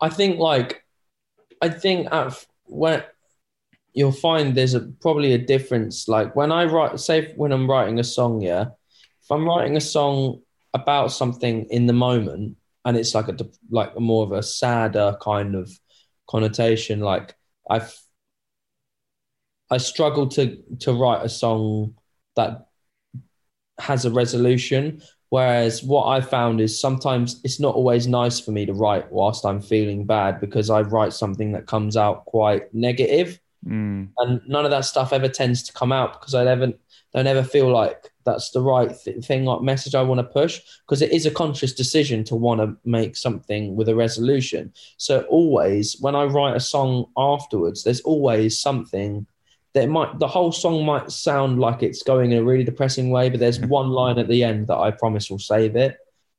I 0.00 0.08
think 0.08 0.38
like 0.38 0.82
I 1.60 1.68
think 1.68 2.08
at 2.10 2.46
when 2.64 3.02
you'll 3.98 4.12
find 4.12 4.54
there's 4.54 4.74
a 4.74 4.80
probably 5.00 5.32
a 5.32 5.38
difference. 5.38 6.06
Like 6.06 6.36
when 6.36 6.52
I 6.52 6.66
write, 6.66 7.00
say 7.00 7.32
when 7.34 7.50
I'm 7.50 7.68
writing 7.68 7.98
a 7.98 8.04
song, 8.04 8.40
yeah, 8.40 8.66
if 9.22 9.30
I'm 9.32 9.44
writing 9.44 9.76
a 9.76 9.80
song 9.80 10.42
about 10.72 11.10
something 11.10 11.64
in 11.70 11.86
the 11.86 11.92
moment 11.92 12.56
and 12.84 12.96
it's 12.96 13.12
like 13.12 13.28
a 13.28 13.36
like 13.70 13.98
more 13.98 14.22
of 14.24 14.30
a 14.30 14.42
sadder 14.42 15.16
kind 15.20 15.56
of 15.56 15.68
connotation, 16.30 17.00
like 17.00 17.34
I've 17.68 17.92
I 19.68 19.78
struggle 19.78 20.28
to 20.28 20.62
to 20.80 20.92
write 20.92 21.24
a 21.24 21.28
song 21.28 21.96
that 22.36 22.68
has 23.80 24.04
a 24.04 24.12
resolution 24.12 25.02
Whereas 25.30 25.82
what 25.82 26.06
I 26.06 26.22
found 26.22 26.60
is 26.60 26.80
sometimes 26.80 27.40
it's 27.44 27.60
not 27.60 27.74
always 27.74 28.06
nice 28.06 28.40
for 28.40 28.50
me 28.50 28.64
to 28.64 28.72
write 28.72 29.12
whilst 29.12 29.44
I'm 29.44 29.60
feeling 29.60 30.06
bad 30.06 30.40
because 30.40 30.70
I 30.70 30.80
write 30.80 31.12
something 31.12 31.52
that 31.52 31.66
comes 31.66 31.98
out 31.98 32.24
quite 32.24 32.72
negative, 32.72 33.38
Mm, 33.66 34.10
and 34.18 34.40
none 34.46 34.64
of 34.64 34.70
that 34.70 34.84
stuff 34.84 35.12
ever 35.12 35.28
tends 35.28 35.62
to 35.64 35.72
come 35.72 35.92
out 35.92 36.20
because 36.20 36.34
I 36.34 36.44
never 36.44 36.72
don't 37.14 37.26
ever 37.26 37.42
feel 37.42 37.70
like 37.70 38.12
that's 38.24 38.50
the 38.50 38.60
right 38.60 38.94
th- 39.04 39.24
thing, 39.24 39.44
like 39.44 39.62
message 39.62 39.94
I 39.94 40.02
want 40.02 40.18
to 40.18 40.24
push 40.24 40.60
because 40.86 41.00
it 41.00 41.12
is 41.12 41.26
a 41.26 41.30
conscious 41.30 41.72
decision 41.72 42.24
to 42.24 42.36
want 42.36 42.60
to 42.60 42.76
make 42.84 43.16
something 43.16 43.74
with 43.76 43.88
a 43.88 43.94
resolution. 43.94 44.72
So 44.98 45.22
always 45.22 45.96
when 46.00 46.14
I 46.14 46.24
write 46.24 46.56
a 46.56 46.60
song 46.60 47.06
afterwards, 47.16 47.82
there's 47.82 48.02
always 48.02 48.60
something 48.60 49.26
that 49.74 49.88
might 49.88 50.18
the 50.18 50.28
whole 50.28 50.52
song 50.52 50.84
might 50.84 51.10
sound 51.10 51.58
like 51.60 51.82
it's 51.82 52.02
going 52.02 52.32
in 52.32 52.38
a 52.38 52.44
really 52.44 52.64
depressing 52.64 53.10
way, 53.10 53.30
but 53.30 53.40
there's 53.40 53.60
one 53.78 53.88
line 53.88 54.18
at 54.18 54.28
the 54.28 54.44
end 54.44 54.66
that 54.68 54.76
I 54.78 54.90
promise 54.90 55.30
will 55.30 55.38
save 55.38 55.76
it. 55.76 55.96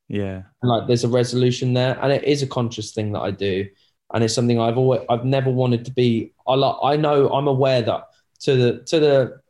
yeah. 0.08 0.44
And 0.62 0.72
like 0.72 0.88
there's 0.88 1.04
a 1.04 1.10
resolution 1.10 1.74
there, 1.74 1.98
and 2.02 2.12
it 2.12 2.24
is 2.24 2.44
a 2.44 2.48
conscious 2.48 2.92
thing 2.92 3.14
that 3.14 3.22
I 3.22 3.32
do, 3.32 3.68
and 4.14 4.24
it's 4.24 4.34
something 4.36 4.60
I've 4.60 4.78
always 4.78 5.02
I've 5.10 5.26
never 5.26 5.50
wanted 5.50 5.86
to 5.86 5.92
be. 5.92 6.34
I 6.50 6.56
like 6.56 6.76
I 6.84 6.98
know 6.98 7.30
I'm 7.30 7.48
aware 7.48 7.82
that 7.82 8.08
to 8.42 8.56
the 8.56 8.84
to 8.88 9.00
the 9.00 9.42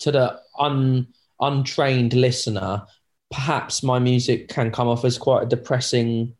to 0.00 0.12
the 0.12 0.40
un 0.58 1.08
untrained 1.40 2.12
listener, 2.12 2.82
perhaps 3.30 3.82
my 3.82 3.98
music 3.98 4.48
can 4.48 4.70
come 4.70 4.88
off 4.88 5.04
as 5.04 5.18
quite 5.18 5.42
a 5.42 5.46
depressing 5.46 6.34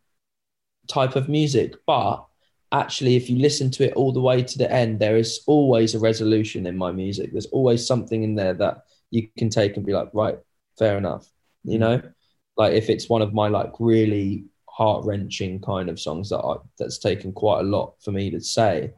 type 0.89 1.17
of 1.17 1.29
music, 1.29 1.75
but 1.87 2.25
actually, 2.73 3.17
if 3.17 3.29
you 3.29 3.39
listen 3.39 3.71
to 3.71 3.85
it 3.85 3.95
all 3.95 4.13
the 4.13 4.21
way 4.21 4.43
to 4.43 4.59
the 4.59 4.71
end, 4.73 4.99
there 4.99 5.17
is 5.17 5.43
always 5.47 5.95
a 5.95 5.99
resolution 5.99 6.67
in 6.67 6.77
my 6.77 6.91
music. 6.91 7.31
There's 7.33 7.47
always 7.47 7.87
something 7.87 8.23
in 8.23 8.35
there 8.35 8.55
that 8.55 8.85
you 9.11 9.29
can 9.37 9.51
take 9.51 9.77
and 9.77 9.87
be 9.87 9.93
like, 9.93 10.09
right, 10.15 10.39
fair 10.79 10.97
enough. 10.97 11.29
You 11.65 11.79
know, 11.79 12.03
like 12.57 12.73
if 12.73 12.89
it's 12.89 13.09
one 13.09 13.23
of 13.23 13.35
my 13.35 13.49
like 13.49 13.73
really 13.79 14.45
heart 14.69 15.05
wrenching 15.05 15.61
kind 15.61 15.89
of 15.91 16.01
songs 16.01 16.31
that 16.31 16.39
I, 16.39 16.57
that's 16.79 16.99
taken 16.99 17.33
quite 17.33 17.61
a 17.61 17.65
lot 17.65 17.95
for 18.03 18.11
me 18.11 18.31
to 18.31 18.41
say, 18.41 18.93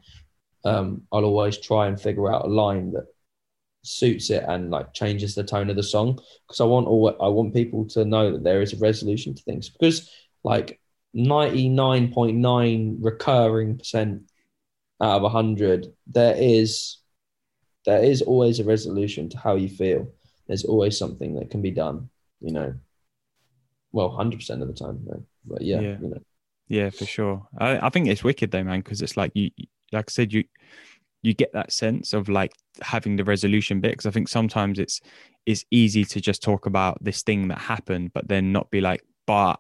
um, 0.64 1.02
I'll 1.12 1.24
always 1.24 1.58
try 1.58 1.86
and 1.86 2.00
figure 2.00 2.32
out 2.32 2.44
a 2.44 2.48
line 2.48 2.92
that 2.92 3.06
suits 3.82 4.30
it 4.30 4.42
and 4.48 4.70
like 4.70 4.94
changes 4.94 5.34
the 5.34 5.44
tone 5.44 5.68
of 5.68 5.76
the 5.76 5.82
song 5.82 6.18
because 6.46 6.60
I 6.60 6.64
want 6.64 6.86
all 6.86 7.14
I 7.20 7.28
want 7.28 7.52
people 7.52 7.84
to 7.88 8.04
know 8.04 8.32
that 8.32 8.42
there 8.42 8.62
is 8.62 8.72
a 8.72 8.78
resolution 8.78 9.34
to 9.34 9.42
things 9.42 9.68
because 9.68 10.10
like 10.42 10.80
99.9 11.14 12.96
recurring 13.00 13.76
percent 13.78 14.22
out 15.02 15.16
of 15.16 15.22
100 15.22 15.92
there 16.06 16.34
is 16.36 16.98
there 17.84 18.02
is 18.02 18.22
always 18.22 18.58
a 18.58 18.64
resolution 18.64 19.28
to 19.28 19.38
how 19.38 19.56
you 19.56 19.68
feel 19.68 20.08
there's 20.46 20.64
always 20.64 20.98
something 20.98 21.34
that 21.34 21.50
can 21.50 21.60
be 21.60 21.70
done 21.70 22.08
you 22.40 22.52
know 22.52 22.74
well 23.92 24.10
100% 24.10 24.62
of 24.62 24.68
the 24.68 24.74
time 24.74 25.00
though. 25.06 25.24
but 25.44 25.62
yeah, 25.62 25.80
Yeah. 25.82 25.96
you 26.00 26.08
know 26.08 26.20
Yeah, 26.68 26.90
for 26.90 27.06
sure. 27.06 27.46
I, 27.58 27.86
I 27.86 27.90
think 27.90 28.08
it's 28.08 28.24
wicked 28.24 28.50
though, 28.50 28.64
man, 28.64 28.80
because 28.80 29.02
it's 29.02 29.16
like 29.16 29.32
you, 29.34 29.50
like 29.92 30.06
I 30.08 30.12
said, 30.12 30.32
you 30.32 30.44
you 31.22 31.32
get 31.32 31.52
that 31.54 31.72
sense 31.72 32.12
of 32.12 32.28
like 32.28 32.52
having 32.82 33.16
the 33.16 33.24
resolution 33.24 33.80
bit. 33.80 33.92
Because 33.92 34.06
I 34.06 34.10
think 34.10 34.28
sometimes 34.28 34.78
it's 34.78 35.00
it's 35.46 35.64
easy 35.70 36.04
to 36.04 36.20
just 36.20 36.42
talk 36.42 36.66
about 36.66 37.02
this 37.02 37.22
thing 37.22 37.48
that 37.48 37.58
happened, 37.58 38.12
but 38.12 38.28
then 38.28 38.52
not 38.52 38.70
be 38.70 38.80
like, 38.80 39.02
but 39.26 39.58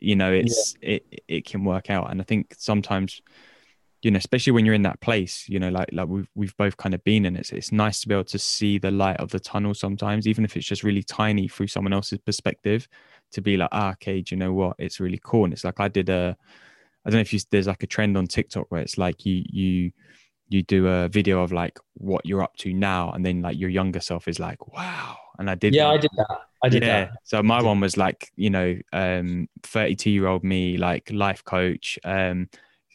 you 0.00 0.16
know, 0.16 0.32
it's 0.32 0.74
it 0.80 1.04
it 1.28 1.44
can 1.44 1.64
work 1.64 1.90
out. 1.90 2.10
And 2.10 2.20
I 2.20 2.24
think 2.24 2.54
sometimes, 2.56 3.20
you 4.02 4.10
know, 4.10 4.16
especially 4.16 4.52
when 4.52 4.64
you're 4.64 4.74
in 4.74 4.82
that 4.82 5.00
place, 5.00 5.46
you 5.48 5.58
know, 5.58 5.68
like 5.68 5.90
like 5.92 6.08
we've 6.08 6.30
we've 6.34 6.56
both 6.56 6.76
kind 6.78 6.94
of 6.94 7.04
been 7.04 7.26
in 7.26 7.36
it. 7.36 7.40
It's, 7.40 7.52
it's 7.52 7.72
nice 7.72 8.00
to 8.00 8.08
be 8.08 8.14
able 8.14 8.24
to 8.24 8.38
see 8.38 8.78
the 8.78 8.90
light 8.90 9.18
of 9.18 9.30
the 9.30 9.40
tunnel 9.40 9.74
sometimes, 9.74 10.26
even 10.26 10.44
if 10.44 10.56
it's 10.56 10.66
just 10.66 10.82
really 10.82 11.02
tiny 11.02 11.46
through 11.48 11.68
someone 11.68 11.92
else's 11.92 12.18
perspective. 12.18 12.88
To 13.32 13.42
be 13.42 13.56
like, 13.56 13.70
ah, 13.72 13.90
okay, 13.92 14.22
do 14.22 14.34
you 14.34 14.38
know 14.38 14.52
what? 14.52 14.76
It's 14.78 15.00
really 15.00 15.20
cool. 15.22 15.44
And 15.44 15.52
it's 15.52 15.64
like 15.64 15.80
I 15.80 15.88
did 15.88 16.08
a 16.08 16.36
I 17.06 17.10
don't 17.10 17.18
know 17.18 17.20
if 17.20 17.32
you, 17.32 17.38
there's 17.52 17.68
like 17.68 17.84
a 17.84 17.86
trend 17.86 18.18
on 18.18 18.26
TikTok 18.26 18.66
where 18.70 18.82
it's 18.82 18.98
like 18.98 19.24
you 19.24 19.44
you 19.48 19.92
you 20.48 20.62
do 20.62 20.88
a 20.88 21.08
video 21.08 21.42
of 21.42 21.52
like 21.52 21.78
what 21.94 22.26
you're 22.26 22.42
up 22.42 22.56
to 22.58 22.72
now, 22.72 23.12
and 23.12 23.24
then 23.24 23.42
like 23.42 23.58
your 23.58 23.70
younger 23.70 24.00
self 24.00 24.26
is 24.26 24.40
like, 24.40 24.66
wow. 24.68 25.16
And 25.38 25.48
I 25.50 25.54
did. 25.54 25.74
yeah 25.74 25.86
one. 25.86 25.98
I 25.98 26.00
did 26.00 26.10
that 26.16 26.38
I 26.64 26.68
did 26.68 26.82
yeah. 26.82 27.04
that 27.04 27.18
So 27.22 27.42
my 27.42 27.62
one 27.62 27.80
was 27.80 27.96
like 27.96 28.30
you 28.34 28.50
know, 28.50 28.76
um, 28.92 29.48
32 29.62 30.10
year 30.10 30.26
old 30.26 30.42
me, 30.42 30.76
like 30.78 31.10
life 31.12 31.44
coach, 31.44 31.98
um, 32.04 32.48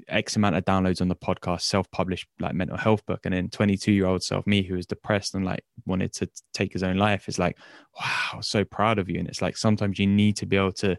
X 0.08 0.36
amount 0.36 0.56
of 0.56 0.66
downloads 0.66 1.02
on 1.02 1.08
the 1.08 1.16
podcast, 1.16 1.62
self 1.62 1.90
published 1.92 2.28
like 2.40 2.54
mental 2.54 2.78
health 2.78 3.06
book, 3.06 3.22
and 3.26 3.34
then 3.34 3.50
22 3.50 3.94
year 3.94 4.08
old 4.08 4.24
self 4.24 4.46
me 4.46 4.64
who 4.64 4.76
was 4.76 4.86
depressed 4.86 5.36
and 5.36 5.46
like 5.46 5.64
wanted 5.86 6.12
to 6.14 6.30
take 6.54 6.74
his 6.74 6.84
own 6.84 6.98
life 6.98 7.30
is 7.30 7.40
like, 7.40 7.58
wow, 8.00 8.42
so 8.42 8.66
proud 8.66 9.00
of 9.00 9.10
you. 9.10 9.20
And 9.20 9.28
it's 9.28 9.42
like 9.42 9.56
sometimes 9.56 10.00
you 10.00 10.08
need 10.08 10.36
to 10.38 10.46
be 10.46 10.58
able 10.58 10.74
to 10.74 10.98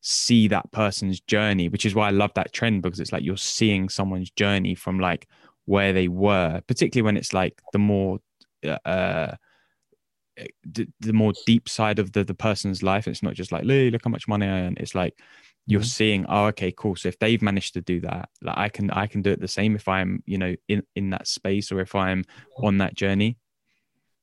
see 0.00 0.48
that 0.48 0.70
person's 0.72 1.20
journey, 1.20 1.68
which 1.68 1.86
is 1.86 1.94
why 1.94 2.08
I 2.08 2.12
love 2.12 2.32
that 2.34 2.52
trend 2.52 2.82
because 2.82 3.00
it's 3.00 3.12
like 3.12 3.24
you're 3.24 3.36
seeing 3.36 3.88
someone's 3.88 4.30
journey 4.30 4.74
from 4.74 5.00
like 5.00 5.28
where 5.64 5.92
they 5.92 6.08
were, 6.08 6.60
particularly 6.66 7.04
when 7.04 7.16
it's 7.16 7.32
like 7.32 7.60
the 7.72 7.78
more 7.78 8.18
uh 8.84 9.34
the, 10.64 10.86
the 11.00 11.12
more 11.12 11.32
deep 11.46 11.68
side 11.68 11.98
of 11.98 12.12
the 12.12 12.24
the 12.24 12.34
person's 12.34 12.82
life. 12.82 13.08
It's 13.08 13.22
not 13.22 13.34
just 13.34 13.52
like, 13.52 13.64
"Lee, 13.64 13.90
look 13.90 14.02
how 14.04 14.10
much 14.10 14.28
money 14.28 14.46
I 14.46 14.60
earn. 14.60 14.76
It's 14.78 14.94
like 14.94 15.14
you're 15.66 15.82
seeing, 15.82 16.24
oh, 16.28 16.46
okay, 16.46 16.72
cool. 16.76 16.94
So 16.94 17.08
if 17.08 17.18
they've 17.18 17.42
managed 17.42 17.74
to 17.74 17.80
do 17.80 18.00
that, 18.02 18.28
like 18.40 18.56
I 18.56 18.68
can 18.68 18.90
I 18.90 19.06
can 19.06 19.22
do 19.22 19.30
it 19.30 19.40
the 19.40 19.48
same 19.48 19.74
if 19.74 19.88
I'm, 19.88 20.22
you 20.26 20.38
know, 20.38 20.54
in 20.68 20.82
in 20.94 21.10
that 21.10 21.26
space 21.26 21.72
or 21.72 21.80
if 21.80 21.94
I'm 21.94 22.24
on 22.62 22.78
that 22.78 22.94
journey. 22.94 23.38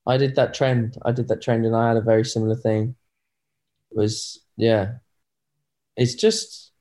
I 0.07 0.17
did 0.17 0.36
that 0.36 0.53
trend. 0.53 0.97
I 1.05 1.11
did 1.11 1.28
that 1.30 1.41
trend, 1.41 1.65
and 1.65 1.76
I 1.76 1.89
had 1.89 1.97
a 1.97 2.01
very 2.01 2.26
similar 2.26 2.55
thing. 2.55 2.95
It 3.91 3.97
was 3.97 4.41
yeah, 4.55 4.93
it's 5.98 6.16
just 6.16 6.72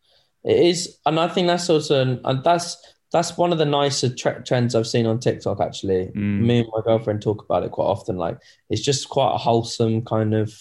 it 0.45 0.57
is, 0.57 0.99
and 1.07 1.21
I 1.21 1.29
think 1.29 1.47
that's 1.47 1.71
also 1.71 2.19
and 2.25 2.45
that's 2.45 2.77
that's 3.13 3.37
one 3.37 3.53
of 3.53 3.59
the 3.59 3.67
nicer 3.67 4.09
tre- 4.15 4.41
trends 4.45 4.75
I've 4.75 4.87
seen 4.87 5.07
on 5.07 5.21
TikTok. 5.21 5.61
Actually, 5.61 6.07
Mm. 6.17 6.41
me 6.41 6.59
and 6.61 6.69
my 6.75 6.81
girlfriend 6.83 7.23
talk 7.23 7.45
about 7.45 7.63
it 7.63 7.71
quite 7.73 7.85
often. 7.87 8.17
Like 8.17 8.39
it's 8.71 8.83
just 8.83 9.09
quite 9.09 9.35
a 9.35 9.39
wholesome 9.39 10.03
kind 10.05 10.35
of, 10.35 10.53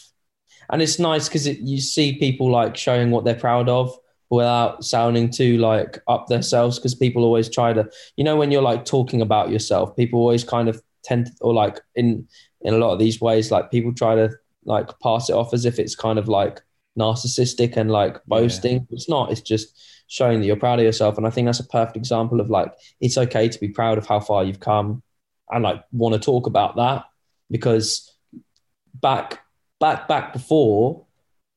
and 0.70 0.82
it's 0.82 1.00
nice 1.00 1.28
because 1.30 1.48
it, 1.48 1.60
you 1.60 1.80
see 1.80 2.18
people 2.20 2.52
like 2.52 2.76
showing 2.76 3.10
what 3.12 3.24
they're 3.26 3.36
proud 3.36 3.70
of 3.70 3.98
without 4.30 4.84
sounding 4.86 5.30
too 5.30 5.58
like 5.58 6.00
up 6.08 6.28
themselves. 6.28 6.78
Because 6.78 6.94
people 6.94 7.24
always 7.24 7.50
try 7.50 7.74
to, 7.74 7.90
you 8.18 8.24
know, 8.24 8.36
when 8.36 8.52
you're 8.52 8.62
like 8.62 8.86
talking 8.86 9.22
about 9.22 9.50
yourself, 9.50 9.96
people 9.96 10.20
always 10.20 10.44
kind 10.44 10.68
of 10.70 10.82
tend 11.04 11.28
to, 11.28 11.32
or 11.42 11.54
like 11.54 11.80
in 11.96 12.28
in 12.62 12.74
a 12.74 12.78
lot 12.78 12.92
of 12.94 13.00
these 13.00 13.20
ways, 13.22 13.50
like 13.50 13.72
people 13.72 13.94
try 13.94 14.14
to 14.16 14.30
like 14.66 14.88
pass 15.00 15.30
it 15.30 15.34
off 15.34 15.54
as 15.54 15.66
if 15.66 15.80
it's 15.80 15.96
kind 15.96 16.20
of 16.20 16.28
like 16.28 16.62
narcissistic 16.98 17.78
and 17.78 17.92
like 17.92 18.24
boasting. 18.26 18.88
It's 18.92 19.10
not. 19.10 19.32
It's 19.32 19.42
just 19.42 19.80
showing 20.08 20.40
that 20.40 20.46
you're 20.46 20.58
proud 20.58 20.80
of 20.80 20.86
yourself. 20.86 21.18
And 21.18 21.26
I 21.26 21.30
think 21.30 21.46
that's 21.46 21.60
a 21.60 21.68
perfect 21.68 21.98
example 21.98 22.42
of 22.42 22.50
like 22.50 22.74
it's 23.00 23.18
okay 23.18 23.48
to 23.48 23.60
be 23.60 23.70
proud 23.70 23.98
of 23.98 24.06
how 24.06 24.20
far 24.20 24.44
you've 24.44 24.60
come 24.60 25.02
and 25.50 25.64
like 25.64 25.84
want 25.92 26.14
to 26.14 26.20
talk 26.20 26.48
about 26.48 26.76
that 26.78 27.06
because 27.50 28.14
back 28.96 29.40
back 29.80 30.08
back 30.08 30.34
before 30.34 31.06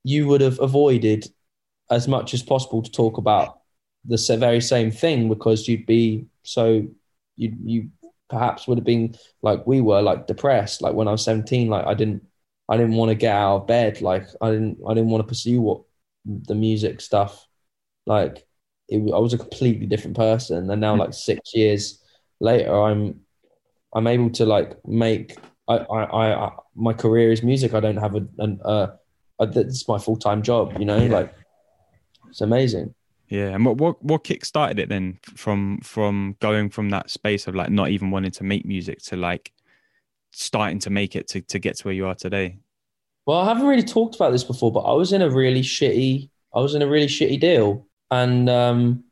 you 0.03 0.27
would 0.27 0.41
have 0.41 0.61
avoided 0.61 1.27
as 1.91 2.09
much 2.09 2.35
as 2.35 2.43
possible 2.43 2.83
to 2.83 2.91
talk 2.91 3.19
about 3.19 3.61
the 4.05 4.37
very 4.39 4.61
same 4.61 4.91
thing 4.91 5.29
because 5.29 5.67
you'd 5.67 5.87
be 5.87 6.27
so 6.43 6.87
you 7.37 7.57
you 7.65 7.89
perhaps 8.29 8.67
would 8.67 8.79
have 8.79 8.85
been 8.85 9.15
like 9.43 9.67
we 9.67 9.81
were 9.81 10.03
like 10.03 10.27
depressed 10.27 10.83
like 10.83 10.95
when 10.95 11.09
I 11.09 11.13
was 11.13 11.25
17 11.25 11.69
like 11.69 11.87
I 11.87 11.95
didn't 11.95 12.25
I 12.69 12.77
didn't 12.77 12.95
want 12.95 13.11
to 13.11 13.15
get 13.15 13.35
out 13.35 13.57
of 13.57 13.67
bed 13.67 14.01
like 14.01 14.27
I 14.41 14.51
didn't 14.51 14.79
I 14.89 14.95
didn't 14.95 15.11
want 15.11 15.23
to 15.23 15.29
pursue 15.29 15.61
what 15.61 15.83
the 16.25 16.55
music 16.55 17.01
stuff 17.01 17.47
like 18.07 18.47
it, 18.89 18.97
I 18.97 19.19
was 19.19 19.35
a 19.35 19.39
completely 19.39 19.87
different 19.87 20.17
person. 20.17 20.71
And 20.71 20.81
now 20.81 20.97
like 20.97 21.13
6 21.15 21.55
years 21.55 22.03
later 22.41 22.75
I'm 22.83 23.21
I'm 23.95 24.07
able 24.07 24.31
to 24.31 24.47
like 24.47 24.77
make 24.87 25.37
I 25.69 25.77
I, 25.77 26.45
I, 26.47 26.53
my 26.75 26.93
career 26.93 27.33
is 27.33 27.43
music. 27.43 27.75
I 27.75 27.81
don't 27.81 27.97
have 27.99 28.15
a 28.15 28.27
an 28.39 28.61
uh 28.65 28.89
that's 29.39 29.87
my 29.89 29.99
full-time 29.99 30.43
job 30.43 30.77
you 30.79 30.85
know 30.85 31.03
Yeah. 31.03 31.13
like 31.19 31.35
it's 32.31 32.41
amazing. 32.41 32.95
Yeah, 33.29 33.49
and 33.55 33.65
what 33.65 33.77
what 33.79 34.03
what 34.03 34.25
kick 34.25 34.45
started 34.45 34.79
it 34.79 34.89
then 34.89 35.19
from 35.35 35.81
from 35.83 36.37
going 36.41 36.69
from 36.71 36.91
that 36.91 37.11
space 37.11 37.47
of 37.47 37.55
like 37.55 37.71
not 37.71 37.89
even 37.89 38.11
wanting 38.11 38.31
to 38.33 38.45
make 38.45 38.65
music 38.65 38.99
to 39.05 39.17
like 39.17 39.53
starting 40.35 40.79
to 40.81 40.91
make 40.91 41.17
it 41.17 41.29
to 41.29 41.41
to 41.43 41.59
get 41.59 41.77
to 41.79 41.85
where 41.85 41.95
you 41.95 42.07
are 42.07 42.15
today. 42.15 42.59
Well, 43.27 43.39
I 43.39 43.47
haven't 43.47 43.67
really 43.67 43.83
talked 43.83 44.17
about 44.17 44.33
this 44.33 44.45
before, 44.45 44.71
but 44.71 44.81
I 44.81 44.93
was 44.93 45.13
in 45.13 45.23
a 45.23 45.31
really 45.31 45.63
shitty, 45.63 46.29
I 46.55 46.61
was 46.61 46.75
in 46.75 46.83
a 46.83 46.87
really 46.87 47.07
shitty 47.07 47.41
deal, 47.41 47.87
and 48.11 48.51
um, 48.51 49.05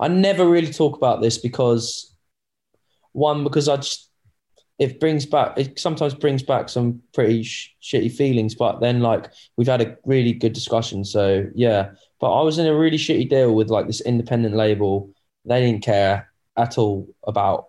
I 0.00 0.08
never 0.08 0.48
really 0.48 0.72
talk 0.72 0.96
about 0.96 1.22
this 1.22 1.38
because 1.38 2.14
one, 3.12 3.44
because 3.44 3.68
I 3.68 3.76
just 3.76 4.10
it 4.78 4.98
brings 4.98 5.26
back, 5.26 5.56
it 5.56 5.78
sometimes 5.78 6.14
brings 6.14 6.42
back 6.42 6.68
some 6.68 7.02
pretty 7.14 7.44
sh- 7.44 7.76
shitty 7.80 8.10
feelings, 8.10 8.56
but 8.56 8.80
then 8.80 9.00
like 9.00 9.30
we've 9.56 9.68
had 9.68 9.82
a 9.82 9.96
really 10.04 10.32
good 10.32 10.52
discussion, 10.52 11.04
so 11.04 11.46
yeah. 11.54 11.90
But 12.20 12.32
I 12.32 12.42
was 12.42 12.58
in 12.58 12.66
a 12.66 12.74
really 12.74 12.98
shitty 12.98 13.28
deal 13.28 13.54
with 13.54 13.70
like 13.70 13.86
this 13.86 14.00
independent 14.00 14.56
label. 14.56 15.10
They 15.44 15.60
didn't 15.60 15.84
care 15.84 16.32
at 16.56 16.78
all 16.78 17.08
about 17.26 17.66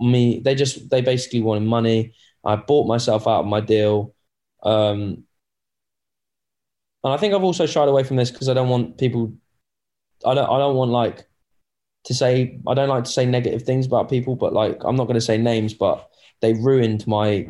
me. 0.00 0.40
They 0.40 0.54
just 0.54 0.90
they 0.90 1.00
basically 1.00 1.42
wanted 1.42 1.64
money. 1.64 2.14
I 2.44 2.56
bought 2.56 2.86
myself 2.86 3.26
out 3.26 3.40
of 3.40 3.46
my 3.46 3.60
deal. 3.60 4.14
Um, 4.62 5.24
and 7.02 7.12
I 7.12 7.16
think 7.16 7.34
I've 7.34 7.44
also 7.44 7.66
shied 7.66 7.88
away 7.88 8.02
from 8.02 8.16
this 8.16 8.30
because 8.30 8.48
I 8.48 8.54
don't 8.54 8.68
want 8.68 8.98
people. 8.98 9.32
I 10.24 10.34
don't. 10.34 10.48
I 10.48 10.58
don't 10.58 10.76
want 10.76 10.90
like 10.90 11.26
to 12.04 12.14
say. 12.14 12.58
I 12.66 12.74
don't 12.74 12.88
like 12.88 13.04
to 13.04 13.10
say 13.10 13.26
negative 13.26 13.62
things 13.62 13.86
about 13.86 14.08
people, 14.08 14.36
but 14.36 14.52
like 14.52 14.78
I'm 14.84 14.96
not 14.96 15.04
going 15.04 15.14
to 15.14 15.20
say 15.20 15.36
names. 15.38 15.74
But 15.74 16.08
they 16.40 16.54
ruined 16.54 17.06
my. 17.06 17.46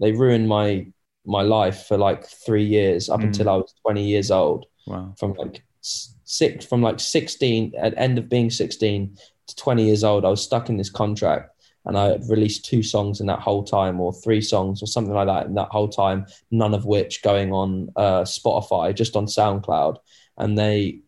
They 0.00 0.12
ruined 0.12 0.48
my 0.48 0.86
my 1.26 1.42
life 1.42 1.86
for 1.86 1.98
like 1.98 2.24
three 2.24 2.64
years 2.64 3.08
up 3.08 3.20
Mm. 3.20 3.24
until 3.24 3.48
I 3.50 3.56
was 3.56 3.74
20 3.82 4.02
years 4.06 4.30
old. 4.30 4.64
Wow. 4.86 5.12
From 5.18 5.34
like 5.34 5.62
six, 5.82 6.64
from 6.64 6.80
like 6.80 7.00
16 7.00 7.74
at 7.78 7.92
end 7.98 8.16
of 8.16 8.28
being 8.30 8.48
16 8.48 9.18
to 9.48 9.56
20 9.56 9.84
years 9.84 10.04
old, 10.04 10.24
I 10.24 10.28
was 10.30 10.42
stuck 10.42 10.68
in 10.70 10.76
this 10.78 10.88
contract 10.88 11.50
and 11.88 11.96
I 11.98 12.04
had 12.10 12.28
released 12.28 12.66
two 12.66 12.82
songs 12.82 13.20
in 13.20 13.26
that 13.26 13.40
whole 13.40 13.64
time, 13.64 13.98
or 13.98 14.12
three 14.12 14.42
songs, 14.42 14.82
or 14.82 14.86
something 14.86 15.14
like 15.14 15.26
that 15.26 15.46
in 15.46 15.54
that 15.54 15.70
whole 15.70 15.88
time. 15.88 16.26
None 16.50 16.74
of 16.74 16.84
which 16.84 17.22
going 17.22 17.50
on 17.52 17.88
uh, 17.96 18.22
Spotify, 18.22 18.94
just 18.94 19.16
on 19.16 19.26
SoundCloud, 19.26 19.96
and 20.36 20.56
they 20.56 21.00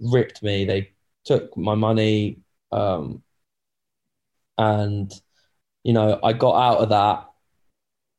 ripped 0.00 0.42
me. 0.42 0.66
They 0.66 0.92
took 1.24 1.56
my 1.56 1.74
money, 1.74 2.40
um, 2.70 3.22
and 4.58 5.10
you 5.84 5.94
know 5.94 6.20
I 6.22 6.34
got 6.34 6.56
out 6.56 6.78
of 6.80 6.90
that, 6.90 7.26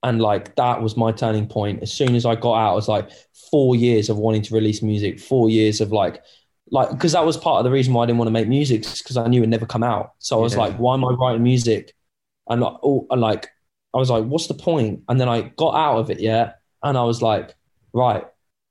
and 0.01 0.19
like 0.19 0.55
that 0.55 0.81
was 0.81 0.97
my 0.97 1.11
turning 1.11 1.47
point. 1.47 1.83
As 1.83 1.93
soon 1.93 2.15
as 2.15 2.25
I 2.25 2.35
got 2.35 2.55
out, 2.55 2.73
it 2.73 2.75
was 2.77 2.87
like 2.87 3.11
four 3.51 3.75
years 3.75 4.09
of 4.09 4.17
wanting 4.17 4.41
to 4.41 4.55
release 4.55 4.81
music, 4.81 5.19
four 5.19 5.51
years 5.51 5.81
of 5.81 5.91
like 5.91 6.23
like 6.71 6.89
because 6.89 7.11
that 7.11 7.25
was 7.25 7.37
part 7.37 7.59
of 7.59 7.63
the 7.63 7.71
reason 7.71 7.93
why 7.93 8.03
I 8.03 8.05
didn't 8.07 8.17
want 8.17 8.27
to 8.27 8.33
make 8.33 8.47
music 8.47 8.81
because 8.97 9.17
I 9.17 9.27
knew 9.27 9.41
it'd 9.41 9.49
never 9.49 9.67
come 9.67 9.83
out. 9.83 10.13
So 10.19 10.39
I 10.39 10.41
was 10.41 10.53
Yeah. 10.53 10.61
like, 10.63 10.77
why 10.77 10.95
am 10.95 11.05
I 11.05 11.09
writing 11.09 11.43
music? 11.43 11.93
And 12.49 12.61
like, 12.61 12.75
oh, 12.83 13.07
and 13.09 13.21
like 13.21 13.49
I 13.93 13.97
was 13.97 14.09
like, 14.09 14.25
what's 14.25 14.47
the 14.47 14.53
point? 14.53 15.03
And 15.09 15.19
then 15.19 15.29
I 15.29 15.41
got 15.57 15.75
out 15.75 15.97
of 15.99 16.09
it, 16.09 16.19
yeah, 16.19 16.53
and 16.83 16.97
I 16.97 17.03
was 17.03 17.21
like, 17.21 17.55
right, 17.93 18.23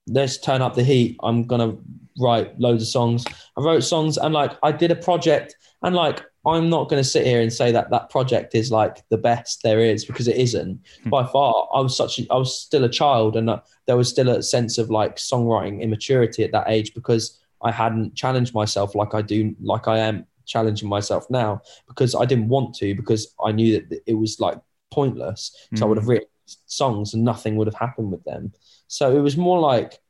let's 0.06 0.38
turn 0.38 0.62
up 0.62 0.74
the 0.74 0.84
heat. 0.84 1.16
I'm 1.22 1.44
gonna 1.44 1.76
write 2.18 2.58
loads 2.58 2.82
of 2.82 2.88
songs. 2.88 3.24
I 3.56 3.60
wrote 3.60 3.84
songs 3.84 4.16
and 4.16 4.32
like 4.32 4.52
I 4.62 4.72
did 4.72 4.90
a 4.90 4.96
project 4.96 5.56
and 5.82 5.94
like 5.94 6.22
I'm 6.46 6.70
not 6.70 6.88
going 6.88 7.02
to 7.02 7.08
sit 7.08 7.26
here 7.26 7.40
and 7.40 7.52
say 7.52 7.72
that 7.72 7.90
that 7.90 8.08
project 8.08 8.54
is 8.54 8.70
like 8.70 9.02
the 9.10 9.18
best 9.18 9.62
there 9.64 9.80
is 9.80 10.04
because 10.04 10.28
it 10.28 10.36
isn't 10.36 10.80
Hmm. 11.02 11.10
by 11.10 11.26
far. 11.26 11.68
I 11.74 11.80
was 11.80 11.96
such 11.96 12.20
a, 12.20 12.26
I 12.30 12.36
was 12.36 12.58
still 12.58 12.84
a 12.84 12.88
child 12.88 13.36
and 13.36 13.50
uh, 13.50 13.60
there 13.86 13.96
was 13.96 14.08
still 14.08 14.28
a 14.28 14.42
sense 14.42 14.78
of 14.78 14.88
like 14.88 15.16
songwriting 15.16 15.82
immaturity 15.82 16.44
at 16.44 16.52
that 16.52 16.68
age 16.68 16.94
because 16.94 17.40
I 17.62 17.72
hadn't 17.72 18.14
challenged 18.14 18.54
myself 18.54 18.94
like 18.94 19.12
I 19.12 19.22
do 19.22 19.56
like 19.60 19.88
I 19.88 19.98
am 19.98 20.24
challenging 20.46 20.88
myself 20.88 21.28
now 21.30 21.60
because 21.88 22.14
I 22.14 22.24
didn't 22.24 22.48
want 22.48 22.74
to 22.76 22.94
because 22.94 23.34
I 23.44 23.52
knew 23.52 23.80
that 23.80 24.02
it 24.06 24.14
was 24.14 24.40
like 24.40 24.58
pointless. 24.90 25.68
So 25.74 25.84
I 25.84 25.88
would 25.88 25.98
have 25.98 26.06
mm. 26.06 26.10
written 26.10 26.28
songs 26.66 27.14
and 27.14 27.24
nothing 27.24 27.56
would 27.56 27.66
have 27.66 27.74
happened 27.74 28.12
with 28.12 28.24
them. 28.24 28.52
So 28.88 29.16
it 29.16 29.20
was 29.20 29.36
more 29.36 29.58
like 29.58 30.00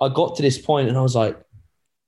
I 0.00 0.08
got 0.08 0.36
to 0.36 0.42
this 0.42 0.58
point 0.58 0.88
and 0.88 0.98
I 0.98 1.02
was 1.02 1.14
like, 1.16 1.36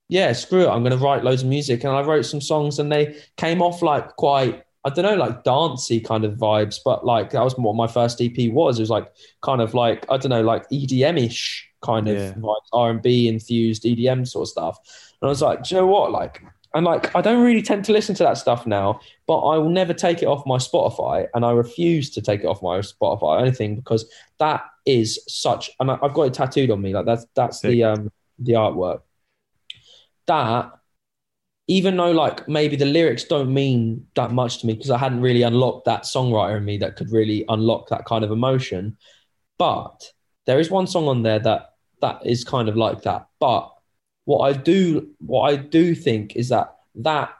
yeah, 0.07 0.33
screw 0.33 0.63
it. 0.63 0.69
I'm 0.69 0.83
going 0.83 0.97
to 0.97 1.03
write 1.03 1.23
loads 1.23 1.41
of 1.41 1.49
music. 1.49 1.83
And 1.83 1.93
I 1.93 2.01
wrote 2.01 2.25
some 2.25 2.41
songs 2.41 2.79
and 2.79 2.91
they 2.91 3.19
came 3.37 3.61
off 3.61 3.81
like 3.81 4.15
quite, 4.17 4.63
I 4.83 4.89
don't 4.91 5.05
know, 5.05 5.15
like 5.15 5.43
dancey 5.43 5.99
kind 5.99 6.25
of 6.25 6.33
vibes. 6.33 6.79
But 6.83 7.05
like 7.05 7.31
that 7.31 7.43
was 7.43 7.57
what 7.57 7.75
my 7.75 7.87
first 7.87 8.21
EP 8.21 8.51
was. 8.51 8.77
It 8.77 8.83
was 8.83 8.89
like 8.89 9.11
kind 9.41 9.61
of 9.61 9.73
like, 9.73 10.05
I 10.11 10.17
don't 10.17 10.29
know, 10.29 10.43
like 10.43 10.69
EDM 10.69 11.25
ish 11.25 11.67
kind 11.81 12.07
of 12.07 12.17
Yeah. 12.17 12.33
vibes, 12.33 12.67
R&B 12.73 13.27
infused 13.27 13.83
EDM 13.83 14.27
sort 14.27 14.43
of 14.43 14.49
stuff. 14.49 14.77
And 15.21 15.27
I 15.27 15.29
was 15.29 15.41
like, 15.41 15.63
do 15.63 15.75
you 15.75 15.81
know 15.81 15.87
what? 15.87 16.11
Like, 16.11 16.43
and 16.75 16.85
like, 16.85 17.15
I 17.15 17.21
don't 17.21 17.43
really 17.43 17.61
tend 17.61 17.85
to 17.85 17.91
listen 17.93 18.13
to 18.15 18.23
that 18.23 18.37
stuff 18.37 18.67
now, 18.67 18.99
but 19.25 19.39
I 19.39 19.57
will 19.57 19.69
never 19.69 19.93
take 19.93 20.21
it 20.21 20.27
off 20.27 20.45
my 20.45 20.57
Spotify. 20.57 21.27
And 21.33 21.43
I 21.43 21.51
refuse 21.51 22.11
to 22.11 22.21
take 22.21 22.41
it 22.41 22.45
off 22.45 22.61
my 22.61 22.79
Spotify 22.79 23.23
or 23.23 23.39
anything 23.39 23.75
because 23.77 24.05
that 24.39 24.63
is 24.85 25.19
such, 25.27 25.71
and 25.79 25.89
I- 25.89 25.97
I've 26.03 26.13
got 26.13 26.23
it 26.23 26.33
tattooed 26.33 26.69
on 26.69 26.81
me. 26.81 26.93
Like 26.93 27.05
that's, 27.05 27.25
that's 27.35 27.61
Sick. 27.61 27.71
the, 27.71 27.83
um, 27.85 28.11
the 28.37 28.53
artwork 28.53 29.01
that 30.27 30.71
even 31.67 31.97
though 31.97 32.11
like 32.11 32.47
maybe 32.47 32.75
the 32.75 32.85
lyrics 32.85 33.23
don't 33.23 33.53
mean 33.53 34.05
that 34.15 34.31
much 34.31 34.59
to 34.59 34.67
me 34.67 34.73
because 34.73 34.91
I 34.91 34.97
hadn't 34.97 35.21
really 35.21 35.41
unlocked 35.41 35.85
that 35.85 36.03
songwriter 36.03 36.57
in 36.57 36.65
me 36.65 36.77
that 36.79 36.95
could 36.95 37.11
really 37.11 37.43
unlock 37.49 37.89
that 37.89 38.05
kind 38.05 38.23
of 38.23 38.31
emotion. 38.31 38.97
But 39.57 40.11
there 40.45 40.59
is 40.59 40.69
one 40.69 40.85
song 40.85 41.07
on 41.07 41.23
there 41.23 41.39
that 41.39 41.71
that 42.01 42.25
is 42.25 42.43
kind 42.43 42.69
of 42.69 42.75
like 42.75 43.01
that. 43.03 43.27
But 43.39 43.71
what 44.25 44.39
I 44.39 44.53
do 44.53 45.09
what 45.19 45.51
I 45.51 45.55
do 45.55 45.95
think 45.95 46.35
is 46.35 46.49
that 46.49 46.75
that 46.95 47.33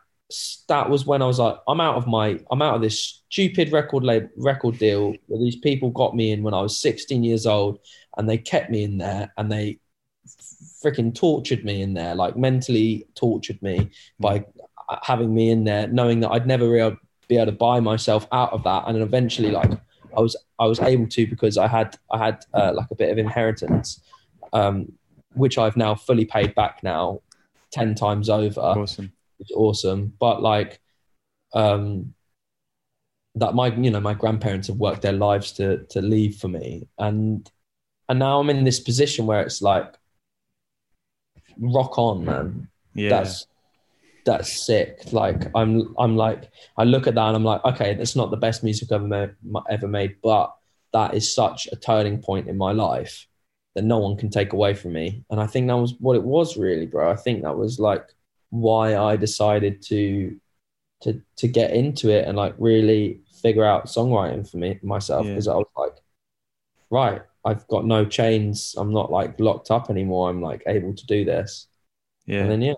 that 0.68 0.90
was 0.90 1.06
when 1.06 1.22
I 1.22 1.26
was 1.28 1.38
like, 1.38 1.58
I'm 1.68 1.80
out 1.80 1.96
of 1.96 2.08
my 2.08 2.40
I'm 2.50 2.62
out 2.62 2.76
of 2.76 2.82
this 2.82 3.22
stupid 3.30 3.72
record 3.72 4.04
label 4.04 4.30
record 4.38 4.80
deal 4.80 5.12
that 5.12 5.38
these 5.38 5.58
people 5.58 5.90
got 5.92 6.16
me 6.16 6.32
in 6.32 6.42
when 6.42 6.54
I 6.54 6.62
was 6.62 6.80
16 6.80 7.24
years 7.24 7.46
old 7.46 7.80
and 8.18 8.28
they 8.28 8.38
kept 8.38 8.72
me 8.72 8.84
in 8.84 8.98
there 8.98 9.32
and 9.38 9.52
they 9.52 9.80
freaking 10.84 11.14
tortured 11.14 11.64
me 11.64 11.82
in 11.82 11.94
there, 11.94 12.16
like 12.16 12.38
mentally 12.38 13.08
tortured 13.16 13.62
me 13.62 13.92
by 14.20 14.46
having 15.04 15.34
me 15.34 15.50
in 15.50 15.64
there, 15.64 15.88
knowing 15.88 16.20
that 16.22 16.32
I'd 16.32 16.48
never 16.48 16.70
really 16.70 16.98
be 17.28 17.38
able 17.38 17.48
to 17.48 17.52
buy 17.52 17.80
myself 17.80 18.28
out 18.32 18.54
of 18.54 18.64
that. 18.64 18.84
And 18.88 18.96
then 18.96 19.04
eventually, 19.04 19.52
like 19.52 19.72
I 20.16 20.22
was, 20.22 20.36
I 20.60 20.66
was 20.66 20.80
able 20.80 21.08
to 21.08 21.28
because 21.28 21.58
I 21.58 21.68
had, 21.68 21.98
I 22.12 22.18
had 22.18 22.46
uh, 22.54 22.72
like 22.76 22.88
a 22.92 22.96
bit 22.96 23.12
of 23.12 23.18
inheritance, 23.18 24.02
um, 24.54 24.92
which 25.36 25.58
I've 25.58 25.78
now 25.78 25.96
fully 25.96 26.26
paid 26.26 26.56
back 26.56 26.82
now, 26.84 27.22
ten 27.72 27.96
times 27.96 28.30
over. 28.30 28.60
Awesome. 28.60 29.12
It's 29.40 29.52
awesome, 29.52 30.14
but 30.20 30.42
like, 30.42 30.80
um, 31.54 32.14
that 33.36 33.54
my, 33.54 33.68
you 33.68 33.92
know, 33.92 34.00
my 34.00 34.14
grandparents 34.14 34.68
have 34.68 34.78
worked 34.78 35.02
their 35.02 35.12
lives 35.14 35.52
to 35.54 35.84
to 35.90 36.02
leave 36.02 36.38
for 36.38 36.48
me, 36.48 36.88
and 36.98 37.50
and 38.08 38.20
now 38.20 38.40
I'm 38.40 38.50
in 38.50 38.64
this 38.64 38.80
position 38.80 39.26
where 39.26 39.42
it's 39.42 39.62
like, 39.62 39.94
rock 41.60 41.98
on, 41.98 42.24
man 42.26 42.68
Yeah. 42.94 43.10
that's 43.10 43.48
that's 44.26 44.66
sick. 44.66 45.12
Like 45.12 45.52
I'm 45.56 45.94
I'm 46.00 46.16
like 46.16 46.50
I 46.78 46.84
look 46.84 47.08
at 47.08 47.16
that 47.16 47.28
and 47.28 47.36
I'm 47.36 47.44
like, 47.44 47.64
okay, 47.66 47.94
that's 47.94 48.16
not 48.16 48.32
the 48.32 48.38
best 48.38 48.64
music 48.64 48.92
I've 48.92 49.02
ever 49.04 49.08
made, 49.08 49.62
ever 49.70 49.88
made, 49.88 50.16
but 50.24 50.56
that 50.94 51.14
is 51.14 51.34
such 51.34 51.68
a 51.72 51.76
turning 51.76 52.22
point 52.22 52.48
in 52.48 52.58
my 52.58 52.72
life 52.72 53.28
that 53.76 53.84
no 53.84 54.00
one 54.00 54.16
can 54.18 54.30
take 54.30 54.54
away 54.54 54.74
from 54.74 54.94
me. 54.94 55.24
And 55.30 55.40
I 55.40 55.48
think 55.48 55.68
that 55.68 55.76
was 55.78 55.94
what 56.00 56.16
it 56.16 56.24
was 56.24 56.58
really, 56.58 56.86
bro. 56.86 57.12
I 57.12 57.16
think 57.16 57.44
that 57.44 57.58
was 57.58 57.80
like 57.80 58.06
why 58.50 58.96
I 58.98 59.16
decided 59.18 59.82
to 59.84 60.40
to 61.04 61.22
to 61.38 61.48
get 61.48 61.72
into 61.72 62.10
it 62.10 62.28
and 62.28 62.38
like 62.38 62.56
really 62.58 63.20
figure 63.42 63.66
out 63.66 63.86
songwriting 63.88 64.50
for 64.50 64.58
me 64.58 64.80
myself 64.82 65.26
Yeah. 65.26 65.34
because 65.34 65.48
I 65.48 65.56
was 65.56 65.68
like, 65.78 65.98
right, 66.90 67.22
I've 67.44 67.68
got 67.68 67.86
no 67.86 68.06
chains. 68.06 68.76
I'm 68.78 68.94
not 68.94 69.12
like 69.12 69.40
locked 69.40 69.72
up 69.72 69.90
anymore. 69.90 70.30
I'm 70.30 70.42
like 70.42 70.64
able 70.68 70.94
to 70.96 71.06
do 71.06 71.26
this. 71.26 71.68
yeah. 72.26 72.40
And 72.42 72.52
then 72.52 72.62
yeah. 72.62 72.74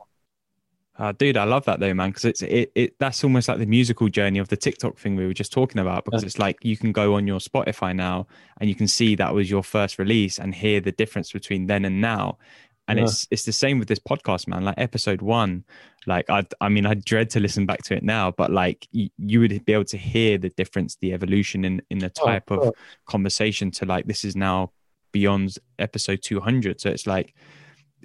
Uh, 0.99 1.11
dude, 1.11 1.37
I 1.37 1.43
love 1.43 1.65
that 1.65 1.79
though, 1.79 1.93
man, 1.93 2.09
because 2.09 2.25
it's 2.25 2.41
it, 2.41 2.71
it 2.73 2.95
that's 2.99 3.23
almost 3.23 3.47
like 3.47 3.59
the 3.59 3.67
musical 3.67 4.09
journey 4.09 4.39
of 4.39 4.47
the 4.47 4.57
TikTok 4.57 4.97
thing 4.97 5.15
we 5.15 5.27
were 5.27 5.33
just 5.33 5.51
talking 5.51 5.79
about. 5.79 6.05
Because 6.05 6.23
it's 6.23 6.39
like 6.39 6.57
you 6.63 6.75
can 6.75 6.91
go 6.91 7.13
on 7.15 7.27
your 7.27 7.39
Spotify 7.39 7.95
now 7.95 8.25
and 8.59 8.67
you 8.67 8.75
can 8.75 8.87
see 8.87 9.15
that 9.15 9.33
was 9.35 9.49
your 9.49 9.63
first 9.63 9.99
release 9.99 10.39
and 10.39 10.55
hear 10.55 10.81
the 10.81 10.91
difference 10.91 11.31
between 11.31 11.67
then 11.67 11.85
and 11.85 12.01
now. 12.01 12.39
And 12.87 12.97
Yeah. 12.97 13.05
it's 13.05 13.27
it's 13.29 13.43
the 13.45 13.51
same 13.51 13.77
with 13.77 13.87
this 13.89 13.99
podcast, 13.99 14.47
man. 14.47 14.63
Like 14.63 14.75
episode 14.79 15.21
one, 15.21 15.65
like 16.07 16.29
I 16.31 16.45
I 16.61 16.69
mean 16.69 16.85
I 16.87 16.95
dread 16.95 17.29
to 17.31 17.39
listen 17.39 17.65
back 17.67 17.83
to 17.83 17.95
it 17.95 18.01
now, 18.03 18.31
but 18.31 18.49
like 18.51 18.87
you, 18.91 19.09
you 19.19 19.39
would 19.41 19.65
be 19.65 19.73
able 19.73 19.83
to 19.85 19.97
hear 19.97 20.39
the 20.39 20.49
difference, 20.49 20.95
the 20.95 21.13
evolution 21.13 21.63
in 21.63 21.81
in 21.91 21.99
the 21.99 22.11
Oh, 22.21 22.25
type 22.25 22.49
of 22.49 22.63
sure. 22.63 22.73
conversation 23.05 23.69
to 23.71 23.85
like 23.85 24.07
this 24.07 24.23
is 24.25 24.35
now 24.35 24.71
beyond 25.11 25.57
episode 25.77 26.21
two 26.23 26.39
hundred. 26.39 26.81
So 26.81 26.89
it's 26.89 27.05
like 27.05 27.35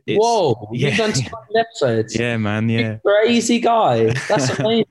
it's, 0.06 0.18
Whoa, 0.20 0.68
yeah. 0.72 0.88
you've 0.90 0.98
done 0.98 1.12
200 1.12 1.30
episodes. 1.56 2.18
yeah, 2.18 2.36
man, 2.36 2.68
yeah. 2.68 2.92
You 2.92 3.00
crazy 3.04 3.60
guy. 3.60 4.12
That's 4.28 4.50
amazing. 4.58 4.86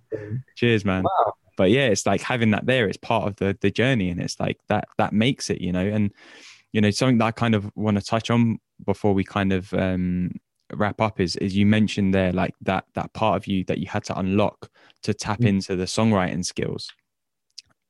Cheers, 0.55 0.86
man. 0.86 1.03
wow. 1.03 1.34
But 1.57 1.70
yeah, 1.72 1.88
it's 1.88 2.05
like 2.05 2.22
having 2.22 2.51
that 2.51 2.66
there. 2.66 2.88
It's 2.88 2.97
part 2.97 3.28
of 3.28 3.36
the 3.36 3.57
the 3.62 3.70
journey, 3.72 4.09
and 4.09 4.22
it's 4.22 4.39
like 4.39 4.57
that 4.70 4.88
that 4.97 5.14
makes 5.14 5.49
it, 5.49 5.62
you 5.62 5.72
know. 5.72 5.86
And 5.86 6.12
you 6.74 6.82
know, 6.82 6.89
something 6.91 7.18
that 7.20 7.26
I 7.26 7.32
kind 7.32 7.53
of 7.55 7.70
want 7.76 7.97
to 7.99 8.03
touch 8.03 8.30
on 8.30 8.57
before 8.86 9.14
we 9.14 9.24
kind 9.24 9.51
of 9.53 9.74
um, 9.74 10.32
wrap 10.74 11.01
up 11.01 11.20
is 11.20 11.36
is 11.36 11.55
you 11.55 11.66
mentioned 11.66 12.14
there 12.14 12.32
like 12.32 12.55
that 12.62 12.86
that 12.95 13.14
part 13.14 13.36
of 13.36 13.45
you 13.47 13.64
that 13.66 13.78
you 13.80 13.88
had 13.88 14.03
to 14.05 14.18
unlock 14.18 14.70
to 15.03 15.14
tap 15.14 15.39
Mm. 15.41 15.47
into 15.49 15.76
the 15.76 15.84
songwriting 15.86 16.43
skills, 16.45 16.89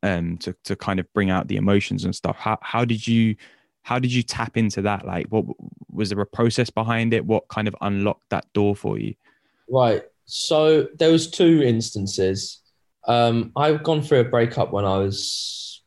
um, 0.04 0.38
to 0.40 0.56
to 0.66 0.76
kind 0.76 1.00
of 1.00 1.06
bring 1.14 1.30
out 1.30 1.48
the 1.48 1.58
emotions 1.58 2.04
and 2.04 2.16
stuff. 2.16 2.36
How 2.38 2.58
how 2.62 2.84
did 2.84 3.08
you 3.08 3.36
how 3.84 4.00
did 4.00 4.14
you 4.14 4.24
tap 4.24 4.58
into 4.58 4.82
that? 4.84 5.06
Like, 5.06 5.28
what 5.28 5.46
was 5.92 6.10
there 6.10 6.22
a 6.22 6.26
process 6.26 6.70
behind 6.70 7.14
it? 7.14 7.26
What 7.26 7.48
kind 7.48 7.68
of 7.68 7.76
unlocked 7.82 8.30
that 8.30 8.46
door 8.54 8.76
for 8.76 8.98
you? 8.98 9.16
Right. 9.70 10.04
So 10.26 10.88
there 10.98 11.12
was 11.12 11.30
two 11.30 11.62
instances. 11.64 12.62
Um, 13.08 13.52
I've 13.56 13.84
gone 13.84 14.02
through 14.02 14.20
a 14.20 14.26
breakup 14.26 14.72
when 14.72 14.86
I 14.86 14.98
was 14.98 15.82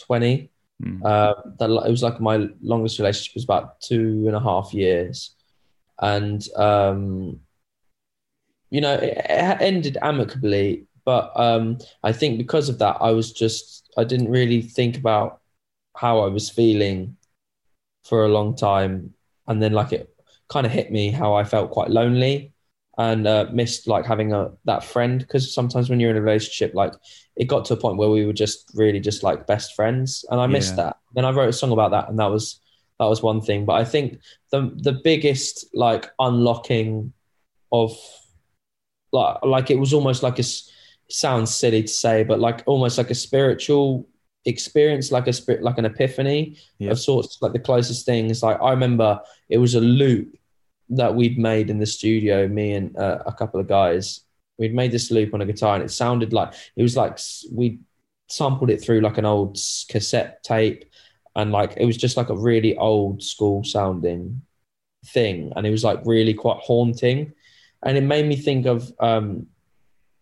20. 0.00 0.50
Mm. 0.82 1.04
Uh, 1.04 1.34
that 1.58 1.70
it 1.70 1.90
was 1.90 2.02
like 2.02 2.20
my 2.20 2.48
longest 2.60 2.98
relationship 2.98 3.34
was 3.34 3.44
about 3.44 3.80
two 3.80 4.24
and 4.26 4.36
a 4.36 4.40
half 4.40 4.74
years, 4.74 5.34
and 6.02 6.46
um, 6.54 7.40
you 8.68 8.82
know 8.82 8.92
it, 8.92 9.16
it 9.16 9.60
ended 9.62 9.96
amicably. 10.02 10.84
But 11.06 11.32
um, 11.34 11.78
I 12.02 12.12
think 12.12 12.36
because 12.36 12.68
of 12.68 12.78
that, 12.80 12.98
I 13.00 13.12
was 13.12 13.32
just 13.32 13.88
I 13.96 14.04
didn't 14.04 14.28
really 14.28 14.60
think 14.60 14.98
about 14.98 15.40
how 15.96 16.20
I 16.20 16.28
was 16.28 16.50
feeling 16.50 17.16
for 18.04 18.24
a 18.24 18.28
long 18.28 18.56
time, 18.56 19.14
and 19.46 19.62
then 19.62 19.72
like 19.72 19.92
it 19.92 20.08
kind 20.48 20.66
of 20.66 20.72
hit 20.72 20.92
me 20.92 21.10
how 21.10 21.34
I 21.34 21.44
felt 21.44 21.70
quite 21.70 21.90
lonely 21.90 22.52
and 22.98 23.26
uh, 23.26 23.46
missed 23.52 23.86
like 23.88 24.06
having 24.06 24.32
a 24.32 24.50
that 24.64 24.84
friend. 24.84 25.20
Because 25.20 25.52
sometimes 25.54 25.90
when 25.90 26.00
you're 26.00 26.10
in 26.10 26.16
a 26.16 26.22
relationship 26.22 26.74
like 26.74 26.94
it 27.36 27.44
got 27.46 27.64
to 27.66 27.74
a 27.74 27.76
point 27.76 27.98
where 27.98 28.08
we 28.08 28.24
were 28.24 28.32
just 28.32 28.70
really 28.74 29.00
just 29.00 29.22
like 29.22 29.46
best 29.46 29.74
friends. 29.74 30.24
And 30.30 30.40
i 30.40 30.46
missed 30.46 30.76
Yeah. 30.76 30.84
that. 30.84 30.96
Then 31.14 31.24
i 31.24 31.30
wrote 31.30 31.48
a 31.48 31.52
song 31.52 31.72
about 31.72 31.90
that 31.90 32.08
and 32.08 32.18
that 32.18 32.30
was 32.30 32.60
that 32.98 33.06
was 33.06 33.22
one 33.22 33.40
thing. 33.40 33.64
But 33.66 33.74
i 33.74 33.84
think 33.84 34.20
the 34.50 34.70
the 34.76 34.92
biggest 34.92 35.66
like 35.74 36.10
unlocking 36.18 37.12
of 37.72 37.92
like 39.12 39.38
like 39.42 39.70
it 39.70 39.78
was 39.78 39.92
almost 39.92 40.22
like 40.22 40.38
a 40.38 40.44
sounds 41.08 41.54
silly 41.54 41.82
to 41.82 41.88
say 41.88 42.24
but 42.24 42.40
like 42.40 42.62
almost 42.66 42.98
like 42.98 43.10
a 43.10 43.14
spiritual 43.14 44.08
experience 44.46 45.10
like 45.12 45.26
a 45.26 45.32
spirit 45.32 45.62
like 45.62 45.78
an 45.78 45.84
epiphany 45.84 46.56
Yeah. 46.78 46.92
of 46.92 46.98
sorts 47.00 47.38
like 47.42 47.52
the 47.52 47.58
closest 47.58 48.06
things 48.06 48.42
like 48.42 48.58
i 48.62 48.70
remember 48.70 49.20
it 49.48 49.58
was 49.58 49.74
a 49.74 49.80
loop 49.80 50.36
that 50.88 51.14
we'd 51.16 51.36
made 51.36 51.68
in 51.68 51.78
the 51.80 51.86
studio, 51.98 52.46
me 52.46 52.72
and 52.74 52.96
uh, 52.96 53.18
a 53.26 53.32
couple 53.32 53.58
of 53.58 53.66
guys. 53.66 54.20
We'd 54.56 54.72
made 54.72 54.92
this 54.92 55.10
loop 55.10 55.34
on 55.34 55.40
a 55.40 55.44
guitar, 55.46 55.74
and 55.74 55.82
it 55.82 55.90
sounded 55.90 56.32
like 56.32 56.54
it 56.76 56.82
was 56.82 56.96
like 56.96 57.18
we 57.50 57.80
sampled 58.28 58.70
it 58.70 58.80
through 58.80 59.00
like 59.00 59.18
an 59.18 59.24
old 59.24 59.58
cassette 59.88 60.44
tape, 60.44 60.84
and 61.34 61.50
like 61.50 61.74
it 61.76 61.86
was 61.86 61.96
just 61.96 62.16
like 62.16 62.28
a 62.28 62.36
really 62.36 62.76
old 62.76 63.20
school 63.20 63.64
sounding 63.64 64.42
thing, 65.06 65.52
and 65.56 65.66
it 65.66 65.70
was 65.72 65.82
like 65.82 65.98
really 66.04 66.34
quite 66.34 66.58
haunting, 66.62 67.32
and 67.84 67.98
it 67.98 68.02
made 68.04 68.26
me 68.26 68.36
think 68.36 68.66
of 68.66 68.92
um, 69.00 69.48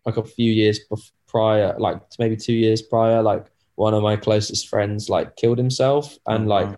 like 0.07 0.17
a 0.17 0.25
few 0.25 0.51
years 0.51 0.81
bef- 0.91 1.13
prior, 1.29 1.77
like 1.79 2.01
maybe 2.19 2.37
two 2.39 2.55
years 2.55 2.81
prior, 2.81 3.21
like 3.23 3.45
one 3.77 3.95
of 3.95 4.03
my 4.03 4.17
closest 4.17 4.69
friends 4.69 5.09
like 5.09 5.37
killed 5.37 5.59
himself, 5.59 6.17
and 6.27 6.47
Oh, 6.47 6.49
like. 6.49 6.77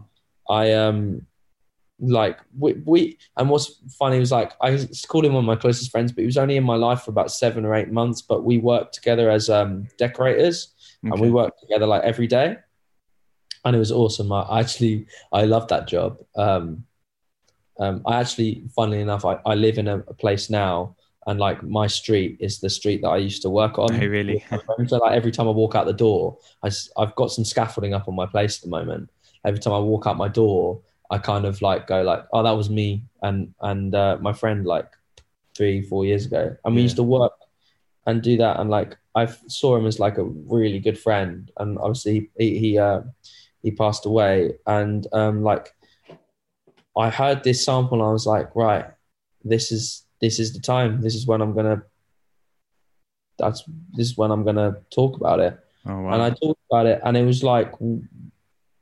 I 0.49 0.73
um 0.75 1.27
like 1.99 2.39
we, 2.59 2.75
we 2.85 3.19
and 3.37 3.49
what's 3.49 3.81
funny 3.99 4.19
was 4.19 4.31
like 4.31 4.53
I 4.61 4.87
called 5.09 5.25
him 5.25 5.33
one 5.33 5.45
of 5.45 5.47
my 5.47 5.57
closest 5.57 5.91
friends, 5.91 6.13
but 6.13 6.21
he 6.21 6.27
was 6.27 6.37
only 6.37 6.57
in 6.57 6.65
my 6.65 6.77
life 6.77 7.03
for 7.03 7.11
about 7.11 7.33
seven 7.33 7.65
or 7.65 7.75
eight 7.75 7.91
months. 7.91 8.23
But 8.23 8.45
we 8.45 8.59
worked 8.59 8.95
together 8.95 9.31
as 9.31 9.49
um 9.49 9.89
decorators, 9.99 10.75
and 11.03 11.21
we 11.21 11.31
worked 11.31 11.61
together 11.61 11.87
like 11.87 12.03
every 12.03 12.27
day, 12.27 12.59
and 13.65 13.75
it 13.75 13.79
was 13.79 13.93
awesome. 13.93 14.31
I 14.31 14.43
I 14.43 14.61
actually 14.61 15.07
I 15.33 15.45
loved 15.45 15.71
that 15.71 15.89
job. 15.89 16.19
Um, 16.37 16.85
um, 17.79 18.03
I 18.07 18.21
actually, 18.21 18.65
funnily 18.75 19.01
enough, 19.01 19.25
I, 19.25 19.39
I 19.45 19.55
live 19.55 19.79
in 19.79 19.89
a, 19.89 19.99
a 19.99 20.15
place 20.15 20.49
now, 20.49 20.97
and 21.27 21.41
like 21.41 21.63
my 21.63 21.87
street 21.87 22.37
is 22.41 22.61
the 22.61 22.71
street 22.71 23.03
that 23.03 23.09
I 23.09 23.17
used 23.17 23.43
to 23.43 23.51
work 23.51 23.79
on. 23.79 23.95
Oh, 23.95 24.07
really? 24.07 24.45
So 24.87 24.99
like 24.99 25.17
every 25.17 25.33
time 25.33 25.49
I 25.49 25.53
walk 25.53 25.75
out 25.75 25.87
the 25.87 25.93
door, 25.93 26.39
I, 26.63 26.71
have 26.99 27.15
got 27.17 27.33
some 27.33 27.45
scaffolding 27.45 27.95
up 27.95 28.09
on 28.09 28.15
my 28.15 28.27
place 28.27 28.59
at 28.59 28.63
the 28.63 28.69
moment. 28.69 29.11
Every 29.45 29.59
time 29.59 29.73
I 29.73 29.79
walk 29.79 30.07
out 30.07 30.17
my 30.17 30.29
door, 30.29 30.81
I 31.11 31.19
kind 31.19 31.45
of 31.45 31.63
like 31.63 31.87
go 31.87 32.03
like, 32.03 32.25
oh, 32.33 32.43
that 32.43 32.51
was 32.53 32.71
me 32.71 33.05
and 33.23 33.55
and 33.61 33.95
uh, 33.95 34.19
my 34.21 34.33
friend 34.33 34.67
like 34.67 34.89
three 35.57 35.83
four 35.83 36.05
years 36.05 36.27
ago, 36.27 36.57
and 36.65 36.75
we 36.75 36.81
Yeah. 36.81 36.85
used 36.85 36.97
to 36.97 37.03
work 37.03 37.33
and 38.07 38.23
do 38.23 38.37
that. 38.37 38.61
And 38.61 38.71
like 38.71 38.97
I 39.15 39.27
saw 39.49 39.77
him 39.77 39.87
as 39.87 39.99
like 39.99 40.19
a 40.19 40.25
really 40.25 40.79
good 40.79 40.99
friend, 40.99 41.51
and 41.59 41.79
obviously 41.79 42.31
he 42.39 42.59
he 42.59 42.79
uh, 42.79 43.03
he 43.63 43.71
passed 43.73 44.07
away, 44.07 44.53
and 44.67 45.07
um, 45.13 45.43
like 45.43 45.75
I 46.97 47.11
heard 47.11 47.43
this 47.43 47.65
sample, 47.65 48.01
and 48.01 48.09
I 48.09 48.13
was 48.13 48.27
like, 48.27 48.55
right, 48.55 48.87
this 49.45 49.73
is 49.73 50.06
this 50.21 50.39
is 50.39 50.53
the 50.53 50.61
time. 50.61 51.01
This 51.01 51.15
is 51.15 51.27
when 51.27 51.41
I'm 51.41 51.55
gonna. 51.55 51.83
That's 53.39 53.65
this 53.93 54.09
is 54.09 54.17
when 54.17 54.31
I'm 54.31 54.45
gonna 54.45 54.79
talk 54.91 55.17
about 55.17 55.41
it 55.41 55.59
Oh 55.89 56.01
wow. 56.01 56.13
and 56.15 56.23
I 56.23 56.31
talked 56.31 56.61
about 56.71 56.87
it, 56.87 57.01
and 57.05 57.17
it 57.17 57.25
was 57.25 57.43
like 57.45 57.73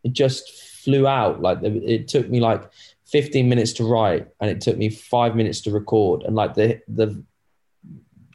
it 0.04 0.12
just 0.12 0.50
flew 0.84 1.06
out. 1.06 1.42
Like 1.42 1.58
it 1.62 2.08
took 2.08 2.28
me 2.28 2.40
like 2.40 2.70
15 3.06 3.48
minutes 3.48 3.72
to 3.74 3.84
write, 3.84 4.28
and 4.40 4.50
it 4.50 4.60
took 4.60 4.76
me 4.76 4.88
five 4.88 5.36
minutes 5.36 5.60
to 5.62 5.70
record. 5.70 6.22
And 6.22 6.34
like 6.34 6.54
the 6.54 6.80
the 6.88 7.22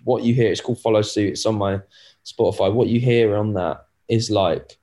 what 0.04 0.24
you 0.24 0.34
hear, 0.34 0.52
it's 0.52 0.62
called 0.62 0.82
Follow 0.82 1.02
Suit. 1.02 1.32
It's 1.34 1.46
on 1.46 1.56
my 1.56 1.82
Spotify. 2.26 2.72
What 2.72 2.88
you 2.88 3.00
hear 3.00 3.36
on 3.36 3.54
that 3.54 3.86
is 4.08 4.30
like 4.30 4.78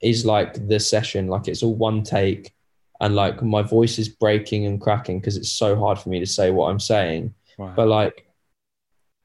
is 0.00 0.26
like 0.26 0.66
the 0.68 0.80
session. 0.80 1.28
Like 1.28 1.46
it's 1.46 1.62
all 1.62 1.74
one 1.74 2.02
take, 2.02 2.52
and 3.00 3.14
like 3.14 3.42
my 3.42 3.62
voice 3.62 3.98
is 3.98 4.08
breaking 4.08 4.66
and 4.66 4.80
cracking 4.80 5.20
because 5.20 5.36
it's 5.36 5.52
so 5.52 5.76
hard 5.76 5.98
for 5.98 6.08
me 6.08 6.20
to 6.20 6.26
say 6.26 6.50
what 6.50 6.70
I'm 6.70 6.80
saying. 6.80 7.34
Wow. 7.58 7.72
but 7.76 7.86
like 7.86 8.26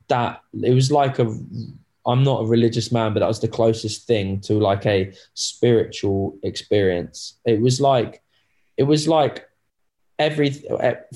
that 0.08 0.44
it 0.62 0.74
was 0.74 0.92
like 0.92 1.18
a 1.18 1.36
i'm 2.06 2.24
not 2.24 2.44
a 2.44 2.46
religious 2.46 2.92
man 2.92 3.12
but 3.12 3.22
that 3.22 3.28
was 3.28 3.40
the 3.40 3.48
closest 3.48 4.06
thing 4.06 4.40
to 4.42 4.54
like 4.54 4.86
a 4.86 5.12
spiritual 5.34 6.38
experience. 6.44 7.40
It 7.46 7.60
was 7.60 7.82
like 7.82 8.22
it 8.78 8.84
was 8.84 9.08
like 9.08 9.48
every 10.20 10.54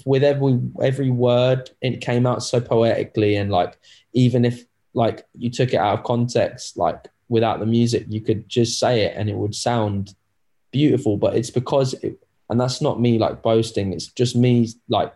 with 0.05 0.23
every 0.23 0.59
every 0.81 1.11
word 1.11 1.69
it 1.81 2.01
came 2.01 2.25
out 2.25 2.41
so 2.41 2.59
poetically 2.59 3.35
and 3.35 3.51
like 3.51 3.77
even 4.13 4.45
if 4.45 4.65
like 4.93 5.25
you 5.35 5.49
took 5.49 5.73
it 5.73 5.77
out 5.77 5.99
of 5.99 6.05
context 6.05 6.77
like 6.77 7.07
without 7.29 7.59
the 7.59 7.65
music 7.65 8.05
you 8.09 8.21
could 8.21 8.47
just 8.47 8.79
say 8.79 9.01
it 9.01 9.13
and 9.15 9.29
it 9.29 9.35
would 9.35 9.55
sound 9.55 10.15
beautiful. 10.73 11.15
But 11.15 11.37
it's 11.37 11.51
because 11.51 11.93
it, 12.03 12.21
and 12.53 12.61
that's 12.61 12.81
not 12.81 13.01
me 13.01 13.17
like 13.17 13.41
boasting 13.41 13.91
it's 13.91 14.07
just 14.07 14.35
me 14.35 14.69
like 14.87 15.11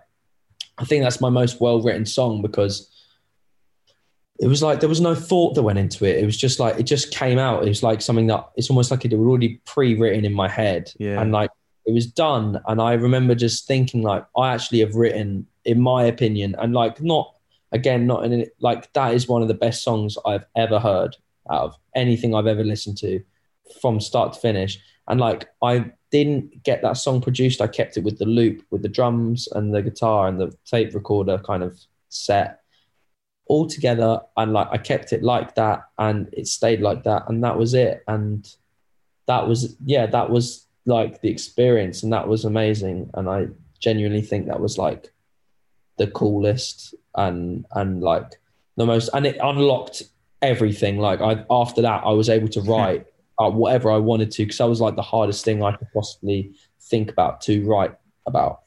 I 0.78 0.86
think 0.86 1.04
that's 1.04 1.22
my 1.22 1.30
most 1.30 1.60
well 1.60 1.82
written 1.82 2.06
song 2.06 2.42
because 2.42 2.92
it 4.40 4.48
was 4.48 4.62
like 4.62 4.80
there 4.80 4.90
was 4.90 5.02
no 5.02 5.16
thought 5.16 5.56
that 5.56 5.64
went 5.64 5.80
into 5.80 6.06
it. 6.06 6.22
It 6.22 6.26
was 6.26 6.38
just 6.38 6.60
like 6.60 6.80
it 6.80 6.84
just 6.84 7.12
came 7.12 7.40
out. 7.40 7.64
It 7.64 7.70
was 7.70 7.82
like 7.82 8.02
something 8.02 8.28
that 8.28 8.50
it's 8.56 8.70
almost 8.70 8.92
like 8.92 9.04
it 9.04 9.18
was 9.18 9.28
already 9.28 9.60
pre 9.66 9.96
written 9.96 10.26
in 10.26 10.34
my 10.34 10.48
head. 10.48 10.92
Yeah. 11.00 11.20
And 11.20 11.32
like 11.32 11.50
it 11.86 11.94
was 11.94 12.06
done. 12.06 12.62
And 12.68 12.80
I 12.80 12.94
remember 12.94 13.34
just 13.34 13.66
thinking 13.66 14.04
like 14.04 14.26
I 14.38 14.54
actually 14.54 14.80
have 14.82 14.94
written, 14.94 15.48
in 15.66 15.82
my 15.82 16.04
opinion, 16.04 16.56
and 16.60 16.74
like 16.74 17.02
not 17.02 17.34
again, 17.72 18.06
not 18.06 18.26
in 18.26 18.34
it 18.34 18.56
like 18.60 18.94
that 18.94 19.16
is 19.16 19.28
one 19.28 19.42
of 19.42 19.48
the 19.48 19.56
best 19.56 19.84
songs 19.84 20.18
I've 20.26 20.46
ever 20.56 20.80
heard 20.80 21.16
out 21.50 21.62
of 21.62 21.76
anything 21.96 22.36
I've 22.36 22.48
ever 22.48 22.64
listened 22.64 22.98
to 23.00 23.24
from 23.82 24.00
start 24.00 24.34
to 24.34 24.40
finish. 24.40 24.80
And 25.08 25.20
like 25.20 25.48
I 25.64 25.92
didn't 26.12 26.64
get 26.64 26.82
that 26.82 26.98
song 26.98 27.22
produced. 27.22 27.62
I 27.62 27.68
kept 27.68 27.98
it 27.98 28.04
with 28.04 28.18
the 28.18 28.26
loop, 28.26 28.64
with 28.70 28.82
the 28.82 28.90
drums 28.90 29.48
and 29.52 29.74
the 29.74 29.82
guitar 29.82 30.28
and 30.28 30.40
the 30.40 30.56
tape 30.66 30.94
recorder 30.94 31.38
kind 31.38 31.64
of 31.64 31.80
set 32.10 32.62
all 33.48 33.68
together. 33.68 34.22
And 34.36 34.54
like 34.54 34.68
I 34.72 34.78
kept 34.78 35.14
it 35.14 35.24
like 35.24 35.56
that 35.56 35.84
and 35.98 36.30
it 36.32 36.48
stayed 36.48 36.82
like 36.82 37.04
that. 37.04 37.24
And 37.28 37.44
that 37.44 37.58
was 37.58 37.74
it. 37.74 38.04
And 38.08 38.48
that 39.26 39.48
was, 39.48 39.76
yeah, 39.86 40.06
that 40.06 40.30
was 40.30 40.66
like 40.86 41.22
the 41.22 41.30
experience 41.30 42.04
and 42.04 42.14
that 42.14 42.28
was 42.28 42.46
amazing. 42.46 43.10
And 43.14 43.30
I 43.30 43.48
genuinely 43.80 44.22
think 44.22 44.48
that 44.48 44.62
was 44.62 44.78
like 44.78 45.12
the 45.98 46.08
coolest 46.08 46.96
and, 47.16 47.66
and 47.72 48.02
like 48.02 48.40
the 48.78 48.86
most, 48.86 49.10
and 49.14 49.26
it 49.26 49.38
unlocked 49.42 50.04
everything. 50.42 51.00
Like 51.00 51.20
I, 51.20 51.44
after 51.50 51.82
that, 51.82 52.04
I 52.06 52.12
was 52.12 52.30
able 52.30 52.48
to 52.50 52.62
write 52.62 53.08
whatever 53.40 53.92
I 53.92 53.98
wanted 53.98 54.32
to 54.32 54.44
because 54.44 54.58
that 54.58 54.66
was 54.68 54.82
like 54.82 54.96
the 54.96 55.02
hardest 55.02 55.46
thing 55.46 55.62
I 55.64 55.72
could 55.76 55.88
possibly 55.94 56.54
think 56.82 57.12
about 57.12 57.42
to 57.42 57.64
write 57.66 57.96
about. 58.26 58.62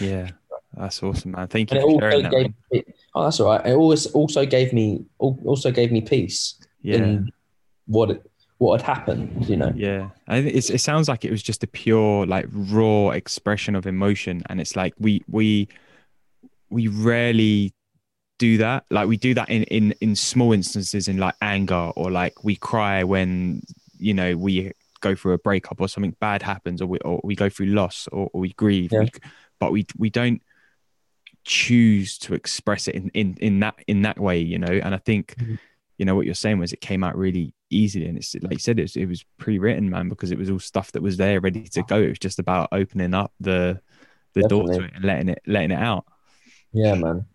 yeah. 0.00 0.30
That's 0.76 1.02
awesome, 1.02 1.30
man. 1.30 1.48
Thank 1.48 1.70
And 1.72 1.80
you 1.80 1.88
it 1.88 1.92
for 1.92 2.00
sharing 2.10 2.22
that. 2.24 2.32
gave 2.32 2.52
man. 2.70 2.82
oh, 3.14 3.24
that's 3.24 3.40
all 3.40 3.46
right. 3.50 3.64
It 3.66 3.72
always 3.72 4.04
also 4.08 4.44
gave 4.44 4.74
me 4.74 5.06
also 5.18 5.70
gave 5.70 5.90
me 5.90 6.02
peace 6.02 6.56
Yeah. 6.82 6.96
in 6.96 7.32
what 7.86 8.10
it, 8.10 8.30
what 8.58 8.82
had 8.82 8.96
happened. 8.96 9.48
You 9.48 9.56
know, 9.56 9.72
Yeah, 9.74 10.10
I 10.28 10.42
think 10.42 10.54
it 10.54 10.80
sounds 10.80 11.08
like 11.08 11.24
it 11.24 11.30
was 11.30 11.42
just 11.42 11.64
a 11.64 11.66
pure, 11.66 12.26
like 12.26 12.44
raw 12.50 13.10
expression 13.10 13.74
of 13.74 13.86
emotion, 13.86 14.42
and 14.50 14.60
it's 14.60 14.76
like 14.76 14.92
we 14.98 15.22
we 15.30 15.68
we 16.68 16.88
rarely 16.88 17.72
do 18.38 18.58
that. 18.58 18.84
Like 18.90 19.08
we 19.08 19.16
do 19.16 19.34
that 19.34 19.48
in 19.48 19.64
in 19.64 19.92
in 20.00 20.16
small 20.16 20.52
instances, 20.52 21.08
in 21.08 21.18
like 21.18 21.34
anger, 21.40 21.92
or 21.96 22.10
like 22.10 22.44
we 22.44 22.56
cry 22.56 23.04
when 23.04 23.62
you 23.98 24.14
know 24.14 24.36
we 24.36 24.72
go 25.00 25.14
through 25.14 25.34
a 25.34 25.38
breakup 25.38 25.80
or 25.80 25.88
something 25.88 26.16
bad 26.20 26.42
happens, 26.42 26.80
or 26.82 26.86
we 26.86 26.98
or 27.00 27.20
we 27.24 27.34
go 27.34 27.48
through 27.48 27.66
loss, 27.66 28.08
or, 28.12 28.30
or 28.32 28.40
we 28.40 28.52
grieve. 28.52 28.92
Yeah. 28.92 29.00
We, 29.00 29.10
but 29.58 29.72
we 29.72 29.86
we 29.96 30.10
don't 30.10 30.42
choose 31.44 32.18
to 32.18 32.34
express 32.34 32.88
it 32.88 32.94
in 32.94 33.08
in 33.10 33.36
in 33.40 33.60
that 33.60 33.76
in 33.86 34.02
that 34.02 34.18
way, 34.18 34.38
you 34.38 34.58
know. 34.58 34.66
And 34.66 34.94
I 34.94 34.98
think 34.98 35.36
Mhm. 35.36 35.58
you 35.96 36.04
know 36.04 36.14
what 36.14 36.26
you're 36.26 36.34
saying 36.34 36.58
was 36.58 36.72
it 36.72 36.80
came 36.80 37.04
out 37.04 37.16
really 37.16 37.54
easily 37.70 38.06
and 38.06 38.16
it's 38.16 38.34
like 38.34 38.52
you 38.52 38.58
said 38.58 38.78
it 38.78 38.82
was, 38.82 38.96
it 38.96 39.06
was 39.06 39.24
pre-written 39.38 39.90
man 39.90 40.08
because 40.08 40.30
it 40.30 40.38
was 40.38 40.48
all 40.50 40.58
stuff 40.60 40.92
that 40.92 41.02
was 41.02 41.16
there 41.16 41.40
ready 41.40 41.64
to 41.64 41.82
go 41.82 42.00
it 42.00 42.10
was 42.10 42.18
just 42.18 42.38
about 42.38 42.68
opening 42.70 43.12
up 43.12 43.32
the 43.40 43.80
the 44.34 44.42
door 44.42 44.68
to 44.68 44.84
it 44.84 44.92
and 44.94 45.04
letting 45.04 45.28
it 45.28 45.42
letting 45.48 45.72
it 45.72 45.78
out 45.78 46.04
yeah, 46.72 46.94
man, 46.94 47.26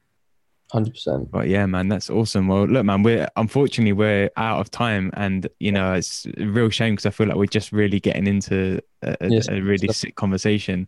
hundred 0.71 0.91
percent. 0.93 1.29
but 1.31 1.47
yeah 1.49 1.65
man 1.65 1.87
that's 1.89 2.09
awesome 2.09 2.47
well 2.47 2.65
look 2.65 2.85
man 2.85 3.03
we're 3.03 3.27
unfortunately 3.35 3.91
we're 3.93 4.29
out 4.37 4.59
of 4.59 4.71
time 4.71 5.11
and 5.15 5.47
you 5.59 5.71
know 5.71 5.93
it's 5.93 6.25
a 6.37 6.45
real 6.45 6.69
shame 6.69 6.93
because 6.93 7.05
i 7.05 7.09
feel 7.09 7.27
like 7.27 7.35
we're 7.35 7.45
just 7.45 7.71
really 7.71 7.99
getting 7.99 8.25
into 8.25 8.79
a, 9.03 9.15
Yes, 9.29 9.49
a 9.49 9.59
really 9.59 9.87
stuff. 9.87 9.95
sick 9.97 10.15
conversation 10.15 10.87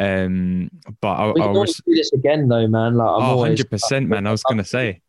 um 0.00 0.70
but 1.00 1.12
i'll, 1.14 1.34
We 1.34 1.40
can 1.40 1.50
I'll 1.50 1.60
res- 1.62 1.80
do 1.86 1.94
this 1.94 2.12
again, 2.12 2.48
though, 2.48 2.66
man. 2.66 2.96
Like 2.96 3.08
I'm 3.08 3.22
oh, 3.22 3.36
100% 3.38 4.08
man 4.08 4.26
i 4.26 4.30
was 4.30 4.42
gonna 4.42 4.64
say 4.64 5.00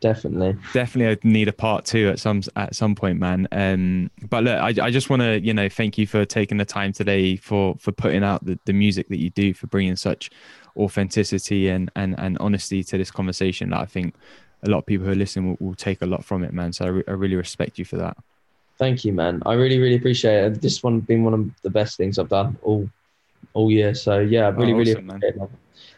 definitely. 0.00 0.56
definitely 0.72 1.10
I'd 1.10 1.24
need 1.24 1.48
a 1.48 1.52
part 1.52 1.84
two 1.84 2.08
at 2.08 2.18
some 2.20 2.42
at 2.56 2.74
some 2.74 2.94
point 2.94 3.18
man 3.18 3.48
um 3.52 4.10
but 4.28 4.44
look 4.44 4.58
i, 4.60 4.68
I 4.68 4.90
just 4.90 5.10
want 5.10 5.22
to 5.22 5.40
you 5.40 5.52
know 5.52 5.68
thank 5.68 5.98
you 5.98 6.06
for 6.06 6.24
taking 6.24 6.56
the 6.58 6.64
time 6.64 6.92
today 6.92 7.36
for 7.36 7.74
for 7.78 7.90
putting 7.90 8.22
out 8.22 8.44
the, 8.44 8.58
the 8.64 8.72
music 8.72 9.08
that 9.08 9.18
you 9.18 9.30
do 9.30 9.54
for 9.54 9.66
bringing 9.66 9.96
such 9.96 10.30
authenticity 10.78 11.68
and 11.68 11.90
and 11.96 12.14
and 12.18 12.38
honesty 12.38 12.82
to 12.84 12.96
this 12.98 13.10
conversation 13.10 13.70
that 13.70 13.80
i 13.80 13.84
think 13.84 14.14
a 14.62 14.70
lot 14.70 14.78
of 14.78 14.86
people 14.86 15.06
who 15.06 15.12
are 15.12 15.16
listening 15.16 15.48
will, 15.50 15.56
will 15.68 15.74
take 15.74 16.02
a 16.02 16.06
lot 16.06 16.24
from 16.24 16.42
it 16.44 16.52
man 16.52 16.72
so 16.72 16.84
I, 16.84 16.88
re- 16.88 17.04
I 17.08 17.12
really 17.12 17.36
respect 17.36 17.78
you 17.78 17.84
for 17.84 17.96
that 17.96 18.16
Thank 18.78 19.04
you, 19.04 19.12
man. 19.12 19.42
I 19.44 19.54
really, 19.54 19.80
really 19.80 19.96
appreciate 19.96 20.44
it. 20.44 20.62
This 20.62 20.84
one 20.84 21.00
been 21.00 21.24
one 21.24 21.34
of 21.34 21.50
the 21.62 21.68
best 21.70 21.96
things 21.96 22.16
I've 22.16 22.28
done 22.28 22.56
all 22.62 22.88
all 23.52 23.72
year. 23.72 23.92
So 23.92 24.20
yeah, 24.20 24.46
I 24.46 24.48
really, 24.50 24.72
Oh, 24.72 24.76
really 24.76 24.92
awesome, 24.92 25.06
man. 25.08 25.16
appreciate 25.16 25.42
it. 25.42 25.50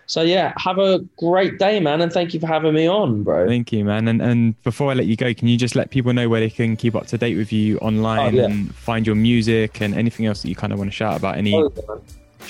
So 0.07 0.23
yeah, 0.23 0.55
have 0.57 0.79
a 0.79 1.01
great 1.19 1.59
day, 1.59 1.79
man, 1.79 2.01
and 2.01 2.11
thank 2.11 2.33
you 2.33 2.41
for 2.41 2.47
having 2.47 2.73
me 2.73 2.89
on, 2.89 3.23
bro. 3.23 3.47
thank 3.47 3.71
you 3.71 3.85
man 3.85 4.09
and 4.09 4.23
and 4.23 4.61
before 4.63 4.91
i 4.91 4.95
let 4.95 5.05
you 5.07 5.15
go 5.15 5.35
can 5.35 5.47
you 5.47 5.59
just 5.59 5.77
let 5.77 5.91
people 5.91 6.15
know 6.15 6.27
where 6.31 6.41
they 6.41 6.49
can 6.49 6.75
keep 6.75 6.95
up 6.97 7.07
to 7.09 7.19
date 7.19 7.37
with 7.37 7.53
you 7.53 7.79
oh, 7.83 7.89
online 7.89 8.35
Oh, 8.35 8.39
yeah. 8.39 8.45
and 8.47 8.75
find 8.75 9.07
your 9.07 9.15
music 9.17 9.83
and 9.83 9.95
anything 9.95 10.25
else 10.25 10.41
that 10.41 10.49
you 10.49 10.57
kind 10.57 10.73
of 10.73 10.79
want 10.79 10.91
to 10.91 10.97
shout 10.97 11.19
about 11.19 11.37
any 11.37 11.55
Oh, 11.55 11.71
yeah, 11.77 11.83
man. 11.87 12.01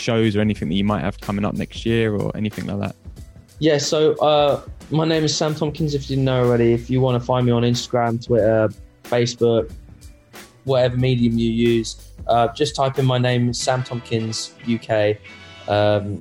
Shows 0.01 0.37
or 0.37 0.41
anything 0.41 0.69
that 0.69 0.75
you 0.75 0.85
might 0.85 1.01
have 1.01 1.21
coming 1.21 1.45
up 1.45 1.55
next 1.55 1.85
year 1.85 2.15
or 2.15 2.35
anything 2.37 2.67
like 2.67 2.81
that 2.81 2.97
Yeah, 3.59 3.79
so 3.79 4.15
uh, 4.17 4.63
my 4.91 5.05
name 5.05 5.25
is 5.25 5.37
Sam 5.37 5.55
Tompkins. 5.55 5.95
If 5.95 6.03
you 6.03 6.17
didn't 6.17 6.25
know 6.25 6.45
already, 6.45 6.73
if 6.73 6.89
you 6.91 7.01
want 7.01 7.21
to 7.21 7.25
find 7.25 7.47
me 7.47 7.53
on 7.53 7.63
Instagram, 7.63 8.25
Twitter, 8.25 8.71
Facebook, 9.05 9.71
whatever 10.65 10.97
medium 10.97 11.39
you 11.39 11.51
use, 11.51 12.11
uh, 12.27 12.49
just 12.49 12.75
type 12.75 12.99
in 12.99 13.05
my 13.05 13.19
name, 13.19 13.53
Sam 13.53 13.83
Tompkins 13.83 14.55
UK. 14.69 15.17
Um, 15.69 16.19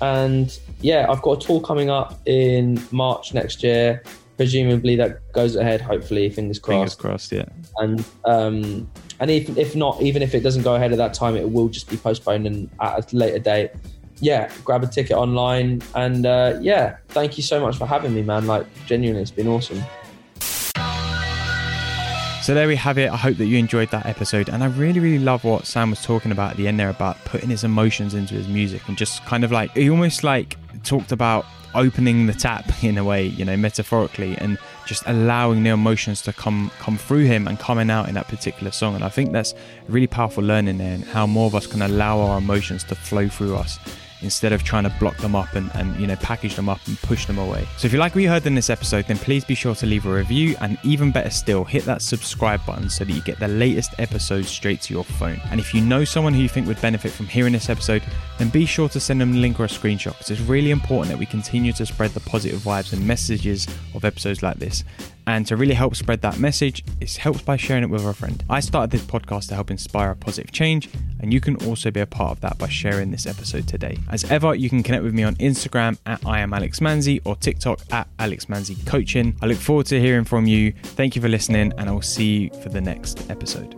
and 0.00 0.58
yeah, 0.80 1.06
I've 1.08 1.22
got 1.22 1.42
a 1.42 1.46
tour 1.46 1.60
coming 1.60 1.90
up 1.90 2.20
in 2.26 2.82
March 2.90 3.34
next 3.34 3.62
year. 3.62 4.02
Presumably 4.36 4.94
that 4.96 5.32
goes 5.32 5.56
ahead. 5.56 5.80
Hopefully, 5.80 6.30
fingers 6.30 6.58
crossed. 6.58 6.76
Fingers 6.76 6.94
crossed, 6.94 7.32
yeah. 7.32 7.44
And 7.78 8.04
um, 8.24 8.90
and 9.20 9.30
if 9.30 9.56
if 9.56 9.74
not, 9.74 10.00
even 10.00 10.22
if 10.22 10.34
it 10.34 10.40
doesn't 10.40 10.62
go 10.62 10.74
ahead 10.74 10.92
at 10.92 10.98
that 10.98 11.14
time, 11.14 11.36
it 11.36 11.50
will 11.50 11.68
just 11.68 11.88
be 11.88 11.96
postponed 11.96 12.46
and 12.46 12.70
at 12.80 13.12
a 13.12 13.16
later 13.16 13.38
date. 13.38 13.70
Yeah, 14.20 14.50
grab 14.64 14.82
a 14.82 14.86
ticket 14.86 15.16
online, 15.16 15.82
and 15.94 16.26
uh, 16.26 16.58
yeah, 16.60 16.96
thank 17.08 17.36
you 17.36 17.42
so 17.42 17.60
much 17.60 17.76
for 17.76 17.86
having 17.86 18.14
me, 18.14 18.22
man. 18.22 18.46
Like 18.46 18.66
genuinely, 18.86 19.22
it's 19.22 19.30
been 19.30 19.48
awesome. 19.48 19.82
So 22.48 22.54
there 22.54 22.66
we 22.66 22.76
have 22.76 22.96
it. 22.96 23.10
I 23.10 23.16
hope 23.16 23.36
that 23.36 23.44
you 23.44 23.58
enjoyed 23.58 23.90
that 23.90 24.06
episode. 24.06 24.48
And 24.48 24.64
I 24.64 24.68
really, 24.68 25.00
really 25.00 25.22
love 25.22 25.44
what 25.44 25.66
Sam 25.66 25.90
was 25.90 26.02
talking 26.02 26.32
about 26.32 26.52
at 26.52 26.56
the 26.56 26.66
end 26.66 26.80
there 26.80 26.88
about 26.88 27.22
putting 27.26 27.50
his 27.50 27.62
emotions 27.62 28.14
into 28.14 28.32
his 28.32 28.48
music 28.48 28.80
and 28.88 28.96
just 28.96 29.22
kind 29.26 29.44
of 29.44 29.52
like, 29.52 29.70
he 29.72 29.90
almost 29.90 30.24
like 30.24 30.56
talked 30.82 31.12
about 31.12 31.44
opening 31.74 32.26
the 32.26 32.32
tap 32.32 32.64
in 32.82 32.96
a 32.96 33.04
way, 33.04 33.26
you 33.26 33.44
know, 33.44 33.54
metaphorically, 33.54 34.34
and 34.38 34.56
just 34.88 35.02
allowing 35.06 35.62
the 35.62 35.70
emotions 35.70 36.22
to 36.22 36.32
come 36.32 36.70
come 36.78 36.96
through 36.96 37.24
him 37.24 37.46
and 37.46 37.58
coming 37.60 37.90
out 37.90 38.08
in 38.08 38.14
that 38.14 38.26
particular 38.26 38.72
song. 38.72 38.94
And 38.94 39.04
I 39.04 39.10
think 39.10 39.32
that's 39.32 39.54
really 39.86 40.06
powerful 40.06 40.42
learning 40.42 40.78
there 40.78 40.94
and 40.94 41.04
how 41.04 41.26
more 41.26 41.46
of 41.46 41.54
us 41.54 41.66
can 41.66 41.82
allow 41.82 42.18
our 42.20 42.38
emotions 42.38 42.84
to 42.84 42.94
flow 42.94 43.28
through 43.28 43.54
us 43.56 43.78
instead 44.22 44.52
of 44.52 44.62
trying 44.62 44.84
to 44.84 44.90
block 44.98 45.16
them 45.18 45.34
up 45.34 45.54
and, 45.54 45.70
and 45.74 45.98
you 46.00 46.06
know 46.06 46.16
package 46.16 46.56
them 46.56 46.68
up 46.68 46.80
and 46.86 46.98
push 47.02 47.26
them 47.26 47.38
away. 47.38 47.66
So 47.76 47.86
if 47.86 47.92
you 47.92 47.98
like 47.98 48.14
what 48.14 48.22
you 48.22 48.28
heard 48.28 48.46
in 48.46 48.54
this 48.54 48.70
episode, 48.70 49.06
then 49.06 49.16
please 49.18 49.44
be 49.44 49.54
sure 49.54 49.74
to 49.76 49.86
leave 49.86 50.06
a 50.06 50.12
review 50.12 50.56
and 50.60 50.78
even 50.82 51.12
better 51.12 51.30
still, 51.30 51.64
hit 51.64 51.84
that 51.84 52.02
subscribe 52.02 52.64
button 52.66 52.90
so 52.90 53.04
that 53.04 53.12
you 53.12 53.20
get 53.22 53.38
the 53.38 53.48
latest 53.48 53.94
episodes 53.98 54.48
straight 54.48 54.80
to 54.82 54.94
your 54.94 55.04
phone. 55.04 55.40
And 55.50 55.60
if 55.60 55.74
you 55.74 55.80
know 55.80 56.04
someone 56.04 56.34
who 56.34 56.40
you 56.40 56.48
think 56.48 56.66
would 56.66 56.80
benefit 56.80 57.12
from 57.12 57.26
hearing 57.26 57.52
this 57.52 57.68
episode, 57.68 58.02
then 58.38 58.48
be 58.48 58.66
sure 58.66 58.88
to 58.88 59.00
send 59.00 59.20
them 59.20 59.32
a 59.32 59.36
link 59.36 59.60
or 59.60 59.64
a 59.64 59.68
screenshot 59.68 60.12
because 60.12 60.30
it's 60.30 60.40
really 60.40 60.70
important 60.70 61.10
that 61.10 61.18
we 61.18 61.26
continue 61.26 61.72
to 61.72 61.86
spread 61.86 62.10
the 62.10 62.20
positive 62.20 62.60
vibes 62.60 62.92
and 62.92 63.06
messages 63.06 63.66
of 63.94 64.04
episodes 64.04 64.42
like 64.42 64.56
this. 64.58 64.84
And 65.28 65.46
to 65.48 65.56
really 65.56 65.74
help 65.74 65.94
spread 65.94 66.22
that 66.22 66.38
message, 66.38 66.82
it 67.02 67.14
helps 67.16 67.42
by 67.42 67.58
sharing 67.58 67.82
it 67.82 67.90
with 67.90 68.02
a 68.02 68.14
friend. 68.14 68.42
I 68.48 68.60
started 68.60 68.90
this 68.90 69.02
podcast 69.02 69.48
to 69.48 69.56
help 69.56 69.70
inspire 69.70 70.12
a 70.12 70.16
positive 70.16 70.52
change, 70.52 70.88
and 71.20 71.34
you 71.34 71.38
can 71.38 71.56
also 71.66 71.90
be 71.90 72.00
a 72.00 72.06
part 72.06 72.32
of 72.32 72.40
that 72.40 72.56
by 72.56 72.68
sharing 72.68 73.10
this 73.10 73.26
episode 73.26 73.68
today. 73.68 73.98
As 74.08 74.24
ever, 74.30 74.54
you 74.54 74.70
can 74.70 74.82
connect 74.82 75.04
with 75.04 75.12
me 75.12 75.24
on 75.24 75.36
Instagram 75.36 75.98
at 76.06 76.24
I 76.24 76.40
am 76.40 76.54
Alex 76.54 76.80
Manzi 76.80 77.20
or 77.26 77.36
TikTok 77.36 77.80
at 77.90 78.08
Alex 78.18 78.46
Manzi 78.46 78.74
Coaching. 78.86 79.36
I 79.42 79.46
look 79.46 79.58
forward 79.58 79.84
to 79.86 80.00
hearing 80.00 80.24
from 80.24 80.46
you. 80.46 80.72
Thank 80.72 81.14
you 81.14 81.20
for 81.20 81.28
listening, 81.28 81.74
and 81.76 81.90
I 81.90 81.92
will 81.92 82.00
see 82.00 82.44
you 82.44 82.50
for 82.62 82.70
the 82.70 82.80
next 82.80 83.30
episode. 83.30 83.72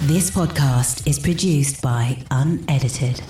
This 0.00 0.30
podcast 0.30 1.06
is 1.06 1.18
produced 1.18 1.82
by 1.82 2.24
Unedited. 2.30 3.20